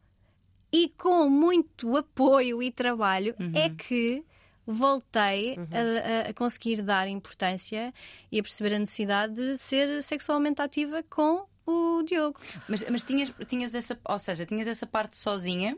e 0.73 0.89
com 0.97 1.29
muito 1.29 1.97
apoio 1.97 2.63
e 2.63 2.71
trabalho 2.71 3.35
é 3.55 3.69
que 3.71 4.25
voltei 4.67 5.57
a- 5.73 6.27
a, 6.27 6.31
a 6.31 6.35
conseguir 6.35 6.83
dar 6.83 7.07
importância 7.09 7.93
e 8.31 8.39
a 8.39 8.43
perceber 8.43 8.75
a 8.75 8.79
necessidade 8.79 9.35
de 9.35 9.57
ser 9.59 10.03
sexualmente 10.03 10.61
ativa 10.63 11.03
com 11.05 11.47
o 11.67 12.03
Diogo. 12.03 12.39
Mas, 12.69 12.85
mas 12.91 13.03
tinhas, 13.03 13.33
tinhas 13.47 13.75
essa, 13.75 13.99
ou 14.09 14.19
seja, 14.19 14.45
tinhas 14.47 14.67
essa 14.67 14.87
parte 14.87 15.17
sozinha, 15.17 15.77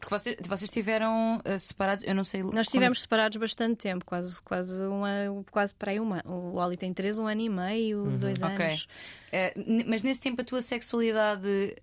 porque 0.00 0.12
vocês, 0.12 0.36
vocês 0.40 0.62
estiveram 0.62 1.40
eh, 1.44 1.58
separados, 1.58 2.02
eu 2.04 2.14
não 2.14 2.24
sei. 2.24 2.42
Nós 2.42 2.50
como- 2.52 2.60
estivemos 2.62 3.02
separados 3.02 3.36
bastante 3.36 3.76
tempo, 3.76 4.04
quase, 4.04 4.42
quase, 4.42 4.74
um 4.82 5.04
ano, 5.04 5.44
quase 5.50 5.74
para 5.74 5.92
aí 5.92 6.00
um 6.00 6.12
ano. 6.12 6.22
O 6.26 6.56
Oli 6.56 6.76
tem 6.76 6.92
três, 6.92 7.18
um 7.18 7.26
ano 7.26 7.40
e 7.40 7.48
meio, 7.48 8.06
dois 8.18 8.40
Ok. 8.42 8.66
anos. 8.66 8.88
N- 9.56 9.84
mas 9.86 10.02
nesse 10.02 10.20
tempo 10.20 10.40
a 10.40 10.44
tua 10.44 10.60
sexualidade 10.62 11.76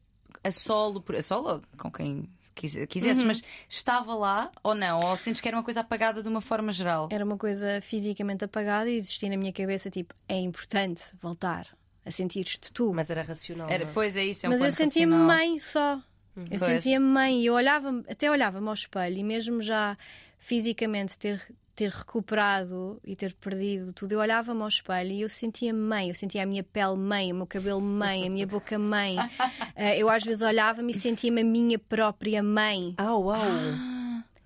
a 0.43 0.51
solo, 0.51 1.03
a 1.17 1.21
solo 1.21 1.61
com 1.77 1.91
quem 1.91 2.29
quis- 2.53 2.85
quisesses, 2.87 3.19
Uhum. 3.21 3.27
mas 3.27 3.41
estava 3.69 4.13
lá 4.15 4.51
ou 4.63 4.73
não? 4.75 4.99
Ou 5.01 5.17
sentes 5.17 5.39
que 5.41 5.47
era 5.47 5.55
uma 5.57 5.63
coisa 5.63 5.81
apagada 5.81 6.21
de 6.21 6.29
uma 6.29 6.41
forma 6.41 6.71
geral? 6.71 7.07
Era 7.11 7.23
uma 7.23 7.37
coisa 7.37 7.79
fisicamente 7.81 8.43
apagada 8.43 8.89
e 8.89 8.95
existia 8.95 9.29
na 9.29 9.37
minha 9.37 9.53
cabeça, 9.53 9.89
tipo, 9.89 10.13
é 10.27 10.39
importante 10.39 11.03
voltar 11.21 11.67
a 12.05 12.11
sentir-te 12.11 12.71
tu. 12.71 12.93
Mas 12.93 13.09
era 13.09 13.21
racional. 13.21 13.69
Era, 13.69 13.83
é? 13.83 13.87
pois 13.93 14.15
é 14.15 14.23
isso, 14.25 14.45
é 14.45 14.49
um 14.49 14.51
Mas 14.53 14.61
eu 14.61 14.71
sentia-me 14.71 15.15
mãe 15.15 15.59
só. 15.59 16.01
Eu 16.37 16.59
Pois. 16.59 16.61
sentia-me 16.61 17.05
mãe 17.05 17.41
e 17.41 17.45
eu 17.47 17.53
olhava 17.55 18.03
até 18.09 18.29
olhava-me 18.29 18.67
ao 18.67 18.73
espelho 18.73 19.17
e 19.17 19.23
mesmo 19.23 19.59
já 19.61 19.97
fisicamente 20.37 21.17
ter, 21.17 21.41
ter 21.75 21.89
recuperado 21.91 22.99
e 23.03 23.15
ter 23.15 23.33
perdido 23.33 23.91
tudo, 23.91 24.13
eu 24.13 24.19
olhava-me 24.19 24.61
ao 24.61 24.67
espelho 24.67 25.11
e 25.11 25.21
eu 25.21 25.29
sentia-me 25.29 25.79
mãe, 25.79 26.09
eu 26.09 26.15
sentia 26.15 26.43
a 26.43 26.45
minha 26.45 26.63
pele 26.63 26.95
mãe, 26.95 27.31
o 27.31 27.35
meu 27.35 27.47
cabelo 27.47 27.81
mãe, 27.81 28.27
a 28.27 28.29
minha 28.29 28.45
boca 28.47 28.77
mãe. 28.77 29.15
Eh, 29.79 29.99
eu 29.99 30.09
às 30.09 30.23
vezes 30.23 30.41
olhava-me 30.41 30.91
e 30.91 30.95
sentia-me 30.95 31.41
a 31.41 31.43
minha 31.43 31.77
própria 31.77 32.41
mãe. 32.41 32.95
Ah, 32.97 33.15
uau! 33.15 33.37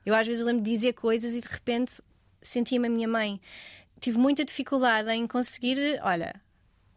Eu 0.06 0.14
às 0.14 0.28
vezes 0.28 0.44
lembro 0.44 0.62
de 0.62 0.70
dizer 0.72 0.92
coisas 0.94 1.36
e 1.36 1.40
de 1.42 1.48
repente 1.48 1.94
sentia-me 2.42 2.88
a 2.88 2.92
minha 2.92 3.08
mãe. 3.08 3.40
Tive 4.00 4.18
muita 4.18 4.44
dificuldade 4.44 5.10
em 5.12 5.26
conseguir, 5.28 6.00
olha, 6.04 6.34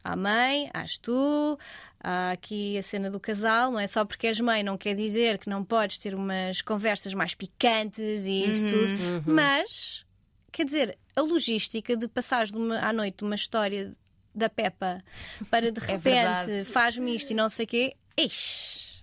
há 0.03 0.17
mãe, 0.17 0.69
hás 0.75 0.99
tu, 0.99 1.57
há 2.05 2.33
aqui 2.33 2.77
a 2.77 2.83
cena 2.83 3.11
do 3.11 3.19
casal, 3.19 3.73
não 3.73 3.81
é 3.81 3.87
só 3.87 4.05
porque 4.05 4.27
és 4.27 4.39
mãe, 4.39 4.63
não 4.63 4.77
quer 4.77 4.95
dizer 4.95 5.39
que 5.39 5.49
não 5.49 5.65
podes 5.65 5.97
ter 5.99 6.15
umas 6.15 6.61
conversas 6.61 7.15
mais 7.15 7.35
picantes 7.35 8.27
e 8.27 8.45
isso 8.45 8.67
tudo, 8.69 9.33
mas 9.33 10.05
quer 10.53 10.65
dizer, 10.67 10.99
a 11.17 11.23
logística 11.23 11.97
de 11.97 12.07
passares 12.07 12.53
de 12.53 12.59
uma- 12.59 12.79
à 12.79 12.93
noite 12.93 13.25
uma 13.25 13.35
história 13.35 13.97
da 14.35 14.49
Peppa 14.49 15.03
para 15.51 15.73
de 15.73 15.81
repente 15.81 16.03
verdade. 16.03 16.65
faz-me 16.65 17.17
isto 17.17 17.31
e 17.31 17.35
não 17.35 17.49
sei 17.49 17.65
o 17.65 17.69
quê, 17.69 17.97
ixi, 18.17 19.03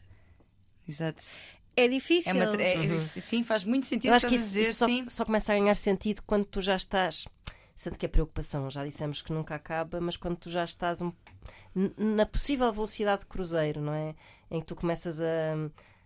Exato. 0.87 1.23
é 1.75 1.87
difícil. 1.87 2.31
É 2.31 2.33
uma 2.45 2.61
é- 2.61 2.99
Sim, 2.99 3.43
faz 3.43 3.63
muito 3.63 3.85
sentido 3.85 4.11
Eu 4.11 4.15
acho 4.15 4.27
que 4.27 4.35
isso, 4.35 4.45
dizer, 4.45 4.61
isso 4.61 4.73
só, 4.75 4.85
sim. 4.85 5.05
só 5.09 5.25
começa 5.25 5.51
a 5.53 5.55
ganhar 5.57 5.75
sentido 5.75 6.21
quando 6.27 6.45
tu 6.45 6.61
já 6.61 6.75
estás 6.75 7.25
Sendo 7.81 7.97
que 7.97 8.05
a 8.05 8.09
preocupação, 8.09 8.69
já 8.69 8.85
dissemos 8.85 9.23
que 9.23 9.33
nunca 9.33 9.55
acaba, 9.55 9.99
mas 9.99 10.15
quando 10.15 10.35
tu 10.37 10.51
já 10.51 10.63
estás 10.63 11.01
um- 11.01 11.11
na 11.97 12.27
possível 12.27 12.71
velocidade 12.71 13.21
de 13.21 13.25
cruzeiro, 13.25 13.81
não 13.81 13.91
é? 13.91 14.13
Em 14.51 14.59
que 14.59 14.67
tu 14.67 14.75
começas 14.75 15.19
a, 15.19 15.55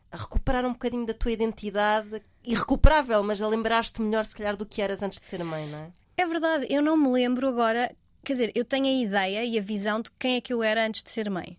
a 0.09 0.15
recuperar 0.15 0.63
um 0.65 0.71
bocadinho 0.71 1.05
da 1.05 1.13
tua 1.13 1.33
identidade, 1.33 2.23
irrecuperável, 2.45 3.21
mas 3.23 3.41
a 3.41 3.47
lembrar-te 3.49 4.01
melhor, 4.01 4.25
se 4.25 4.33
calhar, 4.37 4.55
do 4.55 4.65
que 4.65 4.81
eras 4.81 5.03
antes 5.03 5.19
de 5.19 5.27
ser 5.27 5.43
mãe, 5.43 5.67
não 5.67 5.79
é? 5.79 5.91
É 6.15 6.25
verdade, 6.25 6.65
eu 6.69 6.81
não 6.81 6.95
me 6.95 7.09
lembro 7.09 7.49
agora. 7.49 7.93
Quer 8.23 8.31
dizer, 8.33 8.51
eu 8.55 8.63
tenho 8.63 8.85
a 8.85 9.03
ideia 9.03 9.43
e 9.43 9.59
a 9.59 9.61
visão 9.61 10.01
de 10.01 10.09
quem 10.11 10.37
é 10.37 10.41
que 10.41 10.53
eu 10.53 10.63
era 10.63 10.87
antes 10.87 11.03
de 11.03 11.09
ser 11.09 11.29
mãe. 11.29 11.57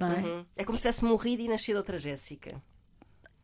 É? 0.00 0.04
Uhum. 0.04 0.44
É 0.56 0.64
como 0.64 0.76
se 0.76 0.82
tivesse 0.82 1.04
morrido 1.04 1.40
e 1.40 1.46
nascido 1.48 1.76
outra 1.76 2.00
Jéssica. 2.00 2.60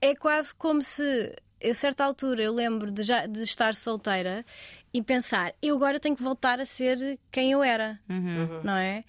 é 0.00 0.16
quase 0.16 0.52
como 0.52 0.82
se, 0.82 1.36
a 1.62 1.74
certa 1.74 2.04
altura, 2.04 2.42
eu 2.42 2.52
lembro 2.54 2.90
de, 2.90 3.02
já, 3.02 3.26
de 3.26 3.42
estar 3.42 3.74
solteira 3.74 4.44
e 4.92 5.02
pensar, 5.02 5.54
eu 5.62 5.74
agora 5.76 6.00
tenho 6.00 6.16
que 6.16 6.22
voltar 6.22 6.58
a 6.60 6.64
ser 6.64 7.18
quem 7.30 7.52
eu 7.52 7.62
era, 7.62 8.00
Uhum. 8.08 8.62
não 8.62 8.74
é? 8.74 9.04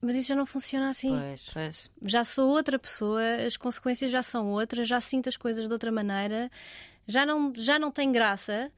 Mas 0.00 0.16
isso 0.16 0.28
já 0.28 0.34
não 0.36 0.46
funciona 0.46 0.88
assim. 0.88 1.10
Pois. 1.16 1.50
Pois. 1.52 1.90
Já 2.04 2.24
sou 2.24 2.50
outra 2.50 2.78
pessoa, 2.78 3.22
as 3.46 3.56
consequências 3.56 4.10
já 4.10 4.22
são 4.22 4.48
outras, 4.50 4.88
já 4.88 5.00
sinto 5.00 5.28
as 5.28 5.36
coisas 5.36 5.66
de 5.66 5.72
outra 5.72 5.92
maneira, 5.92 6.50
já 7.06 7.24
não, 7.24 7.52
já 7.54 7.78
não 7.78 7.90
tem 7.90 8.10
graça 8.10 8.70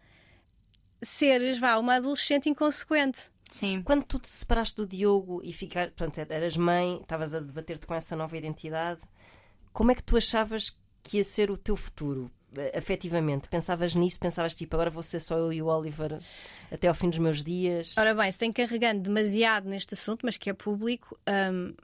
seres, 1.03 1.59
vá, 1.59 1.77
uma 1.79 1.97
adolescente 1.97 2.49
inconsequente. 2.49 3.31
Sim. 3.51 3.83
Quando 3.83 4.05
tu 4.05 4.19
te 4.19 4.29
separaste 4.31 4.75
do 4.77 4.87
Diogo 4.87 5.40
e 5.45 5.53
ficar, 5.53 5.90
pronto, 5.93 6.19
eras 6.19 6.57
mãe, 6.57 6.99
estavas 7.01 7.35
a 7.35 7.40
debater-te 7.40 7.87
com 7.87 7.95
essa 7.95 8.17
nova 8.17 8.37
identidade, 8.37 9.01
como 9.73 9.93
é 9.93 9.95
que 9.95 10.03
tu 10.03 10.17
achavas 10.17 10.77
que 11.03 11.19
ia 11.19 11.25
ser 11.25 11.51
o 11.51 11.57
teu 11.57 11.77
futuro? 11.77 12.31
Afetivamente, 12.77 13.49
pensavas 13.49 13.95
nisso? 13.95 14.19
Pensavas 14.21 14.55
tipo, 14.55 14.75
agora 14.77 14.90
vou 14.90 15.03
ser 15.03 15.21
só 15.21 15.37
eu 15.38 15.53
e 15.53 15.62
o 15.62 15.67
Oliver 15.67 16.19
até 16.71 16.88
ao 16.88 16.95
fim 16.95 17.11
dos 17.11 17.19
meus 17.19 17.43
dias? 17.43 17.95
Ora 17.97 18.14
bem, 18.14 18.31
sem 18.33 18.53
carregando 18.53 19.01
demasiado 19.03 19.69
neste 19.69 19.95
assunto, 19.95 20.21
mas 20.25 20.37
que 20.37 20.51
é 20.51 20.53
público, 20.53 21.19
hum, 21.53 21.75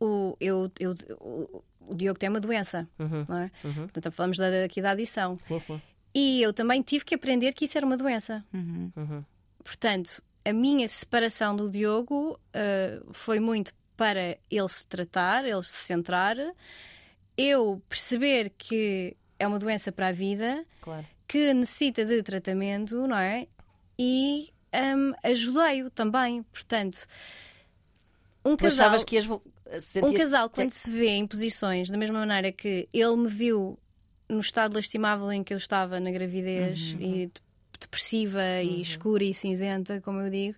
o, 0.00 0.36
eu, 0.40 0.70
eu, 0.78 0.94
o, 1.20 1.62
o 1.88 1.94
Diogo 1.94 2.18
tem 2.18 2.28
uma 2.28 2.40
doença, 2.40 2.88
Uhum, 2.98 3.24
não 3.28 3.38
é? 3.38 3.50
uhum. 3.64 3.88
Portanto, 3.88 4.10
falamos 4.12 4.36
da, 4.36 4.64
aqui 4.64 4.80
da 4.80 4.90
adição. 4.90 5.38
Sim, 5.42 5.58
sim. 5.58 5.82
E 6.14 6.42
eu 6.42 6.52
também 6.52 6.82
tive 6.82 7.04
que 7.04 7.14
aprender 7.14 7.52
que 7.52 7.64
isso 7.64 7.76
era 7.76 7.86
uma 7.86 7.96
doença. 7.96 8.44
Uhum. 8.52 8.90
Uhum. 8.96 9.24
Portanto, 9.62 10.22
a 10.44 10.52
minha 10.52 10.88
separação 10.88 11.54
do 11.54 11.70
Diogo 11.70 12.38
eh, 12.52 13.00
foi 13.12 13.38
muito 13.38 13.72
para 13.96 14.38
ele 14.50 14.68
se 14.68 14.86
tratar, 14.86 15.44
ele 15.44 15.62
se 15.62 15.76
centrar, 15.84 16.36
eu 17.36 17.82
perceber 17.88 18.52
que 18.56 19.16
é 19.38 19.46
uma 19.46 19.58
doença 19.58 19.90
para 19.92 20.08
a 20.08 20.12
vida, 20.12 20.64
Claro. 20.80 21.06
que 21.26 21.52
necessita 21.54 22.04
de 22.04 22.22
tratamento, 22.22 23.06
não 23.06 23.16
é? 23.18 23.46
E 23.98 24.50
hum, 24.74 25.12
ajudei-o 25.22 25.90
também. 25.90 26.42
Portanto, 26.44 27.06
um 28.44 28.56
casal, 28.56 29.04
que 29.04 29.20
vo- 29.20 29.42
um 29.70 29.80
sentias- 29.80 30.22
casal 30.22 30.48
quando 30.50 30.70
se 30.70 30.90
vê 30.90 31.08
em 31.10 31.26
posições 31.26 31.90
da 31.90 31.98
mesma 31.98 32.18
maneira 32.20 32.50
que 32.52 32.88
ele 32.92 33.16
me 33.16 33.28
viu 33.28 33.78
no 34.28 34.40
estado 34.40 34.74
lastimável 34.74 35.30
em 35.32 35.42
que 35.42 35.52
eu 35.54 35.58
estava 35.58 35.98
na 36.00 36.10
gravidez 36.10 36.94
e 36.98 37.26
de- 37.26 37.32
depressiva 37.80 38.42
e 38.62 38.80
escura 38.80 39.22
e 39.24 39.32
cinzenta, 39.32 40.00
como 40.00 40.20
eu 40.20 40.30
digo, 40.30 40.56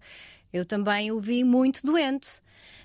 eu 0.52 0.64
também 0.64 1.12
o 1.12 1.20
vi 1.20 1.44
muito 1.44 1.82
doente. 1.84 2.39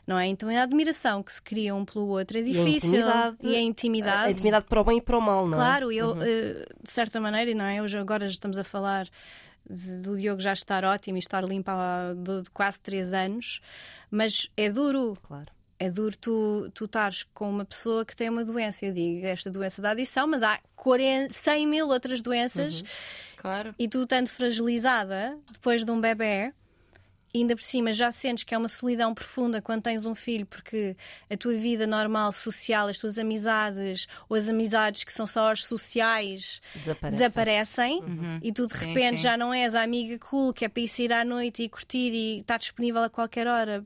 Não 0.08 0.20
é? 0.20 0.28
Então 0.28 0.50
é 0.50 0.58
a 0.58 0.64
admiração 0.64 1.24
que 1.24 1.34
se 1.34 1.42
cria 1.42 1.74
um 1.74 1.84
pelo 1.84 2.08
outro 2.08 2.38
é 2.38 2.42
a 2.42 2.44
difícil. 2.44 2.90
intimidade- 3.00 3.38
e 3.42 3.56
a 3.56 3.60
intimidade. 3.62 4.28
A 4.28 4.32
intimidade 4.32 4.66
para 4.68 4.82
o 4.82 4.84
bem 4.84 4.98
e 5.00 5.02
para 5.02 5.18
o 5.18 5.22
mal, 5.22 5.48
não 5.48 5.58
é? 5.58 5.62
Claro, 5.62 5.92
eu, 5.92 6.10
Uhum. 6.12 6.22
eh, 6.22 6.66
de 6.84 6.92
certa 6.92 7.20
maneira, 7.20 7.54
não 7.56 7.66
é? 7.66 7.82
Hoje 7.82 7.98
agora 7.98 8.26
já 8.28 8.32
estamos 8.34 8.58
a 8.60 8.64
falar 8.64 9.08
do 9.68 10.16
Diogo 10.16 10.40
já 10.42 10.54
estar 10.54 10.86
ótimo 10.86 11.18
e 11.18 11.20
estar 11.20 11.44
limpo 11.44 11.72
há 11.72 12.14
quase 12.54 12.80
três 12.80 13.14
anos, 13.14 13.62
mas 14.12 14.48
é 14.56 14.70
duro, 14.70 15.18
Claro. 15.24 15.48
é 15.80 15.90
duro 15.90 16.16
tu, 16.16 16.70
tu 16.72 16.86
estares 16.86 17.24
com 17.34 17.50
uma 17.50 17.66
pessoa 17.66 18.06
que 18.06 18.16
tem 18.16 18.30
uma 18.30 18.46
doença. 18.46 18.86
Eu 18.86 18.94
digo 18.94 19.26
esta 19.26 19.50
doença 19.50 19.82
da 19.82 19.90
adição, 19.90 20.28
mas 20.28 20.44
há 20.44 20.60
40, 20.76 21.34
100 21.34 21.66
mil 21.66 21.88
outras 21.88 22.22
doenças 22.22 22.84
Claro. 23.38 23.74
e 23.80 23.88
tu 23.88 24.04
estando 24.04 24.28
fragilizada 24.28 25.36
depois 25.52 25.84
de 25.84 25.90
um 25.90 26.00
bebê. 26.00 26.54
E 27.36 27.40
Ainda 27.40 27.54
por 27.54 27.64
cima 27.64 27.92
já 27.92 28.12
sentes 28.12 28.46
que 28.46 28.56
é 28.56 28.58
uma 28.58 28.70
solidão 28.70 29.14
profunda 29.14 29.62
quando 29.62 29.82
tens 29.84 30.06
um 30.06 30.16
filho, 30.16 30.46
porque 30.46 30.96
a 31.30 31.36
tua 31.36 31.54
vida 31.56 31.86
normal, 31.86 32.32
social, 32.32 32.88
as 32.88 32.98
tuas 32.98 33.18
amizades, 33.18 34.08
ou 34.30 34.38
as 34.38 34.48
amizades 34.48 35.04
que 35.04 35.12
são 35.12 35.28
só 35.28 35.52
as 35.52 35.66
sociais, 35.66 36.62
Desaparece. 36.74 37.18
desaparecem 37.18 38.02
e 38.42 38.54
tu 38.54 38.66
de 38.66 38.74
Sim, 38.74 38.86
repente 38.86 39.18
sim. 39.18 39.24
já 39.24 39.36
não 39.36 39.54
és 39.54 39.76
a 39.76 39.84
amiga 39.84 40.18
cool 40.20 40.54
que 40.54 40.64
é 40.64 40.70
para 40.70 40.82
ir 40.82 40.88
sair 40.88 41.12
à 41.12 41.26
noite 41.26 41.62
e 41.62 41.68
curtir 41.68 42.14
e 42.14 42.40
está 42.40 42.56
disponível 42.56 43.04
a 43.04 43.10
qualquer 43.10 43.48
hora 43.48 43.86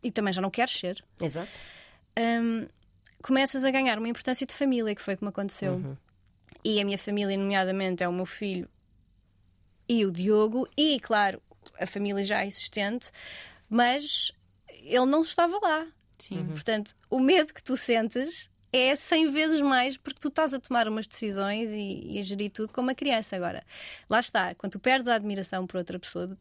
e 0.00 0.12
também 0.12 0.32
já 0.32 0.40
não 0.40 0.50
queres 0.50 0.78
ser. 0.78 1.04
Exato. 1.20 1.58
Hum, 2.16 2.68
começas 3.20 3.64
a 3.64 3.70
ganhar 3.72 3.98
uma 3.98 4.08
importância 4.08 4.46
de 4.46 4.54
família, 4.54 4.94
que 4.94 5.02
foi 5.02 5.16
como 5.16 5.28
aconteceu. 5.28 5.74
Uhum. 5.74 5.96
E 6.64 6.80
a 6.80 6.84
minha 6.84 6.98
família, 6.98 7.36
nomeadamente, 7.36 8.04
é 8.04 8.08
o 8.08 8.12
meu 8.12 8.26
filho 8.26 8.68
e 9.88 10.06
o 10.06 10.12
Diogo, 10.12 10.68
e 10.76 11.00
claro, 11.00 11.42
a 11.78 11.86
família 11.86 12.24
já 12.24 12.44
existente, 12.44 13.10
mas 13.68 14.32
ele 14.68 15.06
não 15.06 15.22
estava 15.22 15.58
lá. 15.62 15.86
Sim. 16.18 16.46
Portanto, 16.48 16.94
o 17.08 17.18
medo 17.18 17.54
que 17.54 17.62
tu 17.62 17.76
sentes 17.76 18.50
é 18.72 18.94
100 18.94 19.30
vezes 19.30 19.60
mais 19.60 19.96
porque 19.96 20.20
tu 20.20 20.28
estás 20.28 20.54
a 20.54 20.60
tomar 20.60 20.86
umas 20.86 21.06
decisões 21.06 21.70
e, 21.70 22.12
e 22.12 22.18
a 22.18 22.22
gerir 22.22 22.50
tudo 22.50 22.72
como 22.72 22.88
uma 22.88 22.94
criança. 22.94 23.36
Agora, 23.36 23.64
lá 24.08 24.20
está, 24.20 24.54
quando 24.54 24.72
tu 24.72 24.80
perdes 24.80 25.08
a 25.08 25.14
admiração 25.14 25.66
por 25.66 25.78
outra 25.78 25.98
pessoa, 25.98 26.36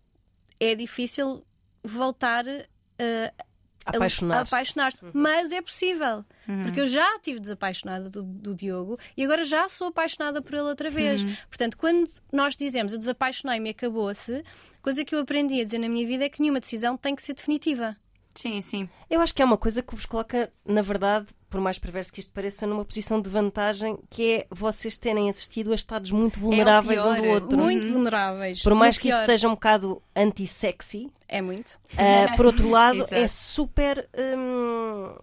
é 0.60 0.76
difícil 0.76 1.46
voltar 1.84 2.46
uh, 2.46 3.46
a 3.86 3.92
Apaixonar-se. 3.92 4.54
apaixonar-se. 4.54 5.06
Mas 5.14 5.52
é 5.52 5.62
possível. 5.62 6.24
Porque 6.64 6.82
eu 6.82 6.88
já 6.88 7.16
estive 7.16 7.40
desapaixonada 7.40 8.10
do, 8.10 8.24
do 8.24 8.56
Diogo 8.56 8.98
e 9.16 9.24
agora 9.24 9.44
já 9.44 9.68
sou 9.70 9.88
apaixonada 9.88 10.42
por 10.42 10.54
ele 10.54 10.64
outra 10.64 10.90
vez. 10.90 11.24
Portanto, 11.48 11.78
quando 11.78 12.10
nós 12.32 12.56
dizemos 12.58 12.94
eu 12.94 13.00
desapaixonei-me 13.00 13.70
e 13.70 13.72
acabou-se, 13.72 14.44
coisa 14.82 15.06
que 15.06 15.14
eu 15.16 15.20
aprendi 15.20 15.62
a 15.62 15.64
dizer 15.64 15.78
na 15.80 15.88
minha 15.90 16.06
vida 16.08 16.26
é 16.26 16.30
que 16.30 16.42
nenhuma 16.42 16.60
decisão 16.60 16.98
tem 16.98 17.16
que 17.16 17.22
ser 17.22 17.34
definitiva. 17.34 17.96
Sim, 18.36 18.62
sim. 18.62 18.90
Eu 19.10 19.22
acho 19.22 19.34
que 19.34 19.42
é 19.42 19.46
uma 19.46 19.58
coisa 19.58 19.82
que 19.82 19.96
vos 19.96 20.06
coloca, 20.06 20.52
na 20.66 20.82
verdade, 20.82 21.28
por 21.50 21.60
mais 21.60 21.80
perverso 21.80 22.14
que 22.14 22.20
isto 22.20 22.32
pareça, 22.32 22.68
numa 22.68 22.86
posição 22.86 23.20
de 23.22 23.30
vantagem, 23.30 23.98
que 24.10 24.34
é 24.36 24.48
vocês 24.52 24.98
terem 24.98 25.30
assistido 25.30 25.72
a 25.72 25.76
estados 25.76 26.12
muito 26.12 26.40
vulneráveis 26.40 27.04
um 27.04 27.16
do 27.16 27.22
pior. 27.22 27.34
outro. 27.42 27.58
Muito 27.58 27.88
vulneráveis. 27.92 28.62
Por 28.62 28.76
mais 28.76 28.98
que 28.98 29.08
isso 29.08 29.18
pior 29.18 29.26
seja 29.26 29.48
um 29.48 29.52
bocado 29.52 30.02
anti-sexy, 30.16 31.10
É 31.28 31.42
muito. 31.42 31.80
ah, 31.98 32.36
por 32.36 32.46
outro 32.46 32.70
lado, 32.70 33.06
é 33.12 33.28
super. 33.28 34.08
hum, 34.18 35.16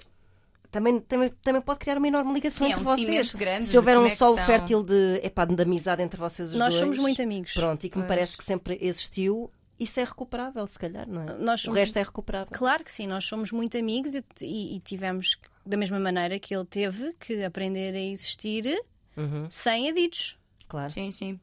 também, 0.71 1.01
também, 1.01 1.31
também 1.43 1.63
pode 1.63 1.79
criar 1.79 1.97
uma 1.97 2.09
enorme 2.09 2.35
ligação 2.35 2.67
Sim, 2.67 2.73
é 2.73 2.77
entre 2.77 2.83
um 2.89 2.97
vocês. 2.97 3.35
grande 3.35 3.67
Se 3.67 3.77
houver 3.79 3.99
um 3.99 4.11
solo 4.11 4.37
fértil 4.37 4.83
de, 4.83 5.21
epá, 5.23 5.45
de 5.45 5.63
amizade 5.63 6.03
entre 6.03 6.19
vocês 6.21 6.51
os 6.51 6.55
Nós 6.57 6.71
dois. 6.75 6.81
somos 6.81 6.99
muito 6.99 7.23
amigos. 7.23 7.55
Pronto, 7.55 7.85
e 7.87 7.89
que 7.89 7.97
me 7.97 8.03
Pois. 8.05 8.09
parece 8.09 8.37
que 8.37 8.45
sempre 8.45 8.77
existiu, 8.81 9.51
isso 9.81 9.99
é 10.01 10.05
recuperável, 10.05 10.67
se 10.67 10.79
calhar, 10.79 11.09
não 11.09 11.23
é? 11.23 11.39
Nós 11.39 11.61
O 11.63 11.65
somos- 11.67 11.81
resto 11.81 11.97
é 11.99 12.03
recuperável. 12.03 12.49
Claro 12.53 12.85
que 12.85 12.93
sim, 12.93 13.07
nós 13.07 13.25
somos 13.25 13.51
muito 13.53 13.79
amigos 13.79 14.15
e, 14.15 14.25
e- 14.43 14.77
e 14.77 14.81
tivemos, 14.81 15.37
da 15.67 15.77
mesma 15.77 15.99
maneira 15.99 16.39
que 16.39 16.55
ele 16.55 16.65
teve, 16.65 17.13
que 17.15 17.43
aprender 17.45 17.95
a 17.95 18.01
existir 18.01 18.81
Uhum, 19.17 19.51
sem 19.51 19.89
aditos, 19.89 20.37
claro, 20.69 20.91
Sim, 20.91 21.11
sim. 21.11 21.41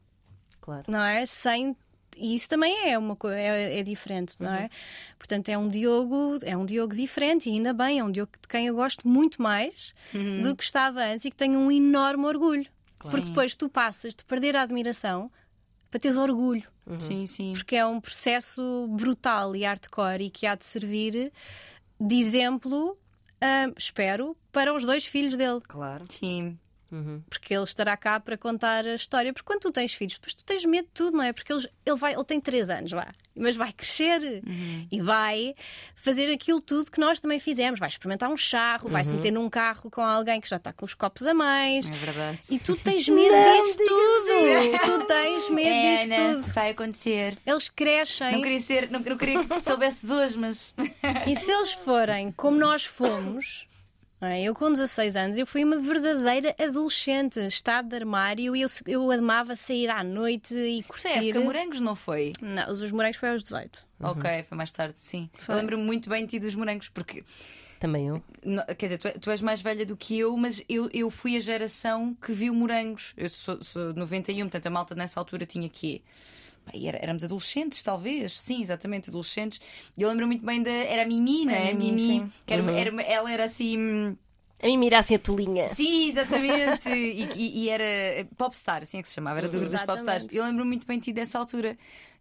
claro. 0.60 0.84
não 0.86 1.00
é? 1.02 1.26
Sem. 1.26 1.76
E 2.16 2.32
isso 2.32 2.48
também 2.48 2.88
é 2.88 2.96
uma 2.96 3.16
coisa, 3.16 3.36
é, 3.36 3.80
é 3.80 3.82
diferente, 3.82 4.36
não 4.38 4.52
é? 4.54 4.70
Portanto, 5.18 5.48
é 5.48 5.58
um 5.58 5.66
Diogo, 5.66 6.38
é 6.42 6.56
um 6.56 6.64
Diogo 6.64 6.94
diferente, 6.94 7.50
e 7.50 7.52
ainda 7.52 7.72
bem, 7.72 7.98
é 7.98 8.04
um 8.04 8.12
Diogo 8.12 8.30
de 8.40 8.46
quem 8.46 8.68
eu 8.68 8.76
gosto 8.76 9.08
muito 9.08 9.42
mais 9.42 9.92
do 10.40 10.54
que 10.54 10.62
estava 10.62 11.02
antes 11.02 11.24
e 11.24 11.30
que 11.32 11.36
tenho 11.36 11.58
um 11.58 11.72
enorme 11.72 12.24
orgulho. 12.26 12.66
Porque 13.00 13.22
Sim. 13.24 13.28
depois 13.30 13.54
tu 13.56 13.68
passas 13.68 14.14
de 14.14 14.22
perder 14.24 14.54
a 14.54 14.62
admiração 14.62 15.28
para 15.90 15.98
teres 15.98 16.16
orgulho. 16.16 16.62
Sim, 17.00 17.26
sim. 17.26 17.52
porque 17.54 17.74
é 17.74 17.84
um 17.84 18.00
processo 18.00 18.86
brutal 18.90 19.56
e 19.56 19.64
hardcore 19.64 20.22
e 20.24 20.30
que 20.30 20.46
há 20.46 20.54
de 20.54 20.64
servir 20.64 21.32
de 21.98 22.14
exemplo, 22.14 22.96
ah, 23.40 23.70
espero, 23.76 24.36
para 24.52 24.72
os 24.72 24.84
dois 24.84 25.06
filhos 25.06 25.34
dele. 25.34 25.60
Claro. 25.66 26.04
Sim. 26.10 26.58
Uhum. 26.94 27.20
Porque 27.28 27.52
ele 27.52 27.64
estará 27.64 27.96
cá 27.96 28.20
para 28.20 28.36
contar 28.38 28.86
a 28.86 28.94
história. 28.94 29.32
Porque 29.32 29.46
quando 29.46 29.60
tu 29.62 29.72
tens 29.72 29.92
filhos, 29.94 30.14
depois 30.14 30.32
tu 30.34 30.44
tens 30.44 30.64
medo 30.64 30.84
de 30.86 30.92
tudo, 30.92 31.16
não 31.16 31.24
é? 31.24 31.32
Porque 31.32 31.52
eles- 31.52 31.66
ele, 31.84 31.96
vai, 31.96 32.14
ele 32.14 32.24
tem 32.24 32.40
3 32.40 32.70
anos, 32.70 32.92
vá. 32.92 33.08
Mas 33.36 33.56
vai 33.56 33.72
crescer 33.72 34.42
e 34.92 35.00
vai 35.02 35.56
fazer 35.96 36.32
aquilo 36.32 36.60
tudo 36.60 36.88
que 36.92 37.00
nós 37.00 37.18
também 37.18 37.40
fizemos. 37.40 37.80
Vai 37.80 37.88
experimentar 37.88 38.30
um 38.30 38.36
charro, 38.36 38.88
vai 38.88 39.02
se 39.02 39.12
meter 39.12 39.32
num 39.32 39.50
carro 39.50 39.90
com 39.90 40.00
alguém 40.02 40.40
que 40.40 40.48
já 40.48 40.54
está 40.56 40.72
com 40.72 40.84
os 40.84 40.94
copos 40.94 41.26
a 41.26 41.34
mais. 41.34 41.90
É 41.90 41.92
verdade. 41.96 42.38
E 42.48 42.60
tu 42.60 42.76
tens 42.76 43.08
medo 43.08 43.34
disso 43.34 43.78
tudo. 43.78 45.00
Tu 45.00 45.04
tens 45.06 45.50
medo 45.50 45.68
É, 45.68 45.96
disso 46.04 46.12
Ana, 46.14 46.34
tudo. 46.42 46.52
vai 46.52 46.70
acontecer. 46.70 47.36
Eles 47.44 47.68
crescem. 47.68 48.32
Não 48.32 48.42
queria 48.42 48.60
ser, 48.60 48.88
não, 48.90 49.00
não 49.00 49.16
queria 49.18 49.44
que 49.44 49.62
soubesses 49.64 50.08
hoje, 50.10 50.38
mas 50.38 50.72
E 51.26 51.34
se 51.34 51.50
eles 51.50 51.72
forem 51.72 52.30
como 52.30 52.56
nós 52.56 52.84
fomos, 52.84 53.66
é? 54.26 54.42
Eu 54.42 54.54
com 54.54 54.70
16 54.70 55.16
anos, 55.16 55.38
eu 55.38 55.46
fui 55.46 55.64
uma 55.64 55.78
verdadeira 55.78 56.54
adolescente, 56.58 57.38
estado 57.46 57.88
de 57.88 57.96
armário, 57.96 58.54
e 58.56 58.60
eu, 58.62 58.68
eu 58.86 59.10
amava 59.10 59.54
sair 59.56 59.88
à 59.90 60.02
noite 60.04 60.54
e 60.54 60.80
Isso 60.80 60.88
curtir. 60.88 61.08
é 61.08 61.28
época 61.28 61.40
morangos, 61.44 61.80
não 61.80 61.94
foi? 61.94 62.32
Não, 62.40 62.70
os, 62.70 62.80
os 62.80 62.92
morangos 62.92 63.16
foi 63.18 63.30
aos 63.30 63.42
18. 63.42 63.86
Ok, 64.00 64.44
foi 64.48 64.56
mais 64.56 64.70
tarde, 64.72 64.98
sim. 64.98 65.30
Foi. 65.34 65.54
Eu 65.54 65.58
lembro-me 65.58 65.82
muito 65.84 66.08
bem 66.08 66.24
de 66.24 66.30
ti 66.32 66.38
dos 66.38 66.54
morangos, 66.54 66.88
porque 66.88 67.24
Também 67.80 68.08
eu. 68.08 68.22
Quer 68.78 68.86
dizer, 68.86 68.98
tu, 68.98 69.08
é- 69.08 69.12
tu 69.12 69.30
és 69.30 69.40
mais 69.42 69.60
velha 69.62 69.84
do 69.86 69.96
que 69.96 70.18
eu, 70.18 70.36
mas 70.36 70.62
eu, 70.68 70.88
eu 70.92 71.10
fui 71.10 71.36
a 71.36 71.40
geração 71.40 72.14
que 72.14 72.32
viu 72.32 72.54
morangos. 72.54 73.12
Eu 73.16 73.28
sou, 73.30 73.62
sou 73.62 73.92
91, 73.94 74.44
portanto 74.46 74.66
a 74.66 74.70
malta 74.70 74.94
nessa 74.94 75.18
altura 75.20 75.44
tinha 75.46 75.68
quê? 75.68 76.02
Era- 76.72 76.98
éramos 76.98 77.22
adolescentes, 77.24 77.82
talvez. 77.82 78.32
Sim, 78.40 78.60
exatamente, 78.62 79.10
adolescentes. 79.10 79.60
E 79.96 80.02
eu 80.02 80.08
lembro 80.08 80.26
muito 80.26 80.44
bem 80.44 80.62
da. 80.62 80.70
Era 80.70 81.02
a 81.02 81.06
Mimi, 81.06 81.44
não 81.44 81.52
é? 81.54 81.70
A 81.70 81.74
Mimi, 81.74 81.98
sim. 81.98 82.32
Que 82.46 82.54
era, 82.54 82.62
uma- 82.62 82.72
era 82.72 83.02
ela 83.02 83.30
era 83.32 83.44
assim. 83.44 83.78
hum, 83.78 84.16
A 84.62 84.66
mim 84.66 84.78
mira 84.78 84.98
assim 84.98 85.14
a 85.14 85.18
tolinha. 85.18 85.68
Sim, 85.68 86.08
exatamente. 86.08 86.88
e, 86.88 87.28
e- 87.36 87.64
e 87.64 87.68
era 87.68 88.26
Popstar, 88.36 88.82
assim 88.82 88.98
é 88.98 89.02
que 89.02 89.08
se 89.08 89.14
chamava, 89.14 89.38
era 89.38 89.48
do 89.48 89.58
grupo 89.58 89.72
dos. 89.72 89.82
Popstars. 89.84 90.26
Eu 90.32 90.44
lembro 90.44 90.64
muito 90.64 90.86
bem 90.86 90.98
de 90.98 91.04
ti 91.06 91.12
dessa 91.12 91.38
altura. 91.38 91.76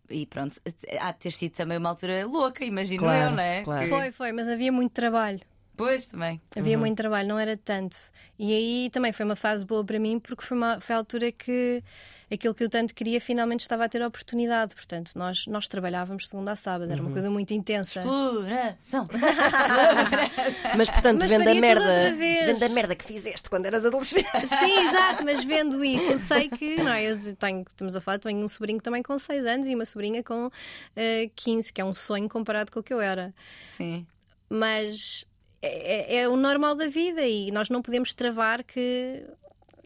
E 0.10 0.26
pronto, 0.26 0.60
há 1.00 1.12
de 1.14 1.20
ter 1.20 1.32
sido 1.32 1.54
também 1.54 1.78
uma 1.78 1.90
altura 1.90 2.26
louca, 2.28 2.66
imagino 2.66 3.00
Claro, 3.00 3.32
eu, 3.32 3.36
não 3.38 3.40
é? 3.44 3.64
claro. 3.64 3.88
Foi, 3.88 4.12
foi, 4.12 4.32
mas 4.34 4.50
havia 4.50 4.72
muito 4.72 4.92
trabalho. 4.92 5.40
Pois 5.76 6.08
também. 6.08 6.40
Havia 6.56 6.78
muito 6.78 6.98
trabalho, 6.98 7.28
não 7.28 7.40
era 7.40 7.58
tanto. 7.58 7.98
E 8.38 8.54
aí 8.54 8.90
também 8.92 9.12
foi 9.12 9.26
uma 9.26 9.36
fase 9.36 9.66
boa 9.66 9.84
para 9.84 10.00
mim, 10.00 10.20
porque 10.20 10.44
foi, 10.44 10.56
uma, 10.56 10.80
foi 10.80 10.96
a 10.96 11.00
altura 11.00 11.32
que 11.32 11.84
aquilo 12.32 12.54
que 12.54 12.64
eu 12.64 12.70
tanto 12.70 12.94
queria 12.94 13.20
finalmente 13.20 13.62
estava 13.62 13.86
a 13.86 13.90
ter 13.90 14.02
oportunidade. 14.04 14.76
Portanto, 14.76 15.12
nós, 15.16 15.48
nós 15.48 15.68
trabalhávamos 15.68 16.30
segunda 16.30 16.52
a 16.52 16.56
sábado, 16.56 16.92
era 16.92 17.02
uma 17.02 17.12
coisa 17.12 17.30
muito 17.30 17.54
intensa. 17.54 18.02
Exploração. 18.02 19.08
Mas 20.78 20.90
portanto, 20.90 21.22
Mas 21.22 21.32
vendo 21.32 21.48
a 21.48 21.56
merda. 21.56 22.16
Vendo 22.16 22.64
a 22.64 22.70
merda 22.70 22.96
que 22.96 23.06
fizeste 23.06 23.50
quando 23.50 23.66
eras 23.66 23.86
adolescente. 23.86 24.28
Sim, 24.48 24.88
exato, 24.88 25.24
mas 25.24 25.44
vendo 25.44 25.84
isso, 25.84 26.18
sei 26.18 26.50
que 26.50 26.78
não, 26.78 26.92
é? 26.92 27.04
eu 27.04 27.36
tenho, 27.36 27.64
estamos 27.68 27.96
a 27.96 28.02
falar, 28.02 28.20
tenho 28.20 28.44
um 28.44 28.48
sobrinho 28.48 28.82
também 28.82 29.02
com 29.02 29.18
6 29.18 29.46
anos 29.46 29.68
e 29.68 29.76
uma 29.76 29.86
sobrinha 29.86 30.24
com 30.24 30.50
eh, 30.96 31.30
15, 31.36 31.72
que 31.72 31.82
é 31.82 31.86
um 31.86 31.94
sonho 31.94 32.28
comparado 32.30 32.72
com 32.72 32.80
o 32.80 32.84
que 32.84 32.94
eu 32.94 33.02
era. 33.02 33.34
Sim. 33.66 34.06
Mas 34.50 35.26
é, 35.66 36.16
é- 36.16 36.22
é 36.22 36.30
o 36.30 36.36
normal 36.36 36.76
da 36.76 36.88
vida 36.88 37.22
e 37.26 37.52
nós 37.52 37.70
não 37.70 37.82
podemos 37.82 38.14
travar 38.14 38.64
que, 38.64 39.26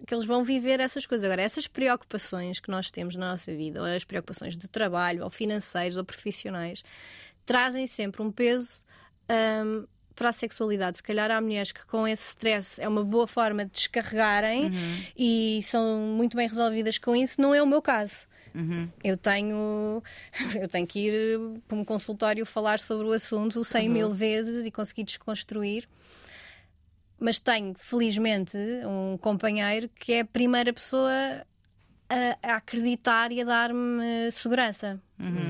que 0.06 0.14
eles 0.14 0.26
vão 0.26 0.44
viver 0.44 0.80
essas 0.80 1.06
coisas. 1.06 1.24
Agora, 1.26 1.42
essas 1.42 1.68
preocupações 1.68 2.60
que 2.60 2.70
nós 2.70 2.90
temos 2.92 3.16
na 3.16 3.32
nossa 3.32 3.54
vida, 3.56 3.80
ou 3.82 3.86
as 3.86 4.04
preocupações 4.04 4.56
de 4.58 4.68
trabalho, 4.68 5.24
ou 5.24 5.30
financeiras, 5.30 5.98
ou 5.98 6.04
profissionais, 6.04 6.84
trazem 7.46 7.88
sempre 7.88 8.22
um 8.22 8.32
peso. 8.32 8.82
hum, 9.30 9.86
para 10.16 10.30
a 10.30 10.34
sexualidade, 10.34 10.98
se 10.98 11.04
calhar 11.04 11.30
há 11.30 11.40
mulheres 11.40 11.72
que 11.72 11.86
com 11.86 12.08
esse 12.08 12.30
stress 12.30 12.82
é 12.82 12.88
uma 12.88 13.04
boa 13.04 13.28
forma 13.28 13.64
de 13.66 13.72
descarregarem 13.72 14.72
e 15.16 15.60
são 15.62 16.00
muito 16.00 16.36
bem 16.36 16.48
resolvidas 16.48 16.98
com 16.98 17.16
isso, 17.16 17.40
não 17.40 17.54
é 17.54 17.62
o 17.62 17.68
meu 17.68 17.84
caso. 17.84 18.26
Uhum. 18.54 18.90
Eu 19.04 19.18
tenho, 19.18 20.04
eu 20.60 20.68
tenho 20.68 20.88
que 20.88 21.00
ir 21.00 21.40
para 21.68 21.78
um 21.78 21.84
consultório 21.84 22.46
falar 22.46 22.80
sobre 22.80 23.08
o 23.08 23.12
assunto 23.12 23.64
100 23.64 23.90
mil 23.90 24.14
vezes 24.14 24.66
e 24.66 24.72
conseguir 24.72 25.04
desconstruir. 25.04 25.88
Mas 27.20 27.40
tenho, 27.40 27.74
felizmente, 27.78 28.58
um 28.86 29.18
companheiro 29.18 29.90
que 29.90 30.14
é 30.14 30.20
a 30.20 30.26
primeira 30.26 30.72
pessoa 30.72 31.12
a, 32.10 32.38
a 32.42 32.56
acreditar 32.58 33.32
e 33.32 33.42
a 33.42 33.46
dar-me 33.46 34.32
segurança. 34.32 35.02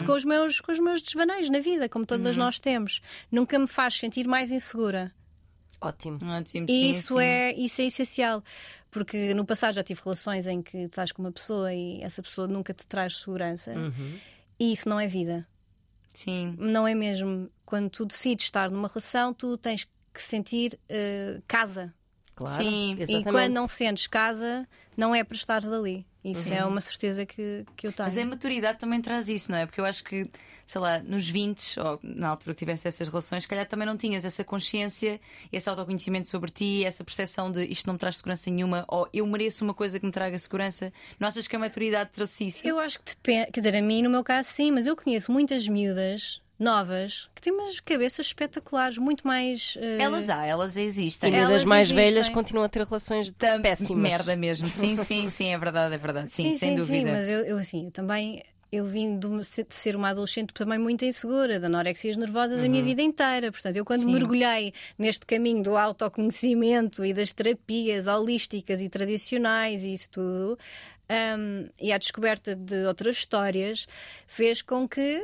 Com, 0.06 0.14
os 0.14 0.24
meus, 0.24 0.62
com 0.62 0.72
os 0.72 0.80
meus 0.80 1.02
desvaneios 1.02 1.50
na 1.50 1.60
vida, 1.60 1.90
como 1.90 2.06
todas 2.06 2.38
nós 2.38 2.58
temos. 2.58 3.02
Nunca 3.30 3.60
me 3.60 3.68
faz 3.68 4.00
sentir 4.00 4.26
mais 4.26 4.52
insegura. 4.52 5.12
Ótimo. 5.80 6.18
Ótimo, 6.24 6.68
sim, 6.68 6.90
isso, 6.90 7.16
sim. 7.16 7.22
É, 7.22 7.54
isso 7.54 7.82
é 7.82 7.86
essencial. 7.86 8.44
Porque 8.98 9.34
no 9.34 9.46
passado 9.46 9.76
já 9.76 9.84
tive 9.84 10.02
relações 10.04 10.48
em 10.48 10.62
que 10.62 10.72
tu 10.72 10.90
estás 10.90 11.12
com 11.12 11.22
uma 11.22 11.32
pessoa 11.32 11.74
e 11.74 12.02
essa 12.02 12.22
pessoa 12.22 12.48
nunca 12.48 12.74
te 12.74 12.88
traz 12.88 13.18
segurança. 13.18 13.74
Uhum. 13.74 14.20
E 14.60 14.72
isso 14.72 14.90
não 14.90 15.00
é 15.00 15.08
vida. 15.08 15.48
Sim. 16.14 16.56
Não 16.58 16.88
é 16.88 16.96
mesmo. 16.96 17.50
Quando 17.66 17.90
tu 17.90 18.06
decides 18.06 18.46
estar 18.46 18.72
numa 18.72 18.88
relação, 18.88 19.34
tu 19.34 19.58
tens 19.58 19.88
que 20.12 20.22
sentir 20.22 20.80
eh, 20.90 21.42
casa. 21.48 21.94
Claro. 22.38 22.64
Sim. 22.64 22.92
E 22.92 23.02
Exatamente. 23.02 23.28
E 23.28 23.32
quando 23.32 23.52
não 23.52 23.68
sentes 23.68 24.06
casa, 24.06 24.68
não 24.96 25.14
é 25.14 25.24
para 25.24 25.36
estares 25.36 25.72
ali. 25.72 26.06
Isso 26.24 26.54
é 26.54 26.64
uma 26.66 26.82
certeza 26.82 27.26
que, 27.26 27.66
que 27.76 27.88
eu 27.88 27.94
tenho. 27.94 28.06
Mas 28.06 28.18
a 28.18 28.26
maturidade 28.26 28.78
também 28.78 29.02
traz 29.02 29.30
isso, 29.30 29.50
não 29.50 29.58
é? 29.58 29.66
Porque 29.66 29.80
eu 29.80 29.86
acho 29.86 30.04
que, 30.04 30.30
sei 30.66 30.82
lá, 30.82 31.00
nos 31.00 31.28
20, 31.28 31.80
ou 31.80 32.00
na 32.04 32.28
altura 32.30 32.54
que 32.54 32.60
tivesse 32.60 32.88
essas 32.88 33.08
relações, 33.08 33.44
se 33.44 33.50
calhar 33.50 33.66
também 33.66 33.88
não 33.88 33.96
tinhas 33.96 34.26
essa 34.26 34.44
consciência, 34.44 35.22
esse 35.52 35.70
autoconhecimento 35.70 36.28
sobre 36.28 36.52
ti, 36.52 36.84
essa 36.84 37.04
percepção 37.04 37.50
de 37.50 37.64
isto 37.66 37.88
não 37.88 37.94
me 37.94 38.00
traz 38.00 38.18
segurança 38.18 38.52
nenhuma, 38.52 38.84
ou 38.90 39.08
eu 39.14 39.26
mereço 39.26 39.64
uma 39.64 39.74
coisa 39.74 40.00
que 40.00 40.06
me 40.06 40.12
traga 40.12 40.38
segurança. 40.38 40.92
Não 41.18 41.30
achas 41.30 41.48
que 41.48 41.56
a 41.56 41.60
maturidade 41.60 42.12
trouxe 42.12 42.48
isso? 42.48 42.68
Eu 42.68 42.78
acho 42.78 43.00
que 43.00 43.16
depende. 43.16 43.52
Quer 43.52 43.60
dizer, 43.62 43.76
a 43.78 43.82
mim, 43.82 44.04
no 44.04 44.10
meu 44.10 44.24
caso, 44.24 44.50
sim, 44.50 44.70
mas 44.70 44.86
eu 44.86 44.96
conheço 44.98 45.32
muitas 45.32 45.68
miúdas 45.68 46.42
novas 46.60 47.30
que 47.36 47.42
têm 47.42 47.54
umas 47.54 47.80
cabeças 47.80 48.26
espetaculares, 48.28 48.98
muito 48.98 49.26
mais. 49.26 49.78
eh, 49.80 49.98
Elas 50.02 50.30
há, 50.30 50.46
elas 50.46 50.76
E 50.76 50.82
existem. 50.82 51.34
Elas 51.34 51.48
miúdas 51.48 51.64
mais 51.66 51.88
existem. 51.92 52.06
velhas 52.06 52.30
continuam 52.30 52.66
a 52.66 52.70
ter 52.70 52.84
relações 52.86 53.32
Tam- 53.38 53.62
péssimas. 53.62 54.02
Merda 54.12 54.36
mesmo. 54.36 54.68
Sim, 54.68 54.96
sim, 54.96 55.30
sim, 55.30 55.54
é 55.54 55.58
verdade, 55.58 55.94
é 55.96 55.98
verdade. 55.98 56.32
Sim, 56.32 56.52
sem 56.52 56.76
dúvida. 56.76 57.12
mas 57.12 57.30
eu, 57.30 57.40
eu, 57.46 57.58
assim, 57.58 57.86
eu 57.86 57.92
também. 57.92 58.44
Eu 58.70 58.86
vim 58.86 59.18
de, 59.18 59.28
ser 59.70 59.96
uma 59.96 60.10
adolescente 60.10 60.54
também 60.54 60.78
muito 60.78 61.06
insegura, 61.06 61.58
de 61.58 61.66
anorexias 61.68 62.18
nervosas 62.18 62.62
a 62.62 62.68
minha 62.68 62.84
vida 62.84 63.02
inteira. 63.02 63.50
Portanto, 63.50 63.78
eu 63.78 63.86
quando 63.86 64.02
Uhum. 64.02 64.08
Sim. 64.08 64.14
mergulhei 64.14 64.74
neste 64.98 65.26
caminho 65.26 65.64
do 65.64 65.78
autoconhecimento 65.78 67.06
e 67.06 67.14
das 67.14 67.32
terapias 67.32 68.08
holísticas 68.08 68.82
e 68.82 68.90
tradicionais 68.90 69.84
e 69.84 69.94
isso 69.94 70.10
tudo, 70.10 70.60
hum, 71.10 71.70
e 71.80 71.94
a 71.94 71.98
descoberta 71.98 72.56
de 72.56 72.86
outras 72.86 73.16
histórias, 73.16 73.88
fez 74.28 74.62
com 74.62 74.86
que 74.86 75.22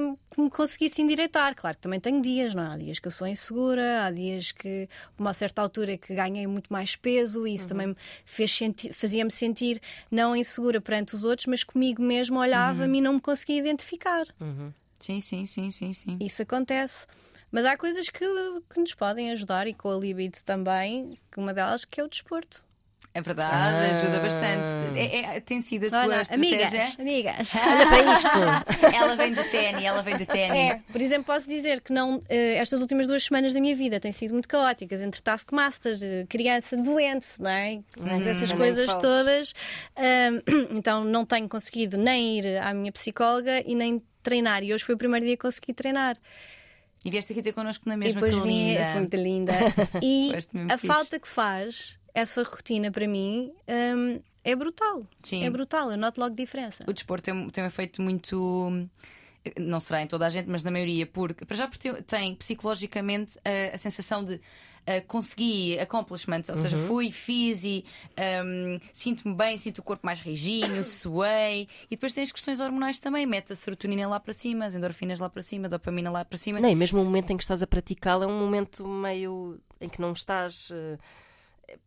hum, 0.00 0.16
que 0.30 0.40
me 0.40 0.50
conseguisse 0.50 1.00
endireitar. 1.02 1.54
Claro 1.54 1.76
que 1.76 1.82
também 1.82 2.00
tenho 2.00 2.20
dias, 2.20 2.54
não 2.54 2.62
é? 2.62 2.66
Há 2.74 2.76
dias 2.76 2.98
que 2.98 3.06
eu 3.06 3.10
sou 3.12 3.26
insegura, 3.26 4.04
há 4.06 4.10
dias 4.10 4.52
que, 4.52 4.88
uma 5.18 5.32
certa 5.32 5.60
altura, 5.62 5.96
que 5.98 6.14
ganhei 6.14 6.46
muito 6.46 6.72
mais 6.72 6.96
peso 6.96 7.46
e 7.46 7.54
isso 7.54 7.68
também 7.68 7.88
me 7.88 7.96
fez 8.24 8.50
senti- 8.52 8.92
fazia-me 8.92 9.30
sentir 9.30 9.80
não 10.10 10.34
insegura 10.36 10.80
perante 10.80 11.14
os 11.14 11.24
outros, 11.24 11.46
mas 11.46 11.62
comigo 11.64 12.02
mesmo 12.02 12.38
olhava-me 12.38 12.98
e 12.98 13.00
não 13.00 13.14
me 13.14 13.20
conseguia 13.20 13.58
identificar. 13.58 14.24
Uhum. 14.40 14.72
Sim, 14.98 15.20
sim, 15.20 15.46
sim, 15.46 15.70
sim, 15.70 15.92
sim. 15.92 16.16
Isso 16.20 16.42
acontece. 16.42 17.06
Mas 17.50 17.64
há 17.66 17.76
coisas 17.76 18.08
que, 18.08 18.24
que 18.72 18.80
nos 18.80 18.94
podem 18.94 19.30
ajudar 19.32 19.66
e 19.66 19.74
com 19.74 19.90
a 19.90 19.96
libido 19.96 20.38
também, 20.44 21.18
que 21.30 21.38
uma 21.38 21.52
delas 21.52 21.84
que 21.84 22.00
é 22.00 22.04
o 22.04 22.08
desporto. 22.08 22.64
É 23.14 23.20
verdade, 23.20 23.54
Ah. 23.54 23.90
ajuda 24.00 24.20
bastante. 24.20 24.98
É- 24.98 25.36
é- 25.36 25.40
tem 25.40 25.60
sido 25.60 25.86
a 25.86 25.90
tua 25.90 25.98
Olha, 26.00 26.22
estratégia. 26.22 26.66
amigas, 26.66 26.98
amigas. 26.98 27.48
Olha 27.68 27.86
para 27.86 28.12
isto. 28.14 28.96
ela 28.96 29.16
vem 29.16 29.32
do 29.34 29.44
ténis, 29.50 29.82
ela 29.84 30.00
vem 30.00 30.16
do 30.16 30.24
ténis. 30.24 30.58
É, 30.58 30.80
por 30.90 30.98
exemplo, 31.00 31.24
posso 31.24 31.46
dizer 31.46 31.82
que 31.82 31.92
não, 31.92 32.22
eh, 32.28 32.54
estas 32.56 32.80
últimas 32.80 33.06
duas 33.06 33.22
semanas 33.22 33.52
da 33.52 33.60
minha 33.60 33.76
vida 33.76 34.00
têm 34.00 34.12
sido 34.12 34.32
muito 34.32 34.48
caóticas 34.48 35.02
entre 35.02 35.20
taskmasters, 35.20 36.00
eh, 36.02 36.24
criança 36.26 36.74
doente, 36.74 37.26
não 37.38 37.50
é? 37.50 37.80
Essas 38.30 38.48
nem 38.48 38.56
coisas 38.58 38.94
todas. 38.96 39.52
Ahm, 39.94 40.40
então 40.78 41.04
não 41.04 41.26
tenho 41.26 41.46
conseguido 41.48 41.98
nem 41.98 42.38
ir 42.38 42.58
à 42.62 42.72
minha 42.72 42.90
psicóloga 42.92 43.62
e 43.66 43.74
nem 43.74 44.02
treinar. 44.22 44.62
E 44.62 44.72
hoje 44.72 44.84
foi 44.84 44.94
o 44.94 44.98
primeiro 44.98 45.26
dia 45.26 45.36
que 45.36 45.42
consegui 45.42 45.74
treinar. 45.74 46.16
E 47.04 47.10
vieste 47.10 47.32
aqui 47.32 47.42
ter 47.42 47.52
connosco 47.52 47.86
na 47.88 47.94
e 47.94 47.98
mesma 47.98 48.20
depois 48.20 48.40
que 48.42 48.48
vim, 48.48 48.68
linda. 48.72 48.86
foi 48.86 49.00
muito 49.00 49.16
linda. 49.16 49.52
E 50.00 50.32
a 50.70 50.78
fixe. 50.78 50.86
falta 50.86 51.18
que 51.20 51.28
faz 51.28 51.98
essa 52.14 52.42
rotina 52.42 52.90
para 52.90 53.06
mim 53.08 53.52
ahm, 53.68 54.20
é 54.44 54.54
brutal. 54.56 55.06
Sim. 55.22 55.44
É 55.44 55.50
brutal, 55.50 55.90
eu 55.90 55.96
noto 55.98 56.20
logo 56.20 56.34
diferença. 56.34 56.84
O 56.86 56.92
desporto 56.92 57.24
tem, 57.24 57.48
tem 57.50 57.64
um 57.64 57.66
efeito 57.66 58.02
muito. 58.02 58.88
Não 59.58 59.80
será 59.80 60.02
em 60.02 60.06
toda 60.06 60.26
a 60.26 60.30
gente, 60.30 60.48
mas 60.48 60.62
na 60.62 60.70
maioria, 60.70 61.04
porque 61.06 61.44
para 61.44 61.56
já 61.56 61.66
porque 61.66 61.90
tem- 61.92 62.02
tem 62.02 62.34
psicologicamente 62.36 63.38
a, 63.44 63.74
a 63.74 63.78
sensação 63.78 64.22
de 64.24 64.40
ah, 64.86 65.00
consegui 65.06 65.76
accomplishments, 65.80 66.48
ou 66.48 66.54
seja, 66.56 66.76
fui, 66.76 67.10
fiz 67.10 67.64
e 67.64 67.84
ahm, 68.16 68.78
sinto-me 68.92 69.34
bem, 69.34 69.56
sinto 69.58 69.78
o 69.78 69.82
corpo 69.82 70.04
mais 70.06 70.20
rijinho, 70.20 70.82
suei. 70.84 71.68
E 71.86 71.90
depois 71.96 72.12
tem 72.12 72.22
as 72.22 72.30
questões 72.30 72.60
hormonais 72.60 73.00
também, 73.00 73.26
mete 73.26 73.52
a 73.52 73.56
serotonina 73.56 74.06
lá 74.08 74.20
para 74.20 74.32
cima, 74.32 74.64
as 74.64 74.74
endorfinas 74.76 75.18
lá 75.18 75.28
para 75.28 75.42
cima, 75.42 75.66
a 75.66 75.70
dopamina 75.70 76.10
lá 76.10 76.24
para 76.24 76.38
cima. 76.38 76.60
Não, 76.60 76.68
e 76.68 76.74
mesmo 76.76 77.00
o 77.00 77.04
momento 77.04 77.30
em 77.32 77.36
que 77.36 77.42
estás 77.42 77.62
a 77.62 77.66
praticá-la 77.66 78.24
é 78.24 78.28
um 78.28 78.38
momento 78.38 78.86
meio 78.86 79.58
em 79.80 79.88
que 79.88 80.00
não 80.00 80.12
estás 80.12 80.70
eh, 80.72 80.98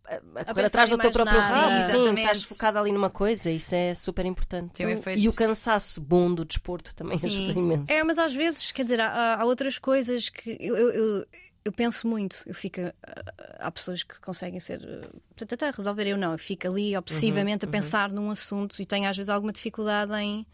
a, 0.06 0.46
correr 0.46 0.66
atrás 0.66 0.90
do 0.90 0.98
teu 0.98 1.12
próprio 1.12 1.40
nada. 1.40 1.84
Sim, 1.86 1.92
Sim, 1.92 2.14
estás 2.16 2.44
focado 2.44 2.80
ali 2.80 2.92
numa 2.92 3.10
coisa, 3.10 3.50
isso 3.50 3.74
é 3.76 3.94
super 3.96 4.26
importante. 4.26 4.86
Um 4.86 5.02
E 5.16 5.28
o 5.28 5.34
cansaço 5.34 6.02
bom 6.02 6.34
do 6.34 6.46
desporto 6.46 6.96
também 6.96 7.18
Sim. 7.18 7.28
ajuda 7.28 7.60
imenso. 7.60 7.92
É, 7.92 8.04
mas 8.04 8.18
às 8.18 8.36
vezes, 8.36 8.72
quer 8.72 8.84
dizer, 8.84 9.02
há, 9.02 9.36
há 9.36 9.46
outras 9.46 9.78
coisas 9.78 10.30
que 10.30 10.58
eu, 10.60 10.76
eu, 10.76 10.90
eu, 10.92 11.26
eu 11.66 11.72
penso 11.72 12.08
muito. 12.08 12.44
Eu 12.46 12.54
fico. 12.54 12.82
ah, 12.82 13.34
Há 13.60 13.72
pessoas 13.72 14.04
que 14.04 14.20
conseguem 14.22 14.60
ser. 14.60 14.82
ah, 14.84 15.08
Portanto, 15.36 15.54
até 15.54 15.72
resolver 15.72 16.08
eu 16.08 16.18
não. 16.18 16.34
Eu 16.34 16.40
fico 16.40 16.68
ali 16.68 16.96
obsessivamente 16.96 17.66
a 17.66 17.68
pensar 17.68 18.12
num 18.12 18.30
assunto 18.30 18.82
e 18.82 18.86
tenho 18.86 19.10
às 19.10 19.16
vezes 19.16 19.30
alguma 19.30 19.52
dificuldade 19.52 20.14
em 20.14 20.46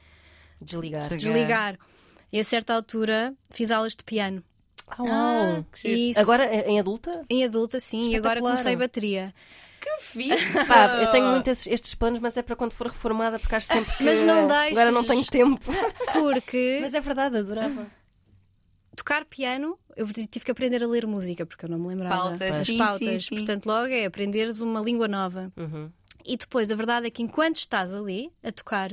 Desligar. 0.62 1.04
Sim. 1.04 1.18
desligar. 1.18 1.78
E 2.32 2.40
a 2.40 2.44
certa 2.44 2.74
altura 2.74 3.34
fiz 3.50 3.72
aulas 3.72 3.96
de 3.96 4.04
piano. 4.04 4.44
Ah, 4.98 5.04
uau. 5.04 5.10
Ah, 5.60 5.64
que 5.72 5.80
giro. 5.82 6.00
Isso. 6.00 6.20
Agora 6.20 6.46
em 6.68 6.80
adulta? 6.80 7.26
Em 7.30 7.44
adulta, 7.44 7.80
sim, 7.80 8.12
e 8.12 8.16
agora 8.16 8.40
comecei 8.42 8.76
bateria. 8.76 9.34
Que 9.80 9.98
fixe! 10.04 10.68
Pá, 10.68 11.00
eu 11.02 11.10
tenho 11.10 11.28
muito 11.32 11.48
esses- 11.48 11.66
estes 11.66 11.96
planos, 11.96 12.20
mas 12.20 12.38
é 12.38 12.44
para 12.44 12.56
quando 12.56 12.72
for 12.74 12.86
reformada, 12.88 13.40
porque 13.40 13.56
acho 13.56 13.66
sempre 13.68 13.92
que 13.98 14.04
Mas 14.04 14.22
não 14.22 14.46
deixes. 14.48 14.72
agora 14.78 14.92
não 14.92 15.04
tenho 15.04 15.26
tempo. 15.26 15.72
Porque 16.14 16.78
Mas 16.82 16.94
é 16.94 17.00
verdade, 17.00 17.38
adorava. 17.38 17.88
tocar 18.96 19.26
piano, 19.26 19.80
eu 19.96 20.06
tive 20.08 20.46
que 20.46 20.52
aprender 20.52 20.84
a 20.84 20.88
ler 20.88 21.08
música, 21.08 21.46
porque 21.48 21.66
eu 21.66 21.70
não 21.70 21.80
me 21.80 21.88
lembrava 21.88 22.16
Pautas, 22.16 22.58
das 22.58 22.68
sim, 22.68 22.78
pautas. 22.78 23.00
sim, 23.00 23.18
sim. 23.18 23.36
Portanto, 23.38 23.66
logo 23.66 23.88
é 23.88 24.06
aprenderes 24.06 24.62
uma 24.62 24.80
língua 24.82 25.08
nova. 25.08 25.52
Uhum. 25.58 25.90
E 26.24 26.38
depois, 26.38 26.70
a 26.70 26.76
verdade 26.76 27.08
é 27.08 27.10
que 27.10 27.24
enquanto 27.24 27.56
estás 27.58 27.92
ali 27.94 28.32
a 28.44 28.52
tocar 28.52 28.92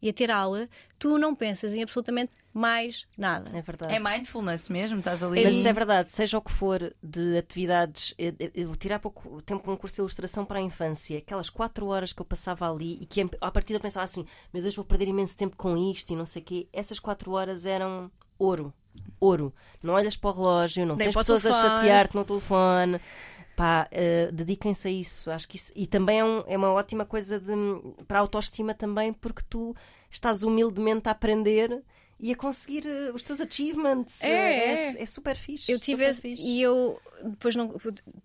e 0.00 0.08
a 0.08 0.12
ter 0.12 0.30
aula, 0.30 0.68
tu 0.98 1.18
não 1.18 1.34
pensas 1.34 1.74
em 1.74 1.82
absolutamente 1.82 2.32
mais 2.52 3.06
nada. 3.16 3.50
É 3.56 3.62
verdade. 3.62 3.94
É 3.94 3.98
mindfulness 3.98 4.68
mesmo, 4.68 4.98
estás 4.98 5.22
ali. 5.22 5.42
Mas 5.44 5.56
isso 5.56 5.68
é 5.68 5.72
verdade, 5.72 6.12
seja 6.12 6.38
o 6.38 6.42
que 6.42 6.52
for 6.52 6.94
de 7.02 7.38
atividades, 7.38 8.14
eu, 8.18 8.66
vou 8.66 8.76
tirar 8.76 8.98
pouco 8.98 9.40
tempo 9.42 9.62
com 9.62 9.72
um 9.72 9.76
curso 9.76 9.96
de 9.96 10.00
ilustração 10.02 10.44
para 10.44 10.58
a 10.58 10.62
infância, 10.62 11.18
aquelas 11.18 11.50
quatro 11.50 11.86
horas 11.86 12.12
que 12.12 12.20
eu 12.20 12.26
passava 12.26 12.70
ali 12.70 12.98
e 13.00 13.06
que 13.06 13.28
a 13.40 13.50
partir 13.50 13.74
eu 13.74 13.80
pensava 13.80 14.04
assim, 14.04 14.26
meu 14.52 14.62
Deus, 14.62 14.76
vou 14.76 14.84
perder 14.84 15.08
imenso 15.08 15.36
tempo 15.36 15.56
com 15.56 15.76
isto 15.76 16.12
e 16.12 16.16
não 16.16 16.26
sei 16.26 16.42
o 16.42 16.44
quê, 16.44 16.68
essas 16.72 16.98
quatro 16.98 17.32
horas 17.32 17.66
eram 17.66 18.10
ouro. 18.38 18.72
Ouro. 19.20 19.52
Não 19.82 19.94
olhas 19.94 20.16
para 20.16 20.30
o 20.30 20.32
relógio, 20.32 20.86
não 20.86 20.96
Nem 20.96 21.06
tens 21.06 21.16
pessoas 21.16 21.44
a 21.44 21.50
telefone. 21.50 21.78
chatear-te 21.78 22.14
no 22.14 22.24
telefone. 22.24 23.00
Pá, 23.56 23.88
eh, 23.90 24.28
dediquem-se 24.32 24.86
a 24.86 24.90
isso. 24.90 25.30
Acho 25.30 25.48
que 25.48 25.56
isso. 25.56 25.72
E 25.74 25.86
também 25.86 26.20
é, 26.20 26.24
um- 26.24 26.44
é 26.46 26.56
uma 26.56 26.70
ótima 26.72 27.04
coisa 27.06 27.40
de, 27.40 27.52
para 28.06 28.18
a 28.18 28.20
autoestima 28.20 28.74
também, 28.74 29.12
porque 29.14 29.42
tu 29.48 29.74
estás 30.10 30.42
humildemente 30.42 31.08
a 31.08 31.12
aprender 31.12 31.82
e 32.20 32.32
a 32.32 32.36
conseguir 32.36 32.84
eh, 32.86 33.10
os 33.14 33.22
teus 33.22 33.40
achievements. 33.40 34.22
É, 34.22 34.28
Eh, 34.28 34.92
é. 34.98 35.02
é 35.02 35.06
super 35.06 35.36
fixe. 35.36 35.72
Eu 35.72 35.80
tive 35.80 36.12
fixe. 36.12 36.42
e 36.42 36.60
eu 36.60 37.00
depois 37.24 37.56
não 37.56 37.74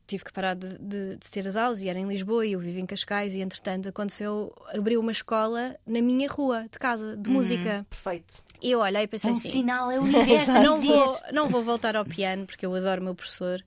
tive 0.06 0.26
que 0.26 0.34
parar 0.34 0.54
de, 0.54 0.78
de- 0.78 1.16
de 1.16 1.32
ter 1.32 1.48
as 1.48 1.56
aulas 1.56 1.82
e 1.82 1.88
era 1.88 1.98
em 1.98 2.06
Lisboa 2.08 2.46
e 2.46 2.52
eu 2.52 2.60
vivo 2.60 2.80
em 2.80 2.86
Cascais 2.86 3.34
e 3.34 3.40
entretanto 3.40 3.88
aconteceu 3.88 4.54
abriu 4.76 5.00
uma 5.00 5.14
escola 5.14 5.78
na 5.88 6.02
minha 6.02 6.30
rua 6.30 6.64
de 6.70 6.78
casa 6.78 7.16
de 7.16 7.30
música 7.30 7.86
Perfeito. 7.90 8.34
e 8.62 8.70
eu 8.72 8.80
olhei 8.80 9.02
e 9.02 9.06
É 9.06 9.08
pensei 9.08 9.32
um 9.32 9.36
assim 9.36 9.50
sinal, 9.50 9.90
é 9.90 9.98
o 9.98 10.04
universo. 10.04 10.52
não 10.62 10.82
vou 10.82 11.20
não 11.32 11.48
vou 11.48 11.64
voltar 11.64 11.96
ao 11.96 12.04
piano 12.04 12.46
porque 12.46 12.66
eu 12.66 12.76
adoro 12.76 13.00
o 13.00 13.04
meu 13.06 13.16
professor 13.16 13.64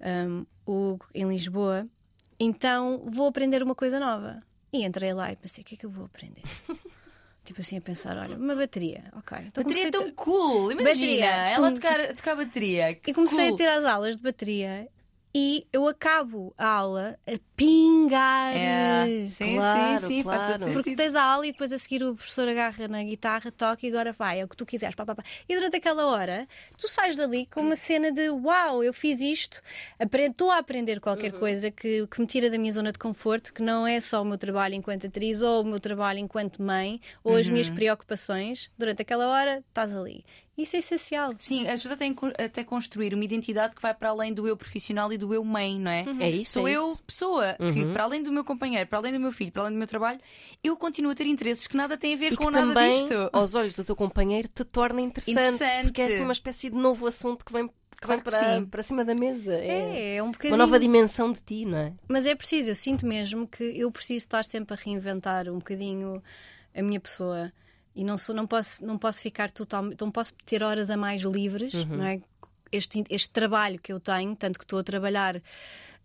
um, 0.00 0.46
Hugo 0.66 1.06
em 1.14 1.28
Lisboa 1.28 1.86
então 2.38 3.02
vou 3.06 3.26
aprender 3.26 3.62
uma 3.62 3.74
coisa 3.74 3.98
nova 3.98 4.42
e 4.72 4.84
entrei 4.84 5.12
lá 5.12 5.32
e 5.32 5.36
pensei 5.36 5.62
o 5.62 5.64
que 5.64 5.74
é 5.74 5.78
que 5.78 5.86
eu 5.86 5.90
vou 5.90 6.04
aprender 6.06 6.42
tipo 7.44 7.60
assim 7.60 7.78
a 7.78 7.80
pensar 7.80 8.16
olha 8.16 8.36
uma 8.36 8.54
bateria 8.54 9.04
ok 9.16 9.38
então 9.46 9.62
Bateria 9.62 9.88
é 9.88 9.88
comecei 9.88 9.88
a 9.88 9.92
tão 9.92 10.12
cool, 10.12 10.72
imagina. 10.72 10.90
Bateria. 10.90 11.24
Ela 11.26 11.68
Tum, 11.68 11.74
tocar, 11.74 12.14
tocar 12.14 12.36
bateria. 12.36 12.90
E 12.90 13.14
comecei 13.14 13.46
cool. 13.46 13.54
a 13.54 13.56
ter 13.56 13.68
as 13.68 13.84
aulas 13.84 14.16
de 14.16 14.22
bateria 14.22 14.88
e 15.38 15.66
eu 15.70 15.86
acabo 15.86 16.54
a 16.56 16.66
aula 16.66 17.18
a 17.26 17.38
pingar. 17.54 18.56
É, 18.56 19.26
sim, 19.26 19.56
Claro, 19.56 19.98
sim, 19.98 20.06
sim, 20.06 20.22
faz 20.22 20.42
claro. 20.42 20.60
todo 20.60 20.72
Porque 20.72 20.96
tens 20.96 21.14
a 21.14 21.22
aula 21.22 21.46
e 21.46 21.52
depois 21.52 21.70
a 21.74 21.76
seguir 21.76 22.02
o 22.02 22.14
professor 22.14 22.48
agarra 22.48 22.88
na 22.88 23.04
guitarra, 23.04 23.52
toca 23.52 23.84
e 23.84 23.90
agora 23.90 24.14
vai, 24.14 24.40
é 24.40 24.44
o 24.46 24.48
que 24.48 24.56
tu 24.56 24.64
quiseres. 24.64 24.94
Pá, 24.94 25.04
pá, 25.04 25.14
pá. 25.14 25.22
E 25.46 25.54
durante 25.54 25.76
aquela 25.76 26.06
hora, 26.06 26.48
tu 26.78 26.88
sais 26.88 27.16
dali 27.16 27.44
com 27.44 27.60
uma 27.60 27.76
cena 27.76 28.10
de 28.10 28.30
uau, 28.30 28.82
eu 28.82 28.94
fiz 28.94 29.20
isto, 29.20 29.60
estou 30.00 30.50
a 30.50 30.56
aprender 30.56 31.00
qualquer 31.00 31.32
coisa 31.32 31.70
que, 31.70 32.06
que 32.06 32.18
me 32.18 32.26
tira 32.26 32.48
da 32.48 32.56
minha 32.56 32.72
zona 32.72 32.90
de 32.90 32.98
conforto, 32.98 33.52
que 33.52 33.60
não 33.60 33.86
é 33.86 34.00
só 34.00 34.22
o 34.22 34.24
meu 34.24 34.38
trabalho 34.38 34.74
enquanto 34.74 35.06
atriz 35.06 35.42
ou 35.42 35.60
o 35.60 35.66
meu 35.66 35.78
trabalho 35.78 36.18
enquanto 36.18 36.62
mãe 36.62 36.98
ou 37.22 37.36
as 37.36 37.46
minhas 37.46 37.68
preocupações. 37.68 38.70
Durante 38.78 39.02
aquela 39.02 39.28
hora, 39.28 39.62
estás 39.68 39.94
ali. 39.94 40.24
Isso 40.56 40.74
é 40.76 40.78
essencial. 40.78 41.32
Sim, 41.38 41.66
ajuda 41.68 41.94
até, 41.94 42.06
até 42.42 42.64
construir 42.64 43.12
uma 43.12 43.24
identidade 43.24 43.74
que 43.74 43.82
vai 43.82 43.92
para 43.94 44.08
além 44.08 44.32
do 44.32 44.48
eu 44.48 44.56
profissional 44.56 45.12
e 45.12 45.18
do 45.18 45.34
eu 45.34 45.44
mãe, 45.44 45.78
não 45.78 45.90
é? 45.90 46.04
É 46.20 46.30
isso. 46.30 46.52
Sou 46.52 46.66
é 46.68 46.72
eu, 46.72 46.92
isso. 46.92 47.02
pessoa, 47.02 47.56
que 47.74 47.84
para 47.92 48.04
além 48.04 48.22
do 48.22 48.32
meu 48.32 48.42
companheiro, 48.42 48.88
para 48.88 48.98
além 48.98 49.12
do 49.12 49.20
meu 49.20 49.32
filho, 49.32 49.52
para 49.52 49.62
além 49.62 49.74
do 49.74 49.78
meu 49.78 49.86
trabalho, 49.86 50.18
eu 50.64 50.74
continuo 50.76 51.12
a 51.12 51.14
ter 51.14 51.26
interesses 51.26 51.66
que 51.66 51.76
nada 51.76 51.96
têm 51.98 52.14
a 52.14 52.16
ver 52.16 52.32
E 52.32 52.36
com 52.36 52.46
que 52.46 52.50
nada 52.52 52.66
também, 52.68 53.00
disto. 53.04 53.28
aos 53.32 53.54
olhos 53.54 53.74
do 53.74 53.84
teu 53.84 53.94
companheiro, 53.94 54.48
te 54.48 54.64
torna 54.64 55.00
interessante. 55.02 55.38
Interessante. 55.38 55.84
Porque 55.84 56.00
é 56.00 56.06
assim 56.06 56.22
uma 56.22 56.32
espécie 56.32 56.70
de 56.70 56.76
novo 56.76 57.06
assunto 57.06 57.44
que 57.44 57.52
vem, 57.52 57.68
que 57.68 57.74
Claro 58.00 58.22
que 58.22 58.30
para, 58.30 58.56
sim. 58.56 58.64
para 58.66 58.82
cima 58.82 59.04
da 59.04 59.14
mesa. 59.14 59.54
É, 59.54 59.66
É, 59.66 60.16
é 60.16 60.22
um 60.22 60.26
uma 60.26 60.32
bocadinho. 60.32 60.56
nova 60.56 60.78
dimensão 60.80 61.32
de 61.32 61.40
ti, 61.42 61.64
não 61.66 61.76
é? 61.78 61.92
Mas 62.08 62.24
é 62.24 62.34
preciso, 62.34 62.70
eu 62.70 62.74
sinto 62.74 63.06
mesmo 63.06 63.46
que 63.46 63.62
eu 63.62 63.90
preciso 63.92 64.24
estar 64.24 64.44
sempre 64.44 64.74
a 64.74 64.76
reinventar 64.82 65.48
um 65.50 65.58
bocadinho 65.58 66.22
a 66.74 66.82
minha 66.82 67.00
pessoa 67.00 67.52
e 67.96 68.04
não, 68.04 68.16
sou, 68.16 68.34
não, 68.34 68.46
posso, 68.46 68.84
não 68.86 68.98
posso 68.98 69.20
ficar 69.22 69.50
totalmente. 69.50 70.00
Não 70.00 70.10
posso 70.12 70.32
ter 70.44 70.62
horas 70.62 70.90
a 70.90 70.96
mais 70.96 71.22
livres, 71.22 71.72
não 71.96 72.04
é? 72.04 72.20
Este, 72.70 73.02
este 73.10 73.30
trabalho 73.30 73.78
que 73.80 73.92
eu 73.92 73.98
tenho, 73.98 74.36
tanto 74.36 74.58
que 74.58 74.64
estou 74.64 74.78
a 74.78 74.84
trabalhar. 74.84 75.40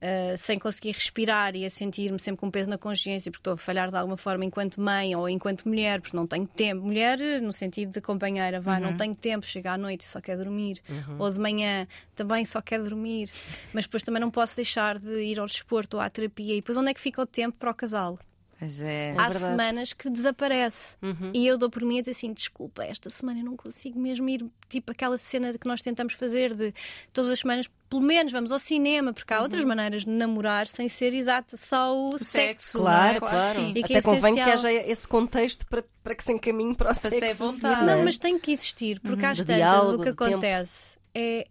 ah, 0.03 0.35
sem 0.35 0.57
conseguir 0.57 0.93
respirar 0.93 1.55
e 1.55 1.63
a 1.63 1.69
sentir-me 1.69 2.17
sempre 2.19 2.39
com 2.39 2.49
peso 2.49 2.67
na 2.69 2.77
consciência 2.77 3.29
porque 3.31 3.41
estou 3.41 3.53
a 3.53 3.57
falhar 3.57 3.89
de 3.89 3.95
alguma 3.95 4.17
forma 4.17 4.43
enquanto 4.43 4.81
mãe 4.81 5.15
ou 5.15 5.29
enquanto 5.29 5.67
mulher, 5.67 6.01
porque 6.01 6.17
não 6.17 6.25
tenho 6.25 6.47
tempo. 6.47 6.81
Mulher, 6.83 7.19
no 7.39 7.53
sentido 7.53 7.91
de 7.91 8.01
companheira, 8.01 8.59
vá, 8.59 8.79
não 8.79 8.97
tenho 8.97 9.13
tempo, 9.15 9.45
chega 9.45 9.73
à 9.73 9.77
noite 9.77 10.01
e 10.01 10.07
só 10.09 10.19
quer 10.19 10.37
dormir. 10.37 10.81
Ou 11.19 11.29
de 11.29 11.39
manhã 11.39 11.87
também 12.15 12.43
só 12.45 12.61
quer 12.61 12.81
dormir. 12.81 13.29
Mas 13.73 13.85
depois 13.85 14.01
também 14.01 14.19
não 14.19 14.31
posso 14.31 14.55
deixar 14.55 14.97
de 14.97 15.21
ir 15.21 15.39
ao 15.39 15.45
desporto 15.45 15.97
ou 15.97 16.01
à 16.01 16.09
terapia. 16.09 16.53
E 16.53 16.61
depois 16.61 16.77
onde 16.79 16.89
é 16.89 16.93
que 16.95 16.99
fica 16.99 17.21
o 17.21 17.25
tempo 17.27 17.57
para 17.59 17.69
o 17.69 17.73
casal? 17.75 18.17
Pois 18.61 18.79
é. 18.79 19.15
Há 19.17 19.27
verdade. 19.27 19.45
semanas 19.57 19.91
que 19.93 20.07
desaparece. 20.07 20.95
Uhum. 21.01 21.31
E 21.33 21.47
eu 21.47 21.57
dou 21.57 21.67
por 21.67 21.81
mim 21.83 21.97
a 21.97 22.01
dizer 22.01 22.11
assim: 22.11 22.31
desculpa, 22.31 22.83
esta 22.83 23.09
semana 23.09 23.39
eu 23.39 23.43
não 23.45 23.57
consigo 23.57 23.99
mesmo 23.99 24.29
ir. 24.29 24.45
Tipo 24.69 24.91
aquela 24.91 25.17
cena 25.17 25.51
de 25.51 25.57
que 25.57 25.67
nós 25.67 25.81
tentamos 25.81 26.13
fazer 26.13 26.53
de 26.53 26.71
todas 27.11 27.31
as 27.31 27.39
semanas, 27.39 27.67
pelo 27.89 28.03
menos 28.03 28.31
vamos 28.31 28.51
ao 28.51 28.59
cinema, 28.59 29.13
porque 29.13 29.33
há 29.33 29.37
Uhum. 29.37 29.43
outras 29.43 29.63
maneiras 29.63 30.03
de 30.05 30.11
namorar 30.11 30.67
sem 30.67 30.87
ser 30.87 31.11
exato 31.15 31.57
só 31.57 31.91
o, 31.97 32.11
sexo, 32.19 32.25
sexo. 32.27 32.77
não 32.83 32.83
é? 32.85 32.87
Claro, 32.87 33.19
Claro 33.19 33.35
que 33.35 33.35
claro. 33.53 33.59
sim. 33.59 33.69
E 33.75 33.83
que 33.83 33.93
Até 33.93 33.95
é 33.95 34.01
convém 34.03 34.35
que 34.35 34.39
essencial. 34.41 34.71
haja 34.71 34.71
esse 34.91 35.07
contexto 35.07 35.65
para, 35.65 35.83
para 36.03 36.13
que 36.13 36.23
se 36.23 36.31
encaminhe 36.31 36.75
para 36.75 36.91
o 36.91 36.95
Para 36.95 37.09
sexo. 37.09 37.37
vontade. 37.43 37.81
não 37.83 37.93
é? 37.93 37.95
Não, 37.97 38.03
mas 38.05 38.19
tem 38.19 38.37
que 38.37 38.51
existir, 38.51 38.99
porque 38.99 39.25
às 39.25 39.37
De 39.39 39.43
tantas 39.43 39.55
diálogo, 39.55 39.95
o 39.95 39.97
que 40.05 40.11
de 40.11 40.15
tempo. 40.17 40.23
acontece 40.23 40.97
é. 41.15 41.47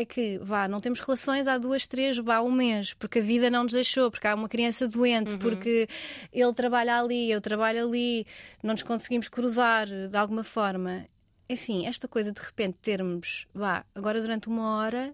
É 0.00 0.04
que, 0.04 0.38
vá, 0.38 0.68
não 0.68 0.78
temos 0.78 1.00
relações 1.00 1.48
há 1.48 1.58
duas, 1.58 1.84
três, 1.84 2.16
vá, 2.18 2.40
um 2.40 2.52
mês, 2.52 2.94
porque 2.94 3.18
a 3.18 3.22
vida 3.22 3.50
não 3.50 3.64
nos 3.64 3.72
deixou, 3.72 4.12
porque 4.12 4.28
há 4.28 4.34
uma 4.34 4.48
criança 4.48 4.86
doente, 4.86 5.32
Uhum. 5.32 5.38
porque 5.40 5.88
ele 6.32 6.54
trabalha 6.54 7.00
ali, 7.00 7.28
eu 7.28 7.40
trabalho 7.40 7.84
ali, 7.84 8.24
não 8.62 8.74
nos 8.74 8.84
conseguimos 8.84 9.26
cruzar 9.28 9.88
de 9.88 10.16
alguma 10.16 10.44
forma. 10.44 11.04
É 11.48 11.54
assim, 11.54 11.84
esta 11.86 12.06
coisa 12.06 12.30
de 12.30 12.40
repente 12.40 12.78
termos, 12.80 13.48
vá, 13.52 13.84
agora 13.92 14.20
durante 14.22 14.46
uma 14.46 14.76
hora, 14.76 15.12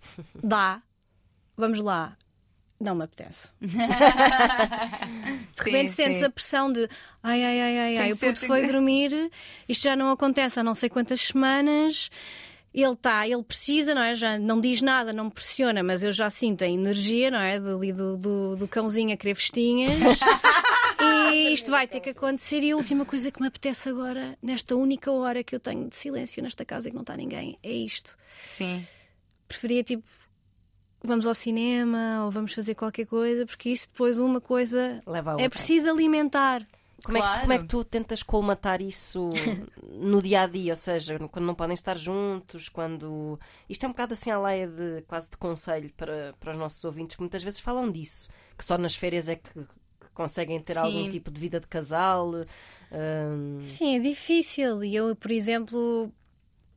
dá, 0.44 0.80
vamos 1.56 1.80
lá, 1.80 2.16
não 2.78 2.94
me 2.94 3.02
apetece. 3.02 3.52
De 3.60 5.64
repente 5.64 5.90
Sim, 5.90 5.96
sentes 5.96 6.18
sim. 6.18 6.24
a 6.24 6.30
pressão 6.30 6.72
de 6.72 6.88
ai, 7.22 7.44
ai, 7.44 7.60
ai, 7.60 7.78
ai, 7.78 7.96
ai, 7.98 8.12
o 8.12 8.16
puto 8.16 8.40
foi 8.46 8.60
que- 8.62 8.66
dormir, 8.68 9.30
isto 9.68 9.82
já 9.82 9.96
não 9.96 10.10
acontece 10.10 10.60
há 10.60 10.62
não 10.62 10.74
sei 10.74 10.88
quantas 10.88 11.20
semanas. 11.20 12.10
Ele 12.72 12.92
está, 12.92 13.26
ele 13.26 13.42
precisa, 13.42 13.94
não 13.94 14.02
é? 14.02 14.14
Já 14.14 14.38
não 14.38 14.60
diz 14.60 14.80
nada, 14.80 15.12
não 15.12 15.24
me 15.24 15.30
pressiona, 15.30 15.82
mas 15.82 16.02
eu 16.02 16.12
já 16.12 16.30
sinto 16.30 16.62
a 16.62 16.68
energia, 16.68 17.30
não 17.30 17.40
é? 17.40 17.58
Do, 17.58 17.78
do, 17.78 18.16
do, 18.16 18.56
do 18.56 18.68
cãozinho 18.68 19.12
a 19.12 19.16
querer 19.16 19.34
festinhas. 19.34 20.20
e 21.32 21.52
isto 21.52 21.70
vai 21.70 21.88
ter 21.88 22.00
que 22.00 22.10
acontecer. 22.10 22.62
E 22.62 22.70
a 22.70 22.76
última 22.76 23.04
coisa 23.04 23.30
que 23.30 23.40
me 23.40 23.48
apetece 23.48 23.88
agora, 23.88 24.38
nesta 24.40 24.76
única 24.76 25.10
hora 25.10 25.42
que 25.42 25.54
eu 25.54 25.60
tenho 25.60 25.88
de 25.88 25.96
silêncio 25.96 26.42
nesta 26.42 26.64
casa 26.64 26.88
e 26.88 26.90
que 26.90 26.94
não 26.94 27.02
está 27.02 27.16
ninguém, 27.16 27.58
é 27.62 27.72
isto. 27.72 28.16
Sim. 28.46 28.86
Preferia 29.48 29.82
tipo. 29.82 30.04
Vamos 31.02 31.26
ao 31.26 31.32
cinema 31.32 32.26
ou 32.26 32.30
vamos 32.30 32.52
fazer 32.52 32.74
qualquer 32.74 33.06
coisa, 33.06 33.46
porque 33.46 33.70
isso 33.70 33.88
depois 33.90 34.18
uma 34.18 34.38
coisa 34.38 35.02
é 35.38 35.48
preciso 35.48 35.88
alimentar. 35.88 36.66
Como, 37.02 37.16
é 37.18 37.20
que, 37.20 37.26
Claro. 37.26 37.40
como 37.40 37.52
é 37.52 37.58
que 37.58 37.64
tu 37.66 37.84
tentas 37.84 38.22
colmatar 38.22 38.80
isso 38.82 39.30
no 39.82 40.20
dia 40.22 40.42
a 40.42 40.46
dia? 40.46 40.72
Ou 40.72 40.76
seja, 40.76 41.18
quando 41.28 41.46
não 41.46 41.54
podem 41.54 41.74
estar 41.74 41.96
juntos, 41.96 42.68
quando. 42.68 43.38
Isto 43.68 43.84
é 43.84 43.88
um 43.88 43.92
bocado 43.92 44.14
assim 44.14 44.30
à 44.30 44.38
laia 44.38 44.66
de 44.66 45.02
quase 45.08 45.30
de 45.30 45.36
conselho 45.36 45.92
para, 45.96 46.34
para 46.38 46.52
os 46.52 46.58
nossos 46.58 46.84
ouvintes 46.84 47.16
que 47.16 47.22
muitas 47.22 47.42
vezes 47.42 47.60
falam 47.60 47.90
disso, 47.90 48.28
que 48.56 48.64
só 48.64 48.76
nas 48.78 48.94
férias 48.94 49.28
é 49.28 49.36
que, 49.36 49.50
conseguem 50.14 50.60
ter 50.60 50.74
Sim. 50.74 50.80
algum 50.80 51.08
tipo 51.08 51.30
de 51.30 51.40
vida 51.40 51.58
de 51.60 51.66
casal. 51.66 52.32
hum, 52.92 53.62
Sim, 53.66 53.96
é 53.96 53.98
difícil. 53.98 54.84
E 54.84 54.94
eu, 54.94 55.14
por 55.16 55.30
exemplo, 55.30 56.12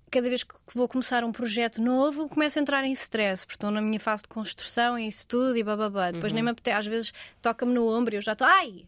cada 0.09 0.29
vez 0.29 0.43
que 0.43 0.53
vou 0.75 0.87
começar 0.87 1.23
um 1.23 1.31
projeto 1.31 1.81
novo, 1.81 2.29
começo 2.29 2.59
a 2.59 2.61
entrar 2.61 2.83
em 2.85 2.91
stress, 2.91 3.45
porque 3.45 3.55
estou 3.55 3.71
na 3.71 3.81
minha 3.81 3.99
fase 3.99 4.23
de 4.23 4.29
construção 4.29 4.97
e 4.97 5.07
isso 5.07 5.25
tudo 5.27 5.57
e 5.57 5.63
bababá. 5.63 6.11
Depois 6.11 6.31
nem 6.31 6.43
me 6.43 6.51
apetece, 6.51 6.77
às 6.77 6.85
vezes 6.85 7.13
toca-me 7.41 7.73
no 7.73 7.87
ombro 7.87 8.13
e 8.13 8.17
eu 8.17 8.21
já 8.21 8.33
estou, 8.33 8.47
ai! 8.47 8.85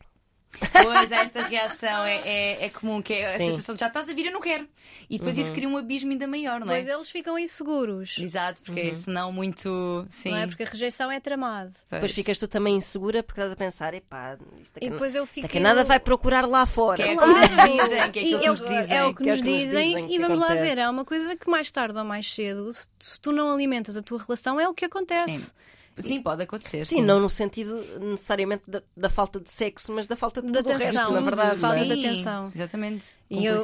Pois, 0.72 1.12
esta 1.12 1.41
reação 1.41 2.03
é, 2.06 2.16
é, 2.26 2.66
é 2.66 2.70
comum, 2.70 3.01
que 3.01 3.14
é 3.14 3.34
a 3.36 3.38
Sim. 3.38 3.49
sensação 3.51 3.76
de 3.76 3.82
já 3.82 3.88
estás 3.88 4.10
a 4.10 4.14
vir, 4.14 4.28
eu 4.28 4.32
não 4.34 4.41
quero. 4.41 4.68
E 5.10 5.18
depois 5.18 5.36
Uhum. 5.38 5.43
isso 5.43 5.51
cria 5.53 5.68
um 5.68 5.78
abismo 5.78 6.12
ainda 6.12 6.28
maior, 6.28 6.60
não 6.60 6.68
é? 6.72 6.76
Pois 6.78 6.88
eles 6.88 7.10
ficam 7.10 7.38
inseguros. 7.38 8.18
Exato, 8.20 8.62
porque 8.64 8.93
senão 8.95 9.32
muito. 9.32 10.06
Sim. 10.10 10.32
Não 10.32 10.38
é? 10.38 10.47
Porque 10.47 10.64
a 10.64 10.66
rejeição 10.66 11.12
é 11.12 11.20
tramado. 11.20 11.72
Pois. 11.89 12.01
Depois 12.01 12.12
ficas 12.12 12.38
tu 12.39 12.47
também 12.47 12.76
insegura 12.76 13.22
porque 13.24 13.39
estás 13.39 13.51
a 13.51 13.56
pensar, 13.56 13.93
epá, 13.93 14.38
isto 14.62 14.78
aqui, 14.78 14.86
E 14.88 14.89
depois 14.89 15.16
eu 15.16 15.26
fico. 15.26 15.47
daqui 15.47 15.58
a 15.58 15.62
nada 15.62 15.84
vai 15.84 15.99
procurar 15.99 16.47
lá 16.47 16.66
fora. 16.66 17.03
Que 17.03 17.10
é 17.10 17.16
Claro. 17.16 17.32
como 17.34 17.39
nos 17.41 17.49
dizem, 17.49 18.12
que 18.12 18.20
é 18.20 18.22
aquilo 18.24 18.39
que 18.39 18.45
é, 18.45 18.49
nos 18.49 18.64
dizem. 18.64 18.97
é 18.97 19.06
o 19.06 19.14
que 19.14 19.24
que 19.24 19.30
é 19.30 19.32
nos 19.34 19.41
que 19.41 19.47
dizem, 19.47 19.88
dizem 19.88 20.06
e 20.06 20.08
que 20.10 20.20
vamos 20.20 20.39
lá 20.39 20.45
acontece. 20.47 20.76
ver. 20.76 20.82
É 20.82 20.89
uma 20.89 21.06
coisa 21.06 21.36
que 21.36 21.49
mais 21.49 21.72
tarde 21.72 21.97
ou 21.97 22.06
mais 22.06 22.34
cedo, 22.34 22.72
se, 22.72 22.88
se 22.99 23.20
tu 23.20 23.32
não 23.32 23.51
alimentas 23.53 23.97
a 23.97 24.01
tua 24.01 24.20
relação, 24.20 24.60
é 24.60 24.68
o 24.68 24.74
que 24.74 24.86
acontece. 24.86 25.39
Sim. 25.39 25.51
Sim, 25.98 26.22
pode 26.22 26.43
acontecer. 26.43 26.86
Sim, 26.86 27.02
não 27.02 27.20
no 27.20 27.30
sentido 27.30 27.76
necessariamente 28.00 28.64
da, 28.68 28.82
da 28.96 29.10
falta 29.10 29.39
de 29.39 29.52
sexo, 29.52 29.93
mas 29.93 30.08
da 30.08 30.16
falta 30.16 30.41
de 30.41 30.52
Da 30.52 30.62
tudo 30.62 30.76
o 30.76 30.78
resto, 30.78 30.98
atenção, 30.98 31.14
na 31.14 31.22
verdade. 31.22 31.60
falta 31.62 31.78
não 31.78 31.84
é? 31.84 31.86
de 31.88 31.93
Sim, 31.93 32.08
atenção. 32.08 32.52
Exatamente. 32.54 33.06
E 33.30 33.46
eu-. 33.46 33.56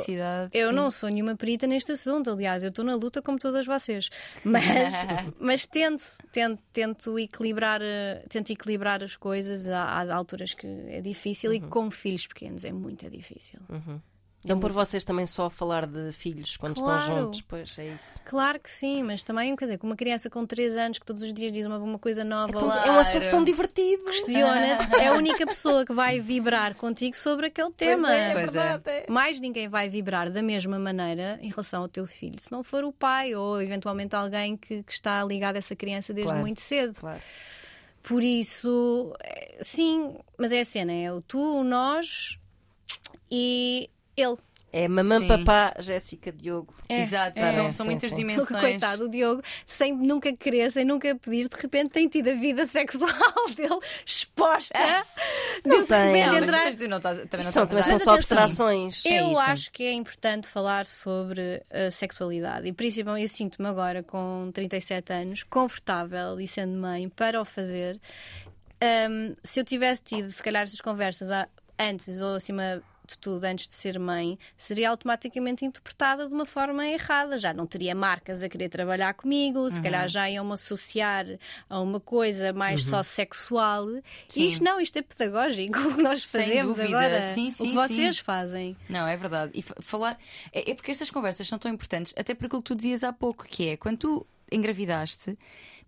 Eu 0.54 0.70
sim. 0.70 0.74
não 0.74 0.90
sou 0.92 1.10
nenhuma 1.10 1.36
perita 1.36 1.68
neste 1.68 1.92
assunto, 1.92 2.30
aliás, 2.30 2.64
eu 2.64 2.70
estou 2.70 2.86
na 2.86 2.96
luta 2.96 3.22
como 3.22 3.38
todas 3.38 3.66
vocês. 3.66 4.10
Mas, 4.44 4.64
mas 5.40 5.66
tento, 5.66 6.04
tento, 6.32 6.62
tento 6.72 7.20
equilibrar, 7.20 7.82
eh, 7.82 8.24
tento 8.30 8.52
equilibrar 8.52 9.04
as 9.04 9.16
coisas. 9.16 9.68
Há, 9.68 9.84
há 9.84 10.16
alturas 10.16 10.54
que 10.54 10.68
é 10.68 11.02
difícil 11.02 11.54
e 11.54 11.60
com 11.60 11.92
filhos 11.92 12.28
pequenos 12.28 12.64
é 12.64 12.72
muito 12.72 13.10
difícil. 13.10 13.60
Dão 14.44 14.60
por 14.60 14.72
vocês 14.72 15.04
também 15.04 15.26
só 15.28 15.46
a 15.46 15.50
falar 15.52 15.86
de 15.86 16.12
filhos 16.12 16.58
quando 16.58 16.74
Claro. 16.76 17.00
estão 17.02 17.18
juntos, 17.26 17.42
pois 17.42 17.78
é 17.78 17.90
isso. 17.90 18.20
Claro 18.26 18.60
que 18.60 18.72
sim, 18.72 19.04
mas 19.04 19.22
também, 19.22 19.56
quer 19.56 19.66
dizer, 19.66 19.78
com 19.78 19.86
uma 19.86 19.96
criança 19.96 20.32
com 20.32 20.44
3 20.48 20.76
anos 20.76 20.98
que 20.98 21.06
todos 21.06 21.22
os 21.22 21.32
dias 21.32 21.54
diz 21.54 21.64
uma, 21.66 21.78
uma 21.78 22.00
coisa 22.00 22.24
nova, 22.24 22.52
É, 22.52 22.60
tão- 22.60 22.68
lá, 22.68 22.88
é 22.88 22.92
um 22.92 22.98
assunto 23.00 23.30
tão 23.30 23.44
divertido. 23.44 24.04
questiona-te, 24.06 24.96
é 24.96 25.08
a 25.10 25.14
única 25.14 25.46
pessoa 25.46 25.86
que 25.86 25.94
vai 25.94 26.20
vibrar 26.20 26.74
contigo 26.74 27.16
sobre 27.16 27.46
aquele 27.46 27.72
tema. 27.72 28.08
Pois 28.08 28.18
é, 28.20 28.30
é 28.30 28.34
Pois 28.34 28.44
é. 28.48 28.52
verdade. 28.52 28.84
é. 28.90 29.06
Mais 29.12 29.40
ninguém 29.40 29.70
vai 29.70 29.88
vibrar 29.90 30.32
da 30.32 30.42
mesma 30.42 30.80
maneira 30.80 31.38
em 31.42 31.50
relação 31.50 31.84
ao 31.84 31.88
teu 31.88 32.08
filho, 32.08 32.40
se 32.42 32.52
não 32.52 32.64
for 32.64 32.84
o 32.84 32.92
pai 32.92 33.36
ou 33.36 33.62
eventualmente 33.62 34.16
alguém 34.16 34.58
que, 34.58 34.82
que 34.82 34.92
está 34.92 35.24
ligado 35.24 35.56
a 35.56 35.60
essa 35.60 35.76
criança 35.76 36.14
desde 36.14 36.30
Claro. 36.32 36.42
muito 36.42 36.62
cedo. 36.62 36.96
Claro. 37.00 37.22
Por 38.02 38.24
isso, 38.24 39.16
eh, 39.24 39.60
sim, 39.62 40.16
mas 40.36 40.52
é 40.52 40.62
a 40.62 40.66
cena: 40.66 40.92
é 40.92 41.12
o 41.12 41.22
tu, 41.22 41.60
o 41.60 41.64
nós 41.64 42.40
e 43.30 43.88
ele. 44.16 44.38
É 44.74 44.88
mamã, 44.88 45.20
Sim. 45.20 45.28
papá, 45.28 45.74
Jéssica, 45.80 46.32
Diogo. 46.32 46.74
É, 46.88 47.02
Exato, 47.02 47.38
é. 47.38 47.52
são, 47.52 47.66
É, 47.66 47.72
são 47.72 47.84
sim, 47.86 47.92
muitas 47.92 48.10
sim. 48.10 48.16
dimensões. 48.16 48.62
Coitado, 48.62 49.04
o 49.04 49.10
Diogo, 49.10 49.42
sem 49.68 49.94
nunca 49.94 50.32
querer, 50.32 50.72
sem 50.72 50.86
nunca 50.86 51.14
pedir, 51.14 51.50
de 51.50 51.58
repente 51.62 51.90
tem 51.90 52.08
tido 52.08 52.30
a 52.30 52.36
vida 52.36 52.64
sexual 52.68 53.12
dele 53.54 53.80
exposta. 54.06 54.80
Deu 55.66 55.82
de 55.82 55.88
tem. 55.88 55.98
repente 56.06 56.26
Não, 56.28 56.38
entrar. 56.38 56.64
mas 56.64 56.78
não 56.78 57.02
também 57.02 57.46
não 57.46 57.52
são, 57.52 57.68
também 57.68 58.00
só 58.00 58.14
abstrações. 58.14 59.06
É 59.06 59.20
Eu 59.22 59.32
isso. 59.34 59.42
acho 59.42 59.72
que 59.74 59.84
é 59.84 59.92
importante 59.92 60.48
falar 60.48 60.86
sobre 60.88 61.62
a 61.70 61.92
sexualidade 61.92 62.66
e 62.66 62.72
principalmente 62.72 63.24
eu 63.24 63.28
sinto-me 63.30 63.68
agora 63.68 64.02
com 64.02 64.50
37 64.54 65.12
anos 65.12 65.44
confortável 65.44 66.40
e 66.40 66.48
sendo 66.48 66.78
mãe 66.78 67.10
para 67.10 67.42
o 67.42 67.44
fazer. 67.44 68.00
Ahm, 68.82 69.36
se 69.44 69.60
eu 69.60 69.66
tivesse 69.66 70.02
tido, 70.02 70.32
se 70.32 70.42
calhar, 70.42 70.64
estas 70.64 70.80
conversas 70.80 71.28
antes 71.78 72.22
ou 72.22 72.36
acima 72.36 72.82
de 73.12 73.18
tudo, 73.20 73.44
antes 73.46 73.68
de 73.68 73.74
ser 73.74 74.00
mãe, 74.00 74.38
seria 74.58 74.90
automaticamente 74.90 75.64
interpretada 75.66 76.28
de 76.28 76.34
uma 76.34 76.46
forma 76.46 76.86
errada. 76.88 77.38
Já 77.38 77.54
não 77.54 77.66
teria 77.68 77.94
marcas 77.96 78.42
a 78.44 78.50
querer 78.50 78.70
trabalhar 78.70 79.14
comigo, 79.14 79.70
se 79.70 79.82
calhar 79.82 80.08
já 80.08 80.30
iam-me 80.30 80.54
associar 80.54 81.26
a 81.70 81.80
uma 81.80 82.00
coisa 82.00 82.52
mais 82.54 82.84
só 82.84 83.02
sexual. 83.04 83.88
Sim. 84.28 84.42
E 84.42 84.48
isto 84.48 84.64
não, 84.64 84.80
isto 84.80 84.98
é 84.98 85.02
pedagógico, 85.02 85.78
o 85.80 85.96
que 85.96 86.02
nós 86.04 86.26
Sem 86.28 86.42
fazemos 86.44 86.76
dúvida. 86.76 86.98
agora. 87.00 87.24
Sim, 87.24 87.48
o 87.48 87.52
sim, 87.52 87.70
que 87.70 87.76
vocês 87.76 88.18
sim. 88.18 88.24
fazem. 88.24 88.78
Não, 88.90 89.08
é 89.08 89.16
verdade. 89.18 89.52
E 89.54 89.62
fa- 89.62 89.76
falar. 89.80 90.18
É, 90.52 90.72
é 90.72 90.74
porque 90.76 90.92
estas 90.92 91.10
conversas 91.12 91.48
são 91.48 91.58
tão 91.60 91.72
importantes, 91.72 92.14
até 92.18 92.34
por 92.34 92.46
aquilo 92.46 92.62
que 92.62 92.68
tu 92.68 92.76
dizias 92.76 93.04
há 93.04 93.12
pouco, 93.14 93.46
que 93.46 93.70
é 93.70 93.78
quando 93.78 93.98
tu 93.98 94.28
engravidaste. 94.52 95.38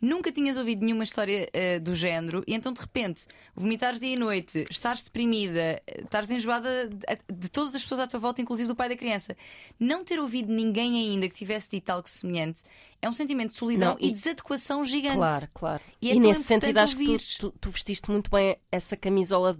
Nunca 0.05 0.33
tinhas 0.33 0.57
ouvido 0.57 0.83
nenhuma 0.83 1.05
história 1.05 1.49
eh, 1.53 1.79
do 1.79 1.95
género 1.95 2.43
e 2.45 2.53
então 2.53 2.73
de 2.73 2.81
repente 2.81 3.25
vomitares 3.55 4.01
dia 4.01 4.13
e 4.13 4.17
noite, 4.17 4.67
estares 4.69 5.01
deprimida, 5.01 5.81
eh, 5.87 6.01
estares 6.03 6.29
enjoada 6.29 6.89
de, 6.89 7.33
de 7.33 7.47
todas 7.49 7.73
as 7.73 7.81
pessoas 7.83 8.01
à 8.01 8.07
tua 8.07 8.19
volta, 8.19 8.41
inclusive 8.41 8.67
do 8.67 8.75
pai 8.75 8.89
da 8.89 8.97
criança. 8.97 9.33
Não 9.79 10.03
ter 10.03 10.19
ouvido 10.19 10.51
ninguém 10.51 10.93
ainda 11.11 11.29
que 11.29 11.35
tivesse 11.35 11.69
dito 11.71 11.89
algo 11.89 12.09
semelhante 12.09 12.63
é 13.01 13.07
um 13.09 13.13
sentimento 13.13 13.51
de 13.51 13.55
solidão 13.55 13.91
Não, 13.91 13.97
e, 14.01 14.09
e- 14.09 14.11
desadequação 14.11 14.83
gigante. 14.83 15.15
Claro, 15.15 15.47
claro. 15.53 15.83
E 16.01 16.07
E, 16.07 16.11
é 16.11 16.13
tão 16.15 16.21
nesse 16.23 16.43
sentido 16.43 16.77
acho 16.79 16.93
ouvir. 16.95 17.19
que 17.19 17.37
tu, 17.39 17.49
tu- 17.51 17.57
tu 17.61 17.71
vestiste 17.71 18.11
muito 18.11 18.29
bem 18.29 18.57
essa 18.69 18.97
camisola 18.97 19.57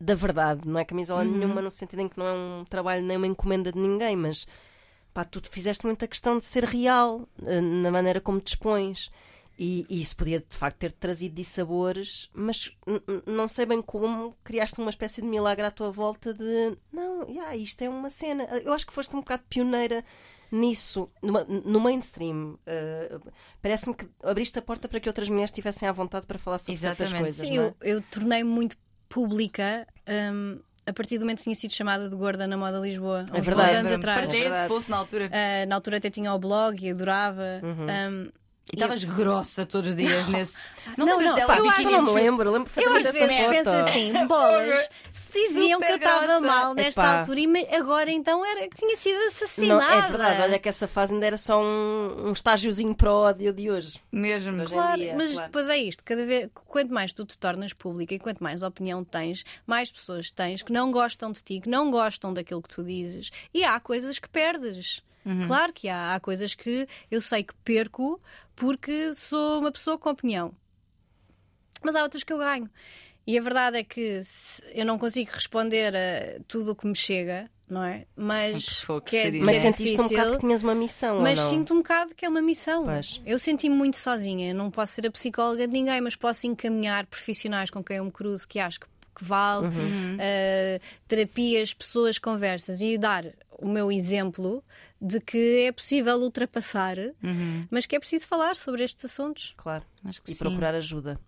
da 0.00 0.14
verdade. 0.14 0.60
Não 0.64 0.78
é 0.78 0.84
camisola 0.84 1.24
Uhum. 1.24 1.32
nenhuma 1.38 1.60
no 1.60 1.72
sentido 1.72 2.02
em 2.02 2.08
que 2.08 2.16
não 2.18 2.26
é 2.28 2.32
um 2.32 2.64
trabalho 2.70 3.02
nem 3.04 3.16
uma 3.16 3.26
encomenda 3.26 3.72
de 3.72 3.78
ninguém, 3.80 4.14
mas 4.14 4.46
pá, 5.12 5.24
tu 5.24 5.42
fizeste 5.50 5.84
muita 5.84 6.06
questão 6.06 6.38
de 6.38 6.44
ser 6.44 6.62
real 6.64 7.28
eh, 7.44 7.60
na 7.60 7.90
maneira 7.90 8.20
como 8.20 8.38
te 8.40 8.48
expões. 8.54 9.10
E, 9.58 9.86
e 9.88 10.00
isso 10.00 10.16
podia 10.16 10.40
de 10.40 10.56
facto 10.56 10.78
ter 10.78 10.92
trazido 10.92 11.34
dissabores, 11.34 12.30
mas 12.34 12.70
não 13.26 13.46
sei 13.48 13.66
bem 13.66 13.82
como 13.82 14.34
criaste 14.42 14.80
uma 14.80 14.90
espécie 14.90 15.20
de 15.20 15.26
milagre 15.28 15.64
à 15.64 15.70
tua 15.70 15.90
volta 15.90 16.32
de 16.32 16.76
não, 16.92 17.28
yeah, 17.28 17.54
isto 17.54 17.82
é 17.82 17.88
uma 17.88 18.08
cena. 18.10 18.44
Eu 18.64 18.72
acho 18.72 18.86
que 18.86 18.92
foste 18.92 19.14
um 19.14 19.20
bocado 19.20 19.42
pioneira 19.48 20.04
nisso, 20.50 21.10
numa- 21.22 21.44
no 21.44 21.80
mainstream. 21.80 22.58
Eh, 22.66 23.18
Parece-me 23.60 23.94
que 23.94 24.06
abriste 24.22 24.58
a 24.58 24.62
porta 24.62 24.88
para 24.88 25.00
que 25.00 25.08
outras 25.08 25.28
mulheres 25.28 25.50
estivessem 25.50 25.88
à 25.88 25.92
vontade 25.92 26.26
para 26.26 26.38
falar 26.38 26.58
sobre 26.58 26.76
certas 26.78 27.06
Exatamente. 27.08 27.22
coisas. 27.36 27.46
Sim, 27.46 27.56
não 27.56 27.62
é? 27.64 27.66
eu, 27.82 27.96
eu 27.96 28.02
tornei-me 28.10 28.50
muito 28.50 28.76
pública 29.08 29.86
hum, 30.34 30.58
a 30.86 30.92
partir 30.92 31.16
do 31.18 31.20
momento 31.20 31.38
que 31.38 31.44
tinha 31.44 31.54
sido 31.54 31.72
chamada 31.72 32.08
de 32.08 32.16
gorda 32.16 32.46
na 32.46 32.56
moda 32.56 32.78
Lisboa, 32.80 33.26
É 33.32 33.38
uns 33.38 33.46
verdade. 33.46 33.76
anos 33.76 33.92
atrás. 33.92 34.20
Partilhei 34.26 34.48
esse 34.48 34.66
post 34.66 34.90
na 34.90 34.96
altura. 34.96 35.30
Ah, 35.32 35.66
na 35.66 35.74
altura 35.76 35.98
até 35.98 36.10
tinha 36.10 36.32
o 36.34 36.38
blog 36.38 36.84
e 36.84 36.90
adorava. 36.90 37.60
Uhum. 37.62 37.86
Hum, 37.86 38.32
E 38.70 38.76
estavas 38.76 39.02
grossa 39.02 39.66
todos 39.66 39.90
os 39.90 39.96
dias 39.96 40.28
nesse. 40.28 40.70
Não, 40.96 41.04
Não, 41.04 41.16
lembras 41.16 41.30
não, 41.30 41.34
dela? 41.34 41.46
pá, 41.52 41.58
eu 41.58 41.68
acho- 41.68 41.82
Eu 41.82 41.90
não 41.90 42.02
me 42.04 42.10
lembro, 42.12 42.48
eu 42.48 42.52
lembro 42.52 42.70
eu 42.70 42.72
perfeitamente 42.92 43.08
às 43.08 43.12
dessa 43.14 43.26
vezes 43.26 43.36
foto. 43.42 43.50
penso 43.50 43.70
assim, 43.70 44.26
bolas, 44.26 44.88
se 45.10 45.48
diziam 45.48 45.80
que 45.80 45.86
eu 45.86 45.96
estava 45.96 46.40
mal 46.40 46.72
nesta 46.74 47.00
Epá. 47.00 47.18
altura 47.18 47.40
e 47.40 47.74
agora 47.74 48.10
então 48.12 48.44
era 48.46 48.68
que 48.68 48.76
tinha 48.76 48.96
sido 48.96 49.18
Não, 49.18 49.26
assassinada. 49.26 49.94
é 49.94 50.02
verdade, 50.02 50.42
olha 50.42 50.58
que 50.60 50.68
essa 50.68 50.86
fase 50.86 51.12
ainda 51.12 51.26
era 51.26 51.36
só 51.36 51.60
um, 51.60 52.28
um 52.28 52.32
estágiozinho 52.32 52.94
para 52.94 53.12
o 53.12 53.16
ódio 53.16 53.52
de 53.52 53.68
hoje. 53.70 54.00
Mesmo. 54.12 54.62
Hoje 54.62 54.72
em 54.72 54.76
Claro, 54.76 54.96
dia, 55.00 55.14
mas 55.18 55.32
claro. 55.32 55.46
depois 55.48 55.68
é 55.68 55.76
isto, 55.78 56.04
cada 56.04 56.24
vez 56.24 56.48
quanto 56.54 56.94
mais 56.94 57.12
tu 57.12 57.26
te 57.26 57.36
tornas 57.36 57.72
pública 57.72 58.14
e 58.14 58.18
quanto 58.18 58.42
mais 58.42 58.62
opinião 58.62 59.02
tens, 59.04 59.44
mais 59.66 59.90
pessoas 59.90 60.30
tens 60.30 60.62
que 60.62 60.72
não 60.72 60.92
gostam 60.92 61.32
de 61.32 61.42
ti, 61.42 61.60
que 61.60 61.68
não 61.68 61.90
gostam 61.90 62.32
daquilo 62.32 62.62
que 62.62 62.68
tu 62.68 62.84
dizes. 62.84 63.30
E 63.52 63.64
há 63.64 63.78
coisas 63.80 64.18
que 64.20 64.28
perdes. 64.28 65.02
Claro 65.46 65.72
que 65.72 65.88
há, 65.88 66.14
há 66.14 66.20
coisas 66.20 66.54
que 66.54 66.86
eu 67.10 67.20
sei 67.20 67.42
que 67.44 67.54
perco 67.64 68.20
porque 68.56 69.12
sou 69.14 69.60
uma 69.60 69.70
pessoa 69.72 69.96
com 69.98 70.10
opinião. 70.10 70.52
Mas 71.82 71.94
há 71.96 72.02
outras 72.02 72.22
que 72.22 72.32
eu 72.32 72.38
ganho. 72.38 72.68
E 73.26 73.38
a 73.38 73.42
verdade 73.42 73.78
é 73.78 73.84
que 73.84 74.20
eu 74.74 74.84
não 74.84 74.98
consigo 74.98 75.30
responder 75.32 75.94
a 75.94 76.40
tudo 76.48 76.72
o 76.72 76.76
que 76.76 76.86
me 76.86 76.94
chega, 76.94 77.48
não 77.68 77.84
é? 77.84 78.04
Mas 78.16 78.80
Que 78.80 78.86
fogo 78.86 79.00
que 79.02 79.16
é, 79.16 79.30
que 79.30 79.40
Mas 79.40 79.56
é 79.56 79.60
sentiste 79.60 79.94
um 80.00 80.04
difícil. 80.04 80.08
bocado 80.16 80.32
que 80.32 80.40
tinhas 80.40 80.62
uma 80.62 80.74
missão, 80.74 81.20
Mas 81.20 81.38
sinto 81.40 81.72
um 81.72 81.78
bocado 81.78 82.14
que 82.16 82.24
é 82.24 82.28
uma 82.28 82.42
missão. 82.42 82.84
Pois. 82.84 83.20
Eu 83.24 83.38
senti-me 83.38 83.76
muito 83.76 83.96
sozinha. 83.96 84.50
Eu 84.50 84.54
não 84.56 84.70
posso 84.72 84.94
ser 84.94 85.06
a 85.06 85.10
psicóloga 85.10 85.66
de 85.68 85.72
ninguém, 85.72 86.00
mas 86.00 86.16
posso 86.16 86.46
encaminhar 86.48 87.06
profissionais 87.06 87.70
com 87.70 87.82
quem 87.82 87.98
eu 87.98 88.04
me 88.04 88.10
cruzo 88.10 88.46
que 88.48 88.58
acho 88.58 88.80
que, 88.80 88.86
que 89.14 89.24
vale, 89.24 89.66
Uhum. 89.66 90.16
eh, 90.18 90.80
terapias, 91.06 91.72
pessoas, 91.72 92.18
conversas 92.18 92.80
e 92.82 92.98
dar 92.98 93.24
o 93.56 93.68
meu 93.68 93.92
exemplo 93.92 94.64
de 95.04 95.20
que 95.20 95.64
é 95.66 95.72
possível 95.72 96.16
ultrapassar, 96.18 96.96
Uhum. 97.22 97.66
mas 97.70 97.86
que 97.86 97.96
é 97.96 97.98
preciso 97.98 98.26
falar 98.28 98.54
sobre 98.56 98.84
estes 98.84 99.04
assuntos. 99.04 99.52
Claro. 99.56 99.84
Acho 100.04 100.22
que 100.22 100.30
E 100.30 100.34
sim. 100.34 100.38
procurar 100.38 100.74
ajuda. 100.74 101.18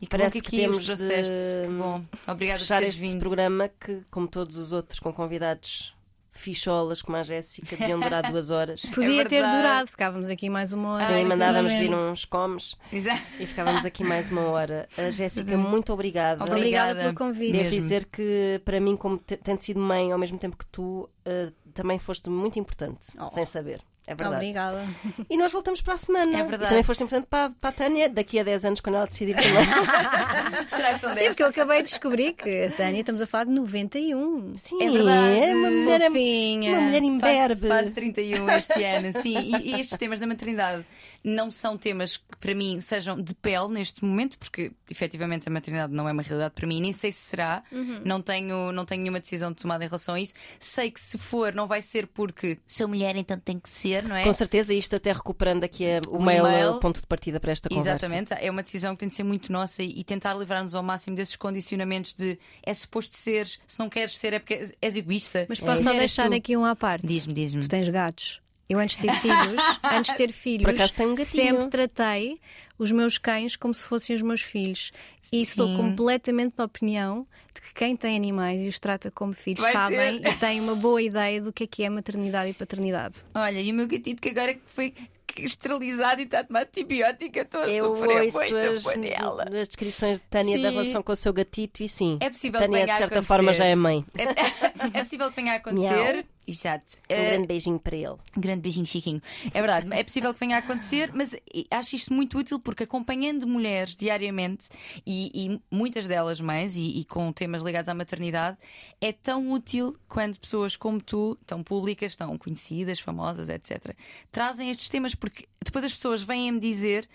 E 0.00 0.06
Parece 0.06 0.42
que 0.42 0.50
que 0.50 0.56
temos 0.58 0.80
de 0.80 0.86
trouxeste. 0.86 1.62
Que 1.62 1.68
bom. 1.72 2.04
Obrigada 2.28 2.58
por 2.58 2.64
Fechar 2.66 2.82
este 2.82 3.00
vindo. 3.00 3.18
programa 3.20 3.68
que, 3.68 4.02
como 4.10 4.28
todos 4.28 4.58
os 4.58 4.72
outros, 4.72 5.00
com 5.00 5.10
convidados 5.12 5.95
ficholas 6.36 7.02
como 7.02 7.16
a 7.16 7.22
Jéssica, 7.22 7.76
deviam 7.76 7.98
durar 7.98 8.30
duas 8.30 8.50
horas. 8.50 8.82
Podia 8.94 9.24
ter 9.24 9.36
verdade. 9.40 9.56
durado, 9.56 9.90
ficávamos 9.90 10.28
aqui 10.30 10.48
mais 10.50 10.72
uma 10.72 10.92
hora. 10.94 11.06
Sim, 11.06 11.24
mandávamos 11.24 11.72
vir 11.72 11.94
uns 11.94 12.24
comes 12.24 12.76
Exato. 12.92 13.22
e 13.40 13.46
ficávamos 13.46 13.84
aqui 13.84 14.04
mais 14.04 14.30
uma 14.30 14.42
hora. 14.42 14.88
A 14.98 15.10
Jéssica, 15.10 15.56
muito 15.56 15.92
obrigada. 15.92 16.44
Obrigada. 16.44 16.90
Obrigada 16.92 17.00
pelo 17.00 17.14
convite. 17.14 17.52
Devo 17.52 17.64
mesmo. 17.64 17.70
dizer 17.80 18.04
que, 18.06 18.60
para 18.64 18.78
mim, 18.80 18.96
como 18.96 19.18
te- 19.18 19.36
tendo 19.36 19.60
sido 19.60 19.80
mãe 19.80 20.12
ao 20.12 20.18
mesmo 20.18 20.38
tempo 20.38 20.56
que 20.56 20.66
tu, 20.66 21.08
eh, 21.24 21.50
também 21.74 21.98
foste 21.98 22.28
muito 22.30 22.58
importante, 22.58 23.08
Oh. 23.18 23.28
sem 23.30 23.44
saber. 23.44 23.80
É 24.08 24.14
verdade. 24.14 24.36
Obrigada. 24.36 24.84
E 25.28 25.36
nós 25.36 25.50
voltamos 25.50 25.80
para 25.80 25.94
a 25.94 25.96
semana. 25.96 26.38
É 26.38 26.42
verdade. 26.44 26.64
E 26.64 26.68
também 26.68 26.82
foste 26.84 27.02
importante 27.02 27.26
para, 27.28 27.50
para 27.60 27.70
a 27.70 27.72
Tânia, 27.72 28.08
daqui 28.08 28.38
a 28.38 28.44
10 28.44 28.64
anos, 28.64 28.80
quando 28.80 28.94
ela 28.96 29.06
decidir 29.06 29.34
também. 29.34 29.50
Será 30.70 30.94
que 30.94 31.00
são 31.00 31.10
Sim, 31.10 31.20
10? 31.20 31.28
porque 31.30 31.42
eu 31.42 31.46
acabei 31.48 31.78
de 31.82 31.88
descobrir 31.88 32.32
que 32.34 32.64
a 32.66 32.70
Tânia 32.70 33.00
estamos 33.00 33.20
a 33.20 33.26
falar 33.26 33.44
de 33.44 33.50
91. 33.50 34.54
Sim, 34.56 34.82
É 34.82 34.90
verdade. 34.90 35.38
É 35.40 35.54
uma 35.56 35.70
mulher, 35.70 36.00
Fofinha. 36.06 36.70
uma 36.72 36.80
mulher 36.82 37.02
imberbe. 37.02 37.68
faz 37.68 37.90
31 37.90 38.48
este 38.50 38.84
ano, 38.84 39.12
sim. 39.20 39.36
E, 39.38 39.74
e 39.76 39.80
estes 39.80 39.98
temas 39.98 40.20
da 40.20 40.26
maternidade 40.26 40.84
não 41.24 41.50
são 41.50 41.76
temas 41.76 42.16
que 42.16 42.24
para 42.40 42.54
mim 42.54 42.80
sejam 42.80 43.20
de 43.20 43.34
pele 43.34 43.68
neste 43.68 44.04
momento, 44.04 44.38
porque 44.38 44.72
efetivamente 44.90 45.48
a 45.48 45.50
maternidade 45.52 45.92
não 45.92 46.08
é 46.08 46.12
uma 46.12 46.22
realidade 46.22 46.54
para 46.54 46.66
mim, 46.66 46.80
nem 46.80 46.92
sei 46.92 47.10
se 47.12 47.20
será, 47.20 47.62
não, 48.04 48.20
tenho, 48.22 48.72
não 48.72 48.84
tenho 48.84 49.02
nenhuma 49.02 49.20
decisão 49.20 49.52
tomada 49.52 49.84
em 49.84 49.88
relação 49.88 50.14
a 50.14 50.20
isso. 50.20 50.34
Sei 50.58 50.90
que 50.90 51.00
se 51.00 51.18
for, 51.18 51.54
não 51.54 51.66
vai 51.66 51.82
ser 51.82 52.06
porque 52.06 52.58
sou 52.66 52.88
mulher, 52.88 53.16
então 53.16 53.38
tem 53.38 53.58
que 53.58 53.68
ser, 53.68 54.02
não 54.04 54.16
é? 54.16 54.22
Com 54.24 54.32
certeza, 54.32 54.72
isto 54.74 54.94
até 54.96 55.12
recuperando 55.12 55.64
aqui 55.64 55.84
a- 55.86 56.00
o, 56.08 56.18
O 56.18 56.22
mail, 56.22 56.46
e-mail. 56.46 56.70
o 56.72 56.80
ponto 56.80 57.00
de 57.00 57.06
partida 57.06 57.38
para 57.40 57.52
esta 57.52 57.68
conversa. 57.68 57.90
Exatamente, 58.06 58.32
é 58.34 58.50
uma 58.50 58.62
decisão 58.62 58.94
que 58.94 59.00
tem 59.00 59.08
de 59.08 59.14
ser 59.14 59.22
muito 59.24 59.50
nossa 59.52 59.82
e, 59.82 60.00
e 60.00 60.04
tentar 60.04 60.34
livrar-nos 60.34 60.74
ao 60.74 60.82
máximo 60.82 61.16
desses 61.16 61.36
condicionamentos 61.36 62.14
de 62.14 62.38
é 62.62 62.72
suposto 62.74 63.16
seres, 63.16 63.58
se 63.66 63.78
não 63.78 63.88
queres 63.88 64.16
ser 64.18 64.32
é 64.32 64.38
porque 64.38 64.72
és- 64.80 64.96
egoísta. 64.96 65.46
Mas 65.48 65.60
posso 65.60 65.82
É 65.82 65.84
só 65.92 65.98
deixar 65.98 66.32
aqui 66.32 66.56
um 66.56 66.64
à 66.64 66.74
parte. 66.76 67.06
Diz-me, 67.06 67.32
diz-me. 67.34 67.60
Tu 67.62 67.68
tens 67.68 67.88
gatos. 67.88 68.40
Eu 68.68 68.78
antes 68.80 68.96
de 68.96 69.06
ter 69.06 69.12
filhos, 69.14 69.62
antes 69.84 70.10
de 70.10 70.16
ter 70.16 70.32
filhos, 70.32 70.62
Por 70.62 70.70
acaso 70.74 70.94
tem 70.94 71.06
um 71.06 71.16
sempre 71.16 71.68
tratei 71.68 72.40
os 72.78 72.90
meus 72.92 73.16
cães 73.16 73.56
como 73.56 73.72
se 73.72 73.84
fossem 73.84 74.14
os 74.16 74.22
meus 74.22 74.42
filhos. 74.42 74.90
E 75.32 75.40
estou 75.42 75.66
Sim. 75.68 75.76
completamente 75.76 76.56
da 76.56 76.64
opinião 76.64 77.26
de 77.54 77.60
que 77.62 77.72
quem 77.74 77.96
tem 77.96 78.16
animais 78.16 78.62
e 78.64 78.68
os 78.68 78.78
trata 78.78 79.10
como 79.10 79.32
filhos 79.32 79.60
Vai 79.62 79.72
sabem 79.72 80.20
ter. 80.20 80.30
e 80.30 80.36
tem 80.36 80.60
uma 80.60 80.74
boa 80.74 81.00
ideia 81.00 81.40
do 81.40 81.52
que 81.52 81.64
é 81.64 81.66
que 81.66 81.84
é 81.84 81.88
maternidade 81.88 82.50
e 82.50 82.54
paternidade. 82.54 83.16
Olha, 83.34 83.60
e 83.60 83.70
o 83.70 83.74
meu 83.74 83.86
gatito 83.86 84.20
que 84.20 84.28
agora 84.28 84.58
foi 84.66 84.92
esterilizado 85.38 86.20
e 86.20 86.24
está 86.24 86.40
a 86.40 86.44
tomar 86.44 86.62
antibiótico, 86.62 87.38
eu 87.38 87.42
estou 87.42 87.60
a 87.62 87.68
Eu 87.68 87.94
sofrer 87.94 88.32
muito 88.32 88.56
as, 88.56 88.82
por 88.82 89.04
ela. 89.04 89.42
as 89.44 89.68
descrições 89.68 90.18
de 90.18 90.24
Tânia 90.26 90.58
da 90.58 90.68
Sim. 90.68 90.74
relação 90.74 91.02
com 91.02 91.12
o 91.12 91.16
seu 91.16 91.32
gatito 91.32 91.82
e 91.82 91.88
sim. 91.88 92.18
É 92.20 92.30
possível 92.30 92.60
Tânia, 92.60 92.80
que 92.86 92.92
de 92.92 92.98
certa 92.98 93.04
acontecer. 93.16 93.26
forma, 93.26 93.52
já 93.52 93.64
é 93.66 93.74
mãe. 93.74 94.04
É, 94.16 94.98
é 94.98 95.02
possível 95.02 95.28
que 95.30 95.36
venha 95.36 95.52
a 95.52 95.56
acontecer. 95.60 96.26
Exato. 96.46 96.96
Um 97.10 97.14
Eh, 97.14 97.30
grande 97.30 97.46
beijinho 97.46 97.78
para 97.80 97.96
ele. 97.96 98.16
Grande 98.36 98.60
beijinho, 98.60 98.86
Chiquinho. 98.86 99.20
É 99.52 99.60
verdade, 99.60 99.88
é 99.90 100.04
possível 100.04 100.32
que 100.32 100.40
venha 100.40 100.56
a 100.56 100.58
acontecer, 100.60 101.10
mas 101.12 101.34
acho 101.70 101.96
isto 101.96 102.12
muito 102.12 102.38
útil 102.38 102.60
porque 102.60 102.84
acompanhando 102.84 103.46
mulheres 103.46 103.96
diariamente 103.96 104.68
e, 105.04 105.30
e 105.34 105.60
muitas 105.70 106.06
delas 106.06 106.40
mães 106.40 106.76
e, 106.76 107.00
e 107.00 107.04
com 107.04 107.32
temas 107.32 107.62
ligados 107.62 107.88
à 107.88 107.94
maternidade, 107.94 108.56
é 109.00 109.12
tão 109.12 109.50
útil 109.50 109.96
quando 110.08 110.38
pessoas 110.38 110.76
como 110.76 111.00
tu, 111.00 111.36
tão 111.46 111.62
públicas, 111.62 112.14
tão 112.16 112.36
conhecidas, 112.38 113.00
famosas, 113.00 113.48
etc., 113.48 113.94
trazem 114.30 114.70
estes 114.70 114.88
temas 114.88 115.14
porque 115.14 115.46
depois 115.64 115.84
as 115.84 115.92
pessoas 115.92 116.22
vêm-me 116.22 116.60
dizer. 116.60 117.08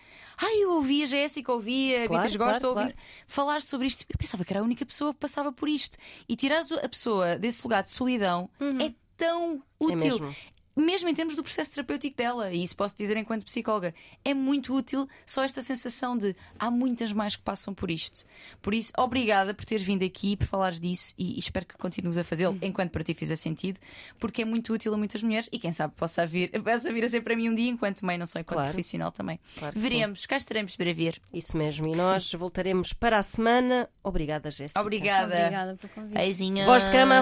Ah, 0.43 0.55
eu 0.55 0.71
ouvi 0.73 1.03
a 1.03 1.05
Jéssica, 1.05 1.51
ouvi 1.51 1.93
a 1.93 2.07
Claro, 2.07 2.13
Beatriz 2.13 2.35
Gosta, 2.35 2.59
claro, 2.61 2.79
ouvi 2.79 2.93
claro. 2.93 3.07
falar 3.27 3.61
sobre 3.61 3.85
isto. 3.85 4.03
Eu 4.09 4.17
pensava 4.17 4.43
que 4.43 4.51
era 4.51 4.59
a 4.59 4.63
única 4.63 4.83
pessoa 4.83 5.13
que 5.13 5.19
passava 5.19 5.51
por 5.51 5.69
isto. 5.69 5.97
E 6.27 6.35
tirar 6.35 6.63
a 6.83 6.89
pessoa 6.89 7.37
desse 7.37 7.63
lugar 7.63 7.83
de 7.83 7.91
solidão 7.91 8.49
é 8.81 8.91
tão 9.21 9.61
É 9.79 9.83
útil 9.83 9.97
mesmo. 9.97 10.35
Mesmo 10.75 11.09
em 11.09 11.13
termos 11.13 11.35
do 11.35 11.43
processo 11.43 11.73
terapêutico 11.73 12.15
dela, 12.17 12.51
e 12.51 12.63
isso 12.63 12.75
posso 12.75 12.95
dizer 12.95 13.17
enquanto 13.17 13.45
psicóloga, 13.45 13.93
é 14.23 14.33
muito 14.33 14.73
útil 14.75 15.07
só 15.25 15.43
esta 15.43 15.61
sensação 15.61 16.17
de 16.17 16.35
há 16.57 16.71
muitas 16.71 17.11
mais 17.13 17.35
que 17.35 17.41
passam 17.41 17.73
por 17.73 17.91
isto. 17.91 18.25
Por 18.61 18.73
isso, 18.73 18.91
obrigada 18.97 19.53
por 19.53 19.65
teres 19.65 19.83
vindo 19.83 20.03
aqui, 20.03 20.35
por 20.35 20.47
falares 20.47 20.79
disso, 20.79 21.13
e, 21.17 21.35
e 21.35 21.39
espero 21.39 21.65
que 21.65 21.77
continues 21.77 22.17
a 22.17 22.23
fazê-lo 22.23 22.57
enquanto 22.61 22.91
para 22.91 23.03
ti 23.03 23.13
fizer 23.13 23.35
sentido, 23.35 23.79
porque 24.19 24.41
é 24.41 24.45
muito 24.45 24.73
útil 24.73 24.93
a 24.93 24.97
muitas 24.97 25.21
mulheres 25.23 25.49
e 25.51 25.59
quem 25.59 25.71
sabe 25.71 25.93
possa 25.95 26.25
vir, 26.25 26.49
possa 26.63 26.91
vir 26.91 27.03
a 27.03 27.09
ser 27.09 27.21
para 27.21 27.35
mim 27.35 27.49
um 27.49 27.55
dia, 27.55 27.69
enquanto 27.69 28.05
mãe, 28.05 28.17
não 28.17 28.25
só 28.25 28.39
enquanto 28.39 28.51
Claro. 28.57 28.73
profissional 28.73 29.11
também. 29.11 29.39
Claro 29.57 29.73
que 29.73 29.79
sim. 29.81 29.89
Veremos, 29.89 30.25
cá 30.25 30.37
estaremos 30.37 30.75
para 30.75 30.93
ver. 30.93 31.21
Isso 31.33 31.57
mesmo. 31.57 31.87
E 31.87 31.95
nós 31.95 32.31
voltaremos 32.35 32.93
para 32.93 33.17
a 33.17 33.23
semana. 33.23 33.89
Obrigada, 34.03 34.51
Jéssica. 34.51 34.79
Obrigada. 34.79 35.35
Obrigada 35.35 35.75
pelo 35.75 35.93
convite. 35.93 36.13
Beijinhos. 36.13 36.65
Voz 36.65 36.85
de 36.85 36.91
cama. 36.91 37.21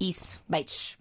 Isso. 0.00 0.40
Beijos. 0.48 0.98